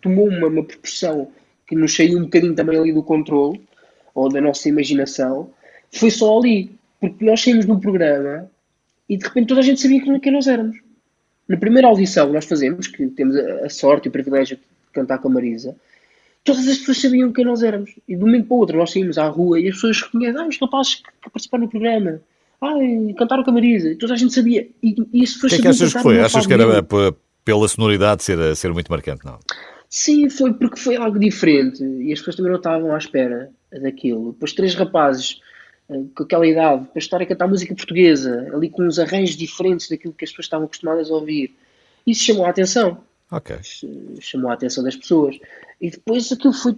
tomou 0.02 0.29
uma, 0.29 0.48
uma 0.48 0.62
proporção 0.62 1.33
que 1.66 1.74
nos 1.74 1.96
saiu 1.96 2.18
um 2.18 2.24
bocadinho 2.24 2.55
também 2.55 2.79
ali 2.79 2.92
do 2.92 3.02
controle 3.02 3.59
ou 4.14 4.29
da 4.29 4.38
nossa 4.38 4.68
imaginação, 4.68 5.50
foi 5.90 6.11
só 6.11 6.38
ali. 6.38 6.72
Porque 7.00 7.24
nós 7.24 7.40
saímos 7.40 7.64
no 7.64 7.81
programa 7.81 8.50
e 9.09 9.16
de 9.16 9.24
repente 9.24 9.46
toda 9.46 9.61
a 9.61 9.64
gente 9.64 9.81
sabia 9.81 10.20
quem 10.20 10.31
nós 10.31 10.46
éramos. 10.46 10.76
Na 11.48 11.57
primeira 11.57 11.88
audição 11.88 12.26
que 12.26 12.35
nós 12.35 12.44
fazemos, 12.44 12.87
que 12.87 13.07
temos 13.07 13.35
a, 13.35 13.64
a 13.64 13.70
sorte 13.70 14.05
e 14.05 14.09
o 14.11 14.12
privilégio 14.12 14.59
de 14.59 14.62
cantar 14.92 15.16
com 15.16 15.29
a 15.29 15.31
Marisa, 15.31 15.74
todas 16.44 16.68
as 16.68 16.76
pessoas 16.76 17.00
sabiam 17.00 17.33
quem 17.33 17.46
nós 17.46 17.62
éramos. 17.62 17.94
E 18.07 18.14
de 18.14 18.22
um 18.22 18.26
momento 18.26 18.46
para 18.46 18.55
o 18.57 18.59
outro 18.59 18.76
nós 18.76 18.92
saímos 18.92 19.16
à 19.16 19.26
rua 19.26 19.59
e 19.59 19.68
as 19.68 19.76
pessoas 19.76 20.02
reconhecem, 20.02 20.38
ah, 20.38 20.46
os 20.46 20.59
rapazes 20.59 20.96
que, 20.96 21.05
que 21.22 21.31
participaram 21.31 21.64
no 21.64 21.70
programa, 21.70 22.20
ah, 22.61 22.75
cantaram 23.19 23.42
com 23.45 23.51
a 23.51 23.55
Marisa. 23.55 23.90
E 23.90 23.97
toda 23.97 24.14
a 24.14 24.16
gente 24.16 24.33
sabia. 24.35 24.69
E, 24.83 24.97
e 25.12 25.23
as 25.23 25.33
pessoas 25.33 25.53
O 25.53 25.57
que 25.57 25.61
é 25.61 25.62
que 25.62 25.69
achas 25.69 25.92
que 25.92 26.03
foi? 26.03 26.21
Achas 26.21 26.47
que 26.47 26.53
era 26.53 26.83
pela 27.45 27.69
sonoridade 27.69 28.25
ser, 28.25 28.57
ser 28.57 28.73
muito 28.73 28.90
marcante, 28.90 29.25
não? 29.25 29.38
Sim, 29.88 30.29
foi 30.29 30.52
porque 30.52 30.79
foi 30.79 30.96
algo 30.96 31.19
diferente 31.19 31.83
e 31.83 32.13
as 32.13 32.19
pessoas 32.19 32.37
também 32.37 32.50
não 32.50 32.59
estavam 32.59 32.94
à 32.94 32.98
espera 32.98 33.50
daquilo. 33.71 34.33
Depois 34.33 34.52
três 34.52 34.75
rapazes 34.75 35.40
eh, 35.88 36.04
com 36.15 36.25
aquela 36.25 36.46
idade, 36.46 36.87
para 36.87 36.98
estar 36.98 37.23
a 37.23 37.27
cantar 37.27 37.46
música 37.46 37.75
portuguesa, 37.75 38.50
ali 38.52 38.69
com 38.69 38.83
uns 38.83 38.98
arranjos 38.98 39.37
diferentes 39.37 39.88
daquilo 39.88 40.13
que 40.13 40.25
as 40.25 40.31
pessoas 40.31 40.46
estavam 40.46 40.67
acostumadas 40.67 41.11
a 41.11 41.15
ouvir. 41.15 41.54
Isso 42.07 42.25
chamou 42.25 42.46
a 42.46 42.50
atenção. 42.50 43.00
Ok. 43.31 43.57
Chamou 44.21 44.50
a 44.50 44.54
atenção 44.54 44.83
das 44.83 44.96
pessoas. 44.96 45.38
E 45.81 45.90
depois 45.90 46.31
aquilo 46.33 46.52
foi. 46.52 46.77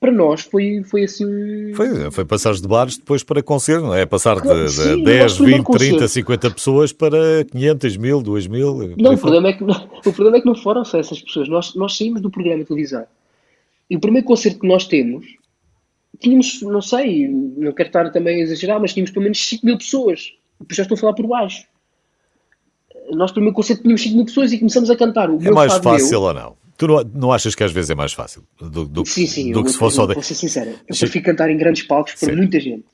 Para 0.00 0.12
nós 0.12 0.42
foi, 0.42 0.82
foi 0.84 1.04
assim 1.04 1.24
um... 1.26 1.72
Foi, 1.74 2.10
foi 2.10 2.24
passar 2.24 2.54
de 2.54 2.66
bares 2.66 2.98
depois 2.98 3.22
para 3.22 3.42
concerto, 3.42 3.86
não 3.86 3.94
é? 3.94 4.04
Passar 4.04 4.40
de, 4.40 4.64
de 4.64 4.70
Sim, 4.70 5.02
10, 5.02 5.38
20, 5.38 5.66
30, 5.66 6.08
50 6.08 6.50
pessoas 6.50 6.92
para 6.92 7.44
500, 7.50 7.96
mil, 7.96 8.22
2 8.22 8.46
mil. 8.46 8.94
Não, 8.98 9.14
o 9.14 9.18
problema, 9.18 9.48
é 9.48 9.52
que, 9.52 9.64
o 9.64 10.12
problema 10.12 10.36
é 10.36 10.40
que 10.40 10.46
não 10.46 10.54
foram 10.54 10.84
só 10.84 10.98
essas 10.98 11.20
pessoas. 11.20 11.48
Nós, 11.48 11.74
nós 11.74 11.96
saímos 11.96 12.20
do 12.20 12.30
programa 12.30 12.58
de 12.58 12.64
televisão. 12.64 13.04
E 13.88 13.96
o 13.96 14.00
primeiro 14.00 14.26
concerto 14.26 14.60
que 14.60 14.66
nós 14.66 14.86
temos 14.86 15.24
tínhamos, 16.20 16.62
não 16.62 16.82
sei, 16.82 17.28
não 17.28 17.72
quero 17.72 17.88
estar 17.88 18.10
também 18.10 18.40
a 18.40 18.44
exagerar, 18.44 18.80
mas 18.80 18.92
tínhamos 18.92 19.10
pelo 19.10 19.24
menos 19.24 19.38
5 19.48 19.64
mil 19.64 19.78
pessoas. 19.78 20.32
Depois 20.60 20.76
já 20.76 20.82
estou 20.82 20.96
a 20.96 20.98
falar 20.98 21.14
por 21.14 21.26
baixo. 21.26 21.64
Nós, 23.10 23.32
pelo 23.32 23.44
meu 23.44 23.54
conceito, 23.54 23.82
tínhamos 23.82 24.02
5 24.02 24.16
mil 24.16 24.24
pessoas 24.24 24.52
e 24.52 24.58
começamos 24.58 24.90
a 24.90 24.96
cantar. 24.96 25.30
O 25.30 25.40
é 25.42 25.50
mais 25.50 25.74
fácil 25.74 26.10
meu, 26.10 26.22
ou 26.22 26.34
não? 26.34 26.57
Tu 26.78 26.86
não, 26.86 27.02
não, 27.12 27.32
achas 27.32 27.56
que 27.56 27.64
às 27.64 27.72
vezes 27.72 27.90
é 27.90 27.94
mais 27.96 28.12
fácil 28.12 28.44
do, 28.56 28.84
do, 28.84 29.04
sim, 29.04 29.26
sim, 29.26 29.50
do 29.50 29.64
que 29.64 29.72
se 29.72 29.76
fosse 29.76 29.96
só... 29.96 30.06
De... 30.06 30.14
Vou 30.14 30.22
ser 30.22 30.36
sincero, 30.36 30.70
eu 30.70 30.96
prefiro 30.96 31.24
cantar 31.24 31.50
em 31.50 31.58
grandes 31.58 31.82
palcos 31.82 32.14
para 32.14 32.36
muita 32.36 32.60
gente. 32.60 32.84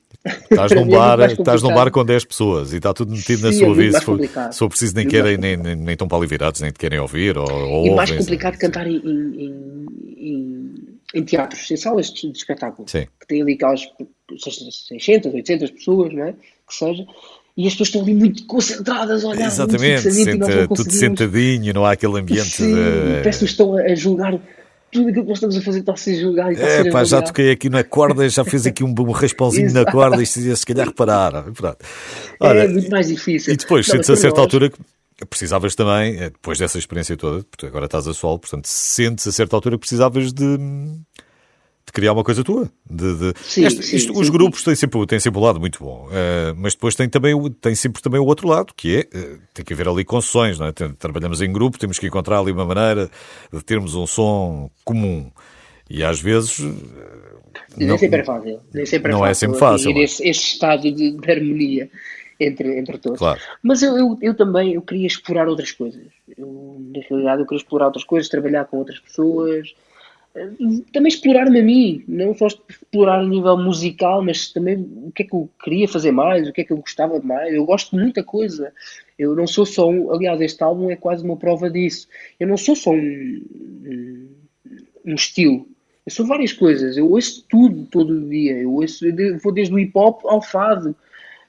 Estás 0.49 0.71
num, 0.73 0.87
é 0.87 0.97
bar, 0.97 1.31
estás 1.31 1.61
num 1.61 1.71
bar 1.71 1.91
com 1.91 2.03
10 2.03 2.25
pessoas 2.25 2.73
e 2.73 2.77
está 2.77 2.91
tudo 2.95 3.11
metido 3.11 3.37
sim, 3.37 3.45
na 3.45 3.53
sua 3.53 3.67
é 3.67 3.73
vida. 3.73 3.99
Se 3.99 4.05
for, 4.05 4.19
se 4.51 4.57
for 4.59 4.69
preciso, 4.69 4.95
nem 4.95 5.07
querem, 5.07 5.37
nem, 5.37 5.55
nem, 5.55 5.75
nem 5.75 5.93
estão 5.93 6.07
para 6.07 6.17
ali 6.17 6.25
virados, 6.25 6.61
nem 6.61 6.71
te 6.71 6.79
querem 6.79 6.99
ouvir. 6.99 7.37
Ou, 7.37 7.47
ou 7.47 7.85
e 7.85 7.91
mais 7.91 8.09
complicado 8.09 8.57
cantar 8.57 8.87
em, 8.87 8.97
em, 8.97 9.85
em, 10.17 10.75
em, 11.13 11.23
teatros, 11.23 11.69
em 11.69 11.77
salas 11.77 12.11
de, 12.11 12.31
de 12.31 12.37
espetáculo. 12.39 12.89
Sim. 12.89 13.05
Que 13.19 13.27
tem 13.27 13.43
ali 13.43 13.53
aquelas 13.53 13.87
600, 14.89 15.31
800 15.31 15.69
pessoas, 15.69 16.11
não 16.11 16.23
é? 16.23 16.31
Que 16.31 16.73
seja 16.73 17.05
e 17.57 17.67
as 17.67 17.73
pessoas 17.73 17.89
estão 17.89 18.01
ali 18.01 18.13
muito 18.13 18.45
concentradas 18.45 19.23
a 19.23 19.29
olhar 19.29 19.47
Exatamente, 19.47 20.11
senta, 20.11 20.67
tudo 20.67 20.91
sentadinho, 20.91 21.73
não 21.73 21.85
há 21.85 21.93
aquele 21.93 22.19
ambiente 22.19 22.49
Sim, 22.49 22.73
de... 22.73 23.21
parece 23.21 23.39
que 23.39 23.45
estão 23.45 23.77
a 23.77 23.95
julgar 23.95 24.37
tudo 24.91 25.09
aquilo 25.09 25.23
que 25.23 25.29
nós 25.29 25.37
estamos 25.37 25.57
a 25.57 25.61
fazer 25.61 25.79
está 25.79 25.93
a 25.93 25.97
ser 25.97 26.21
julgado. 26.21 26.61
É, 26.61 26.89
pá, 26.89 27.03
já 27.03 27.21
toquei 27.21 27.51
aqui 27.51 27.69
na 27.69 27.83
corda, 27.83 28.27
já 28.29 28.45
fiz 28.45 28.65
aqui 28.65 28.83
um, 28.83 28.95
um 28.97 29.11
raspãozinho 29.11 29.73
na 29.73 29.83
corda 29.91 30.21
e 30.21 30.25
se 30.25 30.65
calhar 30.65 30.87
reparar. 30.87 31.43
Pronto. 31.51 31.77
Olha, 32.39 32.59
é 32.59 32.67
muito 32.67 32.89
mais 32.89 33.07
difícil. 33.07 33.53
E 33.53 33.57
depois, 33.57 33.85
sentes 33.85 34.09
a 34.09 34.15
certa 34.15 34.37
nós... 34.37 34.45
altura 34.45 34.69
que 34.69 35.25
precisavas 35.29 35.75
também, 35.75 36.17
eh, 36.17 36.29
depois 36.29 36.59
dessa 36.59 36.77
experiência 36.77 37.17
toda, 37.17 37.43
porque 37.43 37.65
agora 37.65 37.85
estás 37.85 38.07
a 38.07 38.13
solo, 38.13 38.39
portanto, 38.39 38.67
sentes 38.67 39.27
a 39.27 39.31
certa 39.31 39.55
altura 39.55 39.75
que 39.75 39.81
precisavas 39.81 40.31
de 40.31 40.57
criar 41.95 42.11
uma 42.11 42.23
coisa 42.25 42.43
tua. 42.43 42.69
De, 42.89 43.15
de... 43.15 43.33
Sim, 43.39 43.65
este, 43.65 43.81
sim, 43.81 43.95
isto, 43.95 44.13
sim, 44.13 44.19
os 44.19 44.29
grupos 44.29 44.63
têm 44.63 44.75
sempre, 44.75 45.07
têm 45.07 45.19
sempre 45.19 45.39
um 45.39 45.43
lado 45.43 45.61
muito 45.61 45.81
bom, 45.81 46.07
uh, 46.07 46.53
mas 46.57 46.73
depois 46.73 46.93
tem, 46.93 47.07
também, 47.07 47.33
tem 47.61 47.73
sempre 47.73 48.01
também 48.01 48.19
o 48.19 48.25
outro 48.25 48.47
lado, 48.49 48.73
que 48.75 48.97
é, 48.97 49.17
uh, 49.17 49.39
tem 49.53 49.63
que 49.63 49.73
haver 49.73 49.87
ali 49.87 50.03
concessões, 50.03 50.59
não 50.59 50.67
é? 50.67 50.73
Trabalhamos 50.99 51.41
em 51.41 51.51
grupo, 51.51 51.79
temos 51.79 51.97
que 51.97 52.05
encontrar 52.05 52.39
ali 52.39 52.51
uma 52.51 52.65
maneira 52.65 53.09
de 53.51 53.63
termos 53.63 53.95
um 53.95 54.05
som 54.05 54.69
comum. 54.83 55.31
E 55.89 56.03
às 56.03 56.19
vezes... 56.19 56.59
Uh, 56.59 56.75
nem 57.77 57.87
não, 57.87 57.97
sempre 57.97 58.19
é 58.19 58.23
fácil. 58.25 58.59
Nem 58.73 58.85
sempre 58.85 59.11
é 59.11 59.13
não 59.13 59.19
fácil 59.21 59.31
é 59.31 59.33
sempre 59.33 59.59
fácil. 59.59 59.91
Esse, 59.97 60.27
esse, 60.27 60.41
estado 60.41 60.91
de, 60.91 61.11
de, 61.11 61.31
harmonia 61.31 61.89
entre, 62.37 62.77
entre 62.77 62.97
todos. 62.97 63.19
Claro. 63.19 63.39
Mas 63.63 63.81
eu, 63.81 63.97
eu, 63.97 64.17
eu, 64.21 64.35
também 64.35 64.73
eu 64.73 64.81
queria 64.81 65.07
explorar 65.07 65.47
outras 65.47 65.71
coisas. 65.71 66.03
Eu, 66.37 66.77
na 66.93 66.99
realidade, 67.07 67.41
eu 67.41 67.45
queria 67.45 67.61
explorar 67.61 67.85
outras 67.85 68.03
coisas, 68.03 68.27
trabalhar 68.27 68.65
com 68.65 68.77
outras 68.77 68.99
pessoas, 68.99 69.73
também 70.91 71.07
explorar-me 71.07 71.59
a 71.59 71.63
mim, 71.63 72.03
não 72.07 72.33
só 72.33 72.47
explorar 72.47 73.19
a 73.19 73.25
nível 73.25 73.57
musical, 73.57 74.21
mas 74.21 74.51
também 74.51 74.77
o 74.77 75.11
que 75.11 75.23
é 75.23 75.25
que 75.25 75.33
eu 75.33 75.49
queria 75.63 75.87
fazer 75.87 76.11
mais, 76.11 76.47
o 76.47 76.51
que 76.51 76.61
é 76.61 76.63
que 76.63 76.73
eu 76.73 76.77
gostava 76.77 77.19
de 77.19 77.25
mais. 77.25 77.53
Eu 77.53 77.65
gosto 77.65 77.95
de 77.95 78.01
muita 78.01 78.21
coisa. 78.21 78.73
Eu 79.17 79.33
não 79.33 79.47
sou 79.47 79.65
só 79.65 79.89
um. 79.89 80.11
Aliás, 80.11 80.41
este 80.41 80.61
álbum 80.61 80.91
é 80.91 80.95
quase 80.95 81.23
uma 81.23 81.37
prova 81.37 81.69
disso. 81.69 82.07
Eu 82.37 82.47
não 82.47 82.57
sou 82.57 82.75
só 82.75 82.91
um, 82.91 83.41
um, 85.05 85.15
estilo. 85.15 85.65
Eu 86.05 86.11
sou 86.11 86.25
várias 86.25 86.51
coisas. 86.51 86.97
Eu 86.97 87.09
ouço 87.09 87.45
tudo 87.49 87.85
todo 87.85 88.27
dia. 88.29 88.57
Eu, 88.57 88.73
ouço, 88.73 89.05
eu 89.07 89.39
vou 89.39 89.53
desde 89.53 89.73
o 89.73 89.79
hip 89.79 89.93
hop 89.95 90.25
ao 90.25 90.41
fado. 90.41 90.93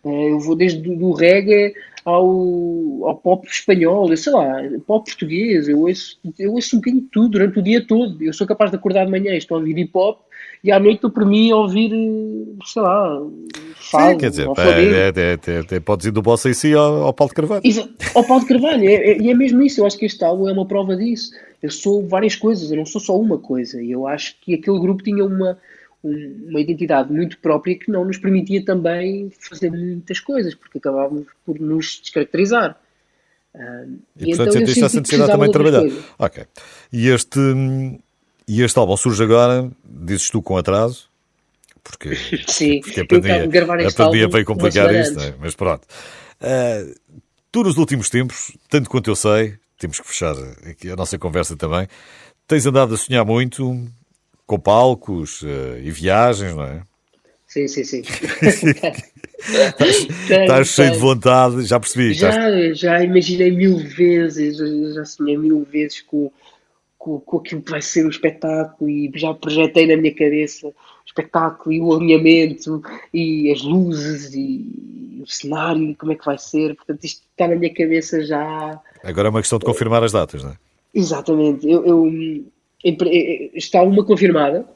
Eh, 0.04 0.30
eu 0.30 0.38
vou 0.38 0.54
desde 0.54 0.88
o 0.88 1.12
reggae 1.12 1.74
ao, 2.06 3.08
ao 3.08 3.16
pop 3.16 3.48
espanhol, 3.48 4.08
eu 4.08 4.16
sei 4.16 4.32
lá, 4.32 4.62
pop 4.86 5.04
português, 5.10 5.68
eu 5.68 5.80
ouço, 5.80 6.16
eu 6.38 6.52
ouço 6.52 6.76
um 6.76 6.78
bocadinho 6.78 7.02
de 7.02 7.08
tudo 7.08 7.30
durante 7.30 7.58
o 7.58 7.62
dia 7.62 7.84
todo. 7.84 8.22
Eu 8.22 8.32
sou 8.32 8.46
capaz 8.46 8.70
de 8.70 8.76
acordar 8.76 9.04
de 9.04 9.10
manhã, 9.10 9.34
estou 9.34 9.56
a 9.56 9.58
ouvir 9.58 9.76
hip 9.76 9.90
hop 9.92 10.20
e 10.62 10.70
à 10.70 10.78
noite 10.78 10.96
estou 10.96 11.10
para 11.10 11.24
mim 11.26 11.50
a 11.50 11.56
ouvir, 11.56 11.90
sei 12.64 12.80
lá, 12.80 13.20
fado. 13.74 14.12
Sim, 14.12 14.18
quer 14.18 14.30
dizer, 14.30 14.48
é, 14.56 15.08
é, 15.08 15.32
é, 15.34 15.74
é, 15.76 15.80
podes 15.80 16.06
ir 16.06 16.12
do 16.12 16.22
Bossa 16.22 16.48
em 16.48 16.54
si 16.54 16.72
ao, 16.74 17.02
ao 17.02 17.12
Paulo 17.12 17.30
de 17.30 17.34
Carvalho. 17.34 17.62
Isso, 17.64 17.88
ao 18.14 18.22
Paulo 18.22 18.44
de 18.44 18.48
Carvalho, 18.50 18.84
e 18.84 18.86
é, 18.86 19.10
é, 19.10 19.28
é, 19.28 19.34
mesmo 19.34 19.60
isso. 19.62 19.80
Eu 19.80 19.86
acho 19.86 19.98
que 19.98 20.06
este 20.06 20.24
álbum 20.24 20.48
é 20.48 20.52
uma 20.52 20.64
prova 20.64 20.96
disso. 20.96 21.32
Eu 21.60 21.72
sou 21.72 22.06
várias 22.06 22.36
coisas, 22.36 22.70
eu 22.70 22.76
não 22.76 22.86
sou 22.86 23.00
só 23.00 23.18
uma 23.18 23.38
coisa. 23.38 23.82
E 23.82 23.90
eu 23.90 24.06
acho 24.06 24.36
que 24.40 24.54
aquele 24.54 24.78
grupo 24.78 25.02
tinha 25.02 25.24
uma 25.24 25.58
uma 26.02 26.60
identidade 26.60 27.12
muito 27.12 27.38
própria 27.38 27.76
que 27.78 27.90
não 27.90 28.04
nos 28.04 28.18
permitia 28.18 28.64
também 28.64 29.30
fazer 29.38 29.70
muitas 29.70 30.20
coisas, 30.20 30.54
porque 30.54 30.78
acabávamos 30.78 31.26
por 31.44 31.58
nos 31.58 32.00
descaracterizar. 32.00 32.78
Uh, 33.54 33.98
e, 34.18 34.24
e, 34.24 34.36
portanto 34.36 34.48
então 34.48 34.52
sentiste 34.52 34.84
essa 34.84 35.00
necessidade 35.00 35.32
também 35.32 35.46
de 35.46 35.52
trabalhar. 35.52 35.82
Ok. 36.18 36.44
E 36.92 37.08
este, 37.08 37.40
e 38.46 38.62
este 38.62 38.78
álbum 38.78 38.96
surge 38.96 39.22
agora, 39.22 39.70
dizes 39.84 40.30
tu, 40.30 40.42
com 40.42 40.56
atraso, 40.56 41.08
porque, 41.82 42.14
Sim, 42.48 42.80
porque 42.80 43.00
a 43.00 43.06
pandemia, 43.06 43.88
a 43.88 43.92
pandemia 43.92 44.28
veio 44.28 44.44
complicar 44.44 44.94
isto, 44.94 45.20
é? 45.20 45.34
mas 45.40 45.54
pronto. 45.54 45.86
Uh, 46.40 46.94
tu 47.50 47.62
nos 47.62 47.78
últimos 47.78 48.10
tempos, 48.10 48.56
tanto 48.68 48.90
quanto 48.90 49.08
eu 49.08 49.16
sei, 49.16 49.54
temos 49.78 50.00
que 50.00 50.06
fechar 50.06 50.34
aqui 50.68 50.90
a 50.90 50.96
nossa 50.96 51.18
conversa 51.18 51.56
também, 51.56 51.88
tens 52.46 52.66
andado 52.66 52.94
a 52.94 52.96
sonhar 52.96 53.24
muito 53.24 53.86
com 54.46 54.58
palcos 54.58 55.42
uh, 55.42 55.78
e 55.82 55.90
viagens, 55.90 56.54
não 56.54 56.64
é? 56.64 56.82
Sim, 57.46 57.68
sim, 57.68 57.84
sim. 57.84 58.02
estás, 59.40 60.68
cheio 60.68 60.92
de 60.92 60.98
vontade, 60.98 61.62
já 61.62 61.80
percebi. 61.80 62.12
Já, 62.12 62.30
estás... 62.30 62.78
já 62.78 63.02
imaginei 63.02 63.50
mil 63.50 63.78
vezes, 63.78 64.58
já 64.94 65.04
sonhei 65.04 65.36
mil 65.38 65.64
vezes 65.64 66.02
com, 66.02 66.30
com, 66.98 67.18
com 67.20 67.38
aquilo 67.38 67.62
que 67.62 67.70
vai 67.70 67.80
ser 67.80 68.04
o 68.04 68.10
espetáculo 68.10 68.90
e 68.90 69.10
já 69.14 69.32
projetei 69.32 69.86
na 69.86 69.96
minha 69.96 70.14
cabeça 70.14 70.68
o 70.68 70.74
espetáculo 71.06 71.72
e 71.72 71.80
o 71.80 71.94
alinhamento 71.94 72.82
e 73.14 73.50
as 73.50 73.62
luzes 73.62 74.34
e 74.34 75.22
o 75.22 75.26
cenário 75.26 75.82
e 75.82 75.94
como 75.94 76.12
é 76.12 76.14
que 76.14 76.26
vai 76.26 76.38
ser. 76.38 76.74
Portanto, 76.74 77.04
isto 77.04 77.22
está 77.30 77.48
na 77.48 77.56
minha 77.56 77.72
cabeça 77.72 78.24
já. 78.24 78.80
Agora 79.02 79.28
é 79.28 79.30
uma 79.30 79.40
questão 79.40 79.58
de 79.58 79.64
confirmar 79.64 80.02
as 80.04 80.12
datas, 80.12 80.42
não 80.42 80.50
é? 80.50 80.56
Exatamente. 80.92 81.68
Eu, 81.70 81.86
eu 81.86 82.06
está 82.82 83.82
uma 83.82 84.04
confirmada, 84.04 84.66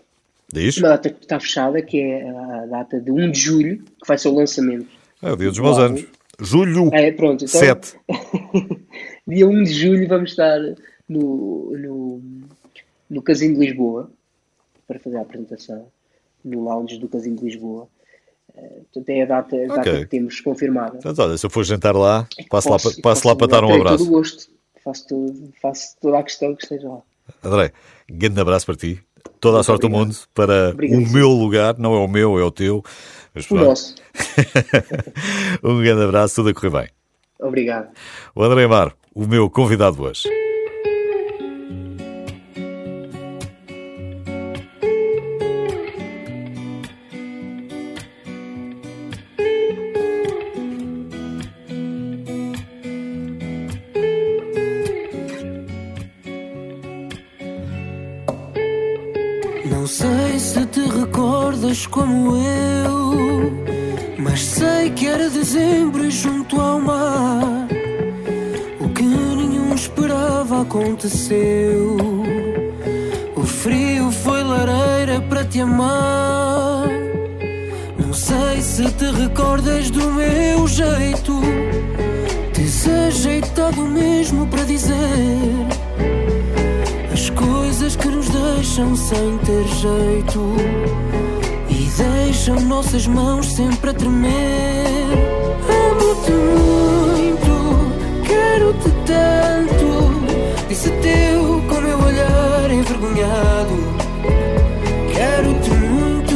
Diz? 0.52 0.76
uma 0.78 0.88
data 0.88 1.10
que 1.10 1.22
está 1.22 1.38
fechada, 1.38 1.80
que 1.80 2.00
é 2.00 2.28
a 2.28 2.66
data 2.66 3.00
de 3.00 3.10
1 3.10 3.30
de 3.30 3.38
julho, 3.38 3.78
que 3.78 4.06
vai 4.06 4.18
ser 4.18 4.28
o 4.28 4.34
lançamento. 4.34 4.88
É 5.22 5.32
o 5.32 5.36
dia 5.36 5.48
dos 5.48 5.58
meus 5.58 5.78
anos. 5.78 6.04
Julho 6.40 6.88
é, 6.92 7.12
pronto, 7.12 7.44
então, 7.44 7.60
7. 7.60 7.96
dia 9.28 9.46
1 9.46 9.62
de 9.62 9.72
julho 9.72 10.08
vamos 10.08 10.30
estar 10.30 10.58
no, 11.08 11.76
no, 11.76 12.22
no 13.10 13.22
Casino 13.22 13.54
de 13.54 13.66
Lisboa 13.66 14.10
para 14.88 14.98
fazer 14.98 15.18
a 15.18 15.20
apresentação 15.20 15.86
no 16.44 16.64
lounge 16.64 16.98
do 16.98 17.08
Casino 17.08 17.36
de 17.36 17.44
Lisboa. 17.44 17.86
Uh, 18.54 18.84
portanto, 18.92 19.08
é 19.10 19.22
a 19.22 19.26
data, 19.26 19.56
a 19.56 19.66
data 19.66 19.80
okay. 19.80 20.00
que 20.00 20.06
temos 20.06 20.40
confirmada. 20.40 20.98
Então, 20.98 21.14
olha, 21.18 21.36
se 21.36 21.46
eu 21.46 21.50
for 21.50 21.62
jantar 21.64 21.94
lá, 21.94 22.26
passo, 22.48 22.68
posso, 22.68 22.88
lá, 22.88 22.94
passo 23.02 23.28
lá 23.28 23.36
para 23.36 23.46
dar 23.46 23.64
um 23.64 23.74
abraço. 23.74 23.98
Todo 23.98 24.08
o 24.08 24.10
gosto. 24.10 24.50
Faço, 24.82 25.06
todo, 25.06 25.52
faço 25.60 25.96
toda 26.00 26.18
a 26.18 26.22
questão 26.22 26.54
que 26.56 26.62
esteja 26.62 26.88
lá. 26.88 27.02
André, 27.42 27.72
grande 28.08 28.40
abraço 28.40 28.66
para 28.66 28.76
ti. 28.76 29.00
Toda 29.40 29.60
a 29.60 29.62
sorte 29.62 29.86
obrigado. 29.86 30.02
do 30.02 30.06
mundo 30.06 30.16
para 30.34 30.70
Obrigado. 30.70 30.98
o 30.98 31.12
meu 31.12 31.28
lugar, 31.30 31.78
não 31.78 31.94
é 31.94 31.98
o 31.98 32.08
meu, 32.08 32.38
é 32.38 32.44
o 32.44 32.50
teu. 32.50 32.82
O 33.50 33.54
nosso. 33.54 33.94
um 35.62 35.80
grande 35.80 36.02
abraço, 36.02 36.36
tudo 36.36 36.50
a 36.50 36.54
correr 36.54 36.70
bem. 36.70 36.88
Obrigado. 37.40 37.88
O 38.34 38.42
André 38.42 38.64
Amar, 38.64 38.94
o 39.14 39.26
meu 39.26 39.48
convidado 39.48 40.02
hoje. 40.02 40.28
Como 61.90 62.36
eu. 62.36 63.52
Mas 64.18 64.44
sei 64.44 64.90
que 64.90 65.06
era 65.06 65.28
dezembro 65.28 66.04
e 66.04 66.10
junto 66.10 66.60
ao 66.60 66.80
mar. 66.80 67.68
O 68.80 68.88
que 68.90 69.02
nenhum 69.02 69.74
esperava 69.74 70.62
aconteceu. 70.62 71.96
O 73.36 73.42
frio 73.42 74.10
foi 74.10 74.42
lareira 74.42 75.20
para 75.28 75.44
te 75.44 75.60
amar. 75.60 76.88
Não 77.98 78.12
sei 78.12 78.60
se 78.62 78.84
te 78.92 79.10
recordas 79.10 79.90
do 79.90 80.12
meu 80.12 80.66
jeito. 80.68 81.40
Desajeitado 82.54 83.82
mesmo 83.82 84.46
para 84.46 84.64
dizer 84.64 84.94
as 87.12 87.30
coisas 87.30 87.96
que 87.96 88.08
nos 88.08 88.28
deixam 88.28 88.94
sem 88.94 89.38
ter 89.38 89.66
jeito 89.66 91.19
deixa 92.40 92.58
nossas 92.64 93.06
mãos 93.06 93.52
sempre 93.52 93.90
a 93.90 93.92
tremer. 93.92 94.86
Amo-te 95.68 96.32
muito, 96.32 97.52
quero-te 98.26 98.90
tanto. 99.04 100.66
Disse 100.66 100.88
teu 101.02 101.62
com 101.68 101.80
meu 101.82 101.98
olhar 102.02 102.70
envergonhado. 102.70 103.76
Quero-te 105.12 105.70
muito, 105.70 106.34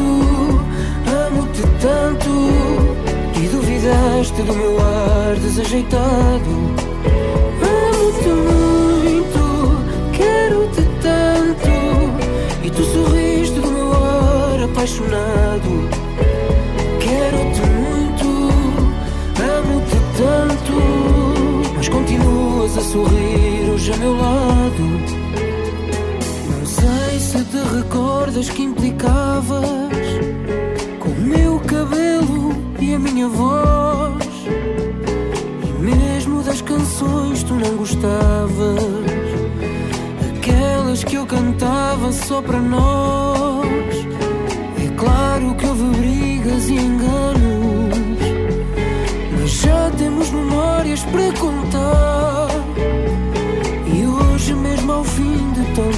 amo-te 1.26 1.62
tanto. 1.80 2.50
E 3.42 3.48
duvidaste 3.48 4.42
do 4.42 4.52
meu 4.52 4.78
ar 4.78 5.36
desajeitado. 5.36 6.50
Amo-te 7.62 8.28
muito, 8.28 9.42
quero-te 10.12 10.82
tanto. 11.00 11.72
E 12.62 12.70
tu 12.70 12.84
sorriste 12.84 13.58
do 13.58 13.70
meu 13.70 13.90
ar 13.90 14.64
apaixonado. 14.64 15.63
A 22.76 22.80
sorrir 22.80 23.70
hoje 23.72 23.92
a 23.92 23.96
meu 23.96 24.16
lado. 24.16 24.84
Não 26.50 26.66
sei 26.66 27.18
se 27.18 27.44
te 27.44 27.76
recordas 27.76 28.48
que 28.50 28.62
implicavas 28.62 29.84
a 32.94 32.98
minha 32.98 33.28
voz. 33.28 34.24
E 35.62 35.82
mesmo 35.82 36.42
das 36.42 36.60
canções 36.62 37.42
tu 37.42 37.54
não 37.54 37.76
gostavas. 37.76 38.78
Aquelas 40.36 41.02
que 41.02 41.16
eu 41.16 41.26
cantava 41.26 42.12
só 42.12 42.40
para 42.40 42.60
nós. 42.60 43.66
É 44.82 44.88
claro 44.96 45.54
que 45.56 45.66
houve 45.66 45.84
brigas 45.98 46.68
e 46.68 46.74
enganos. 46.74 47.98
Mas 49.40 49.50
já 49.50 49.90
temos 49.98 50.30
memórias 50.30 51.02
para 51.04 51.32
contar. 51.32 52.03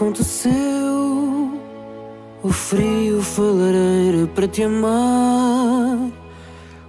aconteceu. 0.00 1.60
O 2.42 2.50
frio 2.50 3.20
para 4.34 4.48
te 4.48 4.62
amar. 4.62 6.10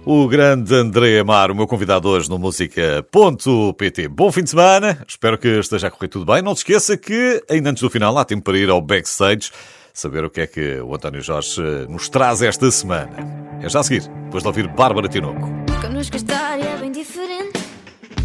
O 0.04 0.26
grande 0.26 0.74
André 0.74 1.20
Amar, 1.20 1.50
o 1.50 1.54
meu 1.54 1.66
convidado 1.66 2.08
hoje 2.08 2.28
no 2.30 2.38
Música.pt. 2.38 4.08
Bom 4.08 4.32
fim 4.32 4.42
de 4.42 4.50
semana, 4.50 4.98
espero 5.06 5.36
que 5.36 5.46
esteja 5.46 5.88
a 5.88 5.90
correr 5.90 6.08
tudo 6.08 6.24
bem. 6.24 6.40
Não 6.40 6.54
se 6.54 6.60
esqueça 6.60 6.96
que, 6.96 7.44
ainda 7.48 7.70
antes 7.70 7.82
do 7.82 7.90
final, 7.90 8.16
há 8.16 8.24
tempo 8.24 8.42
para 8.42 8.58
ir 8.58 8.70
ao 8.70 8.80
backstage, 8.80 9.52
saber 9.92 10.24
o 10.24 10.30
que 10.30 10.40
é 10.40 10.46
que 10.46 10.80
o 10.80 10.94
António 10.94 11.20
Jorge 11.20 11.60
nos 11.88 12.08
traz 12.08 12.40
esta 12.40 12.68
semana. 12.70 13.14
É 13.60 13.68
já 13.68 13.80
a 13.80 13.82
seguir, 13.82 14.08
depois 14.24 14.42
de 14.42 14.48
ouvir 14.48 14.66
Bárbara 14.68 15.06
Tinoco. 15.06 15.48
Connosco 15.82 16.16
história 16.16 16.64
é 16.64 16.76
bem 16.78 16.90
diferente. 16.90 17.60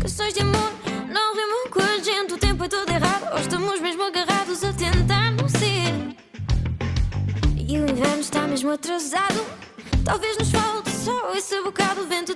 Canções 0.01 0.33
de 0.33 0.39
amor 0.39 0.71
não 1.11 1.35
rimam 1.35 1.69
com 1.69 1.81
a 1.81 1.99
gente, 1.99 2.33
o 2.33 2.38
tempo 2.38 2.63
é 2.63 2.69
todo 2.69 2.89
errado, 2.89 3.33
ou 3.33 3.39
estamos 3.39 3.79
mesmo 3.81 4.03
agarrados. 4.03 4.26
O 7.88 7.89
inverno 7.89 8.19
está 8.19 8.41
mesmo 8.47 8.69
atrasado. 8.71 9.45
Talvez 10.03 10.38
nos 10.38 10.51
falte 10.51 10.91
só 10.91 11.33
esse 11.33 11.61
bocado. 11.61 12.01
O 12.01 12.07
vento 12.07 12.35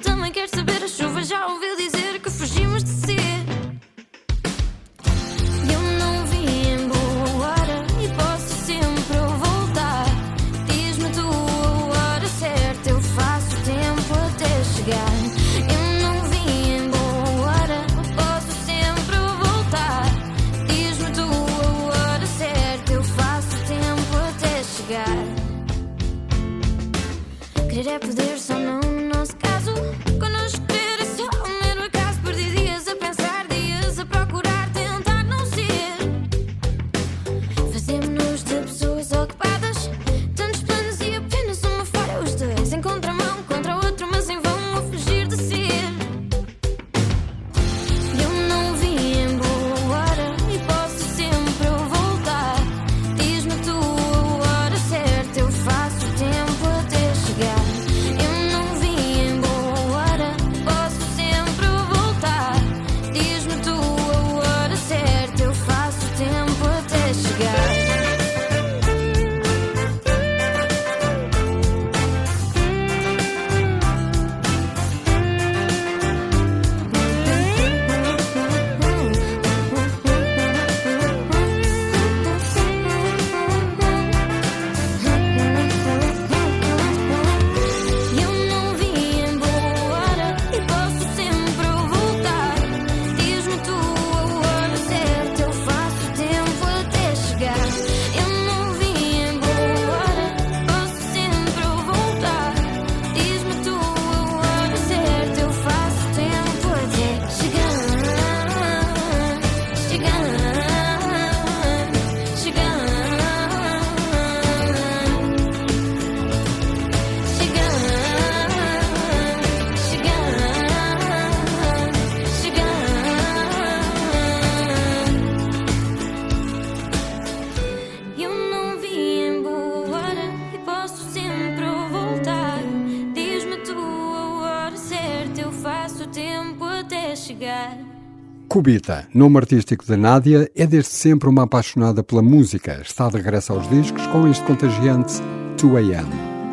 Cubita, 138.62 139.08
nome 139.12 139.38
artístico 139.38 139.84
de 139.84 139.98
Nádia, 139.98 140.48
é 140.56 140.68
desde 140.68 140.92
sempre 140.92 141.28
uma 141.28 141.46
apaixonada 141.46 142.04
pela 142.04 142.22
música. 142.22 142.80
Está 142.80 143.10
de 143.10 143.18
regresso 143.18 143.54
aos 143.54 143.68
discos 143.68 144.06
com 144.06 144.28
este 144.28 144.44
contagiante 144.44 145.16
2AM, 145.58 146.06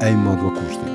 em 0.03 0.17
modo 0.17 0.49
acústico. 0.49 0.87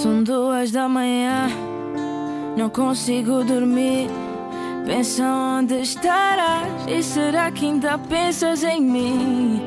São 0.00 0.22
duas 0.22 0.70
da 0.70 0.88
manhã, 0.88 1.48
não 2.56 2.70
consigo 2.70 3.42
dormir. 3.42 4.08
Pensa 4.86 5.24
onde 5.24 5.80
estarás 5.80 6.86
e 6.88 7.02
será 7.02 7.50
que 7.50 7.66
ainda 7.66 7.98
pensas 7.98 8.62
em 8.64 8.80
mim? 8.80 9.62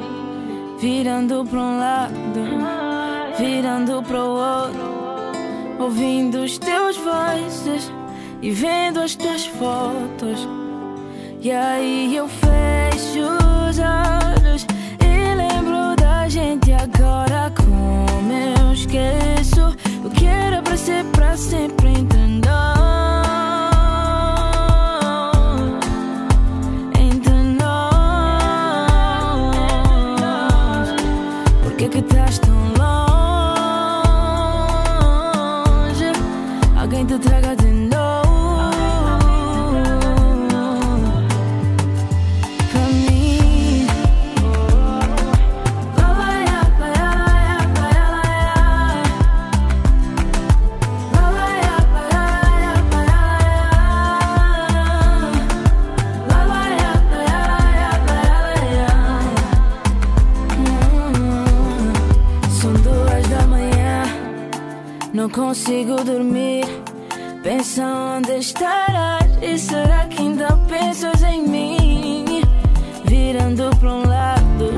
Virando 0.79 1.45
para 1.45 1.59
um 1.59 1.79
lado, 1.79 2.13
virando 3.37 4.03
para 4.03 4.23
o 4.23 4.35
outro, 4.35 4.81
ouvindo 5.79 6.39
os 6.43 6.57
teus 6.57 6.97
vozes 6.97 7.91
e 8.41 8.51
vendo 8.51 8.99
as 8.99 9.15
tuas 9.15 9.45
fotos. 9.45 10.47
E 11.39 11.51
aí 11.51 12.15
eu 12.15 12.27
fecho 12.27 13.21
os 13.69 13.79
olhos 13.79 14.65
e 14.99 15.35
lembro 15.35 15.95
da 15.95 16.27
gente 16.27 16.71
agora 16.73 17.51
como 17.55 18.31
eu 18.31 18.73
esqueço 18.73 19.75
o 20.03 20.09
que 20.09 20.25
era 20.25 20.61
para 20.61 20.75
ser 20.75 21.05
para 21.05 21.37
sempre 21.37 21.89
entre 21.89 22.23
consigo 65.33 65.95
dormir. 66.03 66.65
Pensa 67.43 67.83
onde 68.17 68.37
estarás 68.37 69.25
e 69.41 69.57
será 69.57 70.07
que 70.07 70.21
ainda 70.21 70.55
pensas 70.69 71.21
em 71.23 71.45
mim? 71.45 72.41
Virando 73.03 73.75
para 73.77 73.93
um 73.93 74.07
lado, 74.07 74.69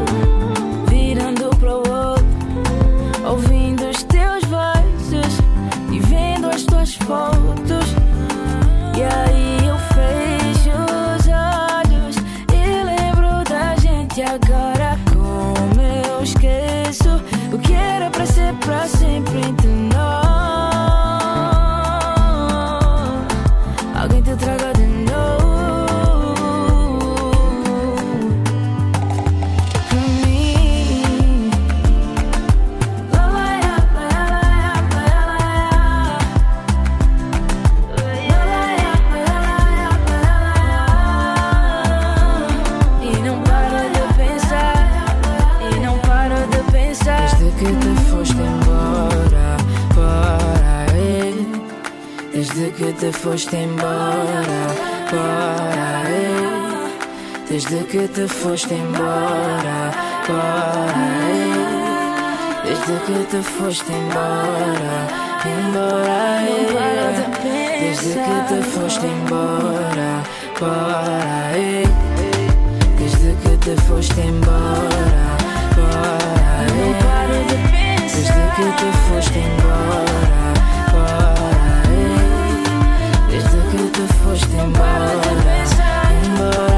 virando 0.90 1.50
para 1.58 1.76
o 1.76 1.78
outro, 1.78 3.30
ouvindo 3.30 3.88
os 3.88 4.04
teus 4.04 4.44
vozes 4.46 5.40
e 5.92 6.00
vendo 6.00 6.48
as 6.48 6.64
tuas 6.64 6.96
fotos. 6.96 7.45
Te 53.06 53.12
foste 53.12 53.58
embora, 53.58 54.62
bora, 55.12 56.02
ei. 56.10 57.46
Desde 57.48 57.84
que 57.86 58.08
te 58.08 58.28
foste 58.28 58.74
embora, 58.74 59.92
bora, 60.28 61.08
ei. 61.30 61.54
Desde 62.66 62.96
que 63.06 63.20
te 63.30 63.42
foste 63.44 63.94
embora, 63.94 64.96
embora, 65.46 66.42
ei. 66.48 66.66
Desde 67.80 68.14
que 68.26 68.38
te 68.50 68.60
foste 68.74 69.06
embora, 69.06 70.24
bora. 70.60 71.52
Desde 72.98 73.32
que 73.44 73.54
te 73.66 73.76
foste 73.84 74.22
embora, 74.22 75.26
bora. 75.76 76.56
Desde 78.16 78.44
que 78.56 78.68
te 78.80 78.90
foste 79.06 79.40
embora, 79.40 80.46
que 83.76 83.90
tu 83.90 84.08
foste 84.24 84.56
embora. 84.58 85.12
embora. 86.26 86.75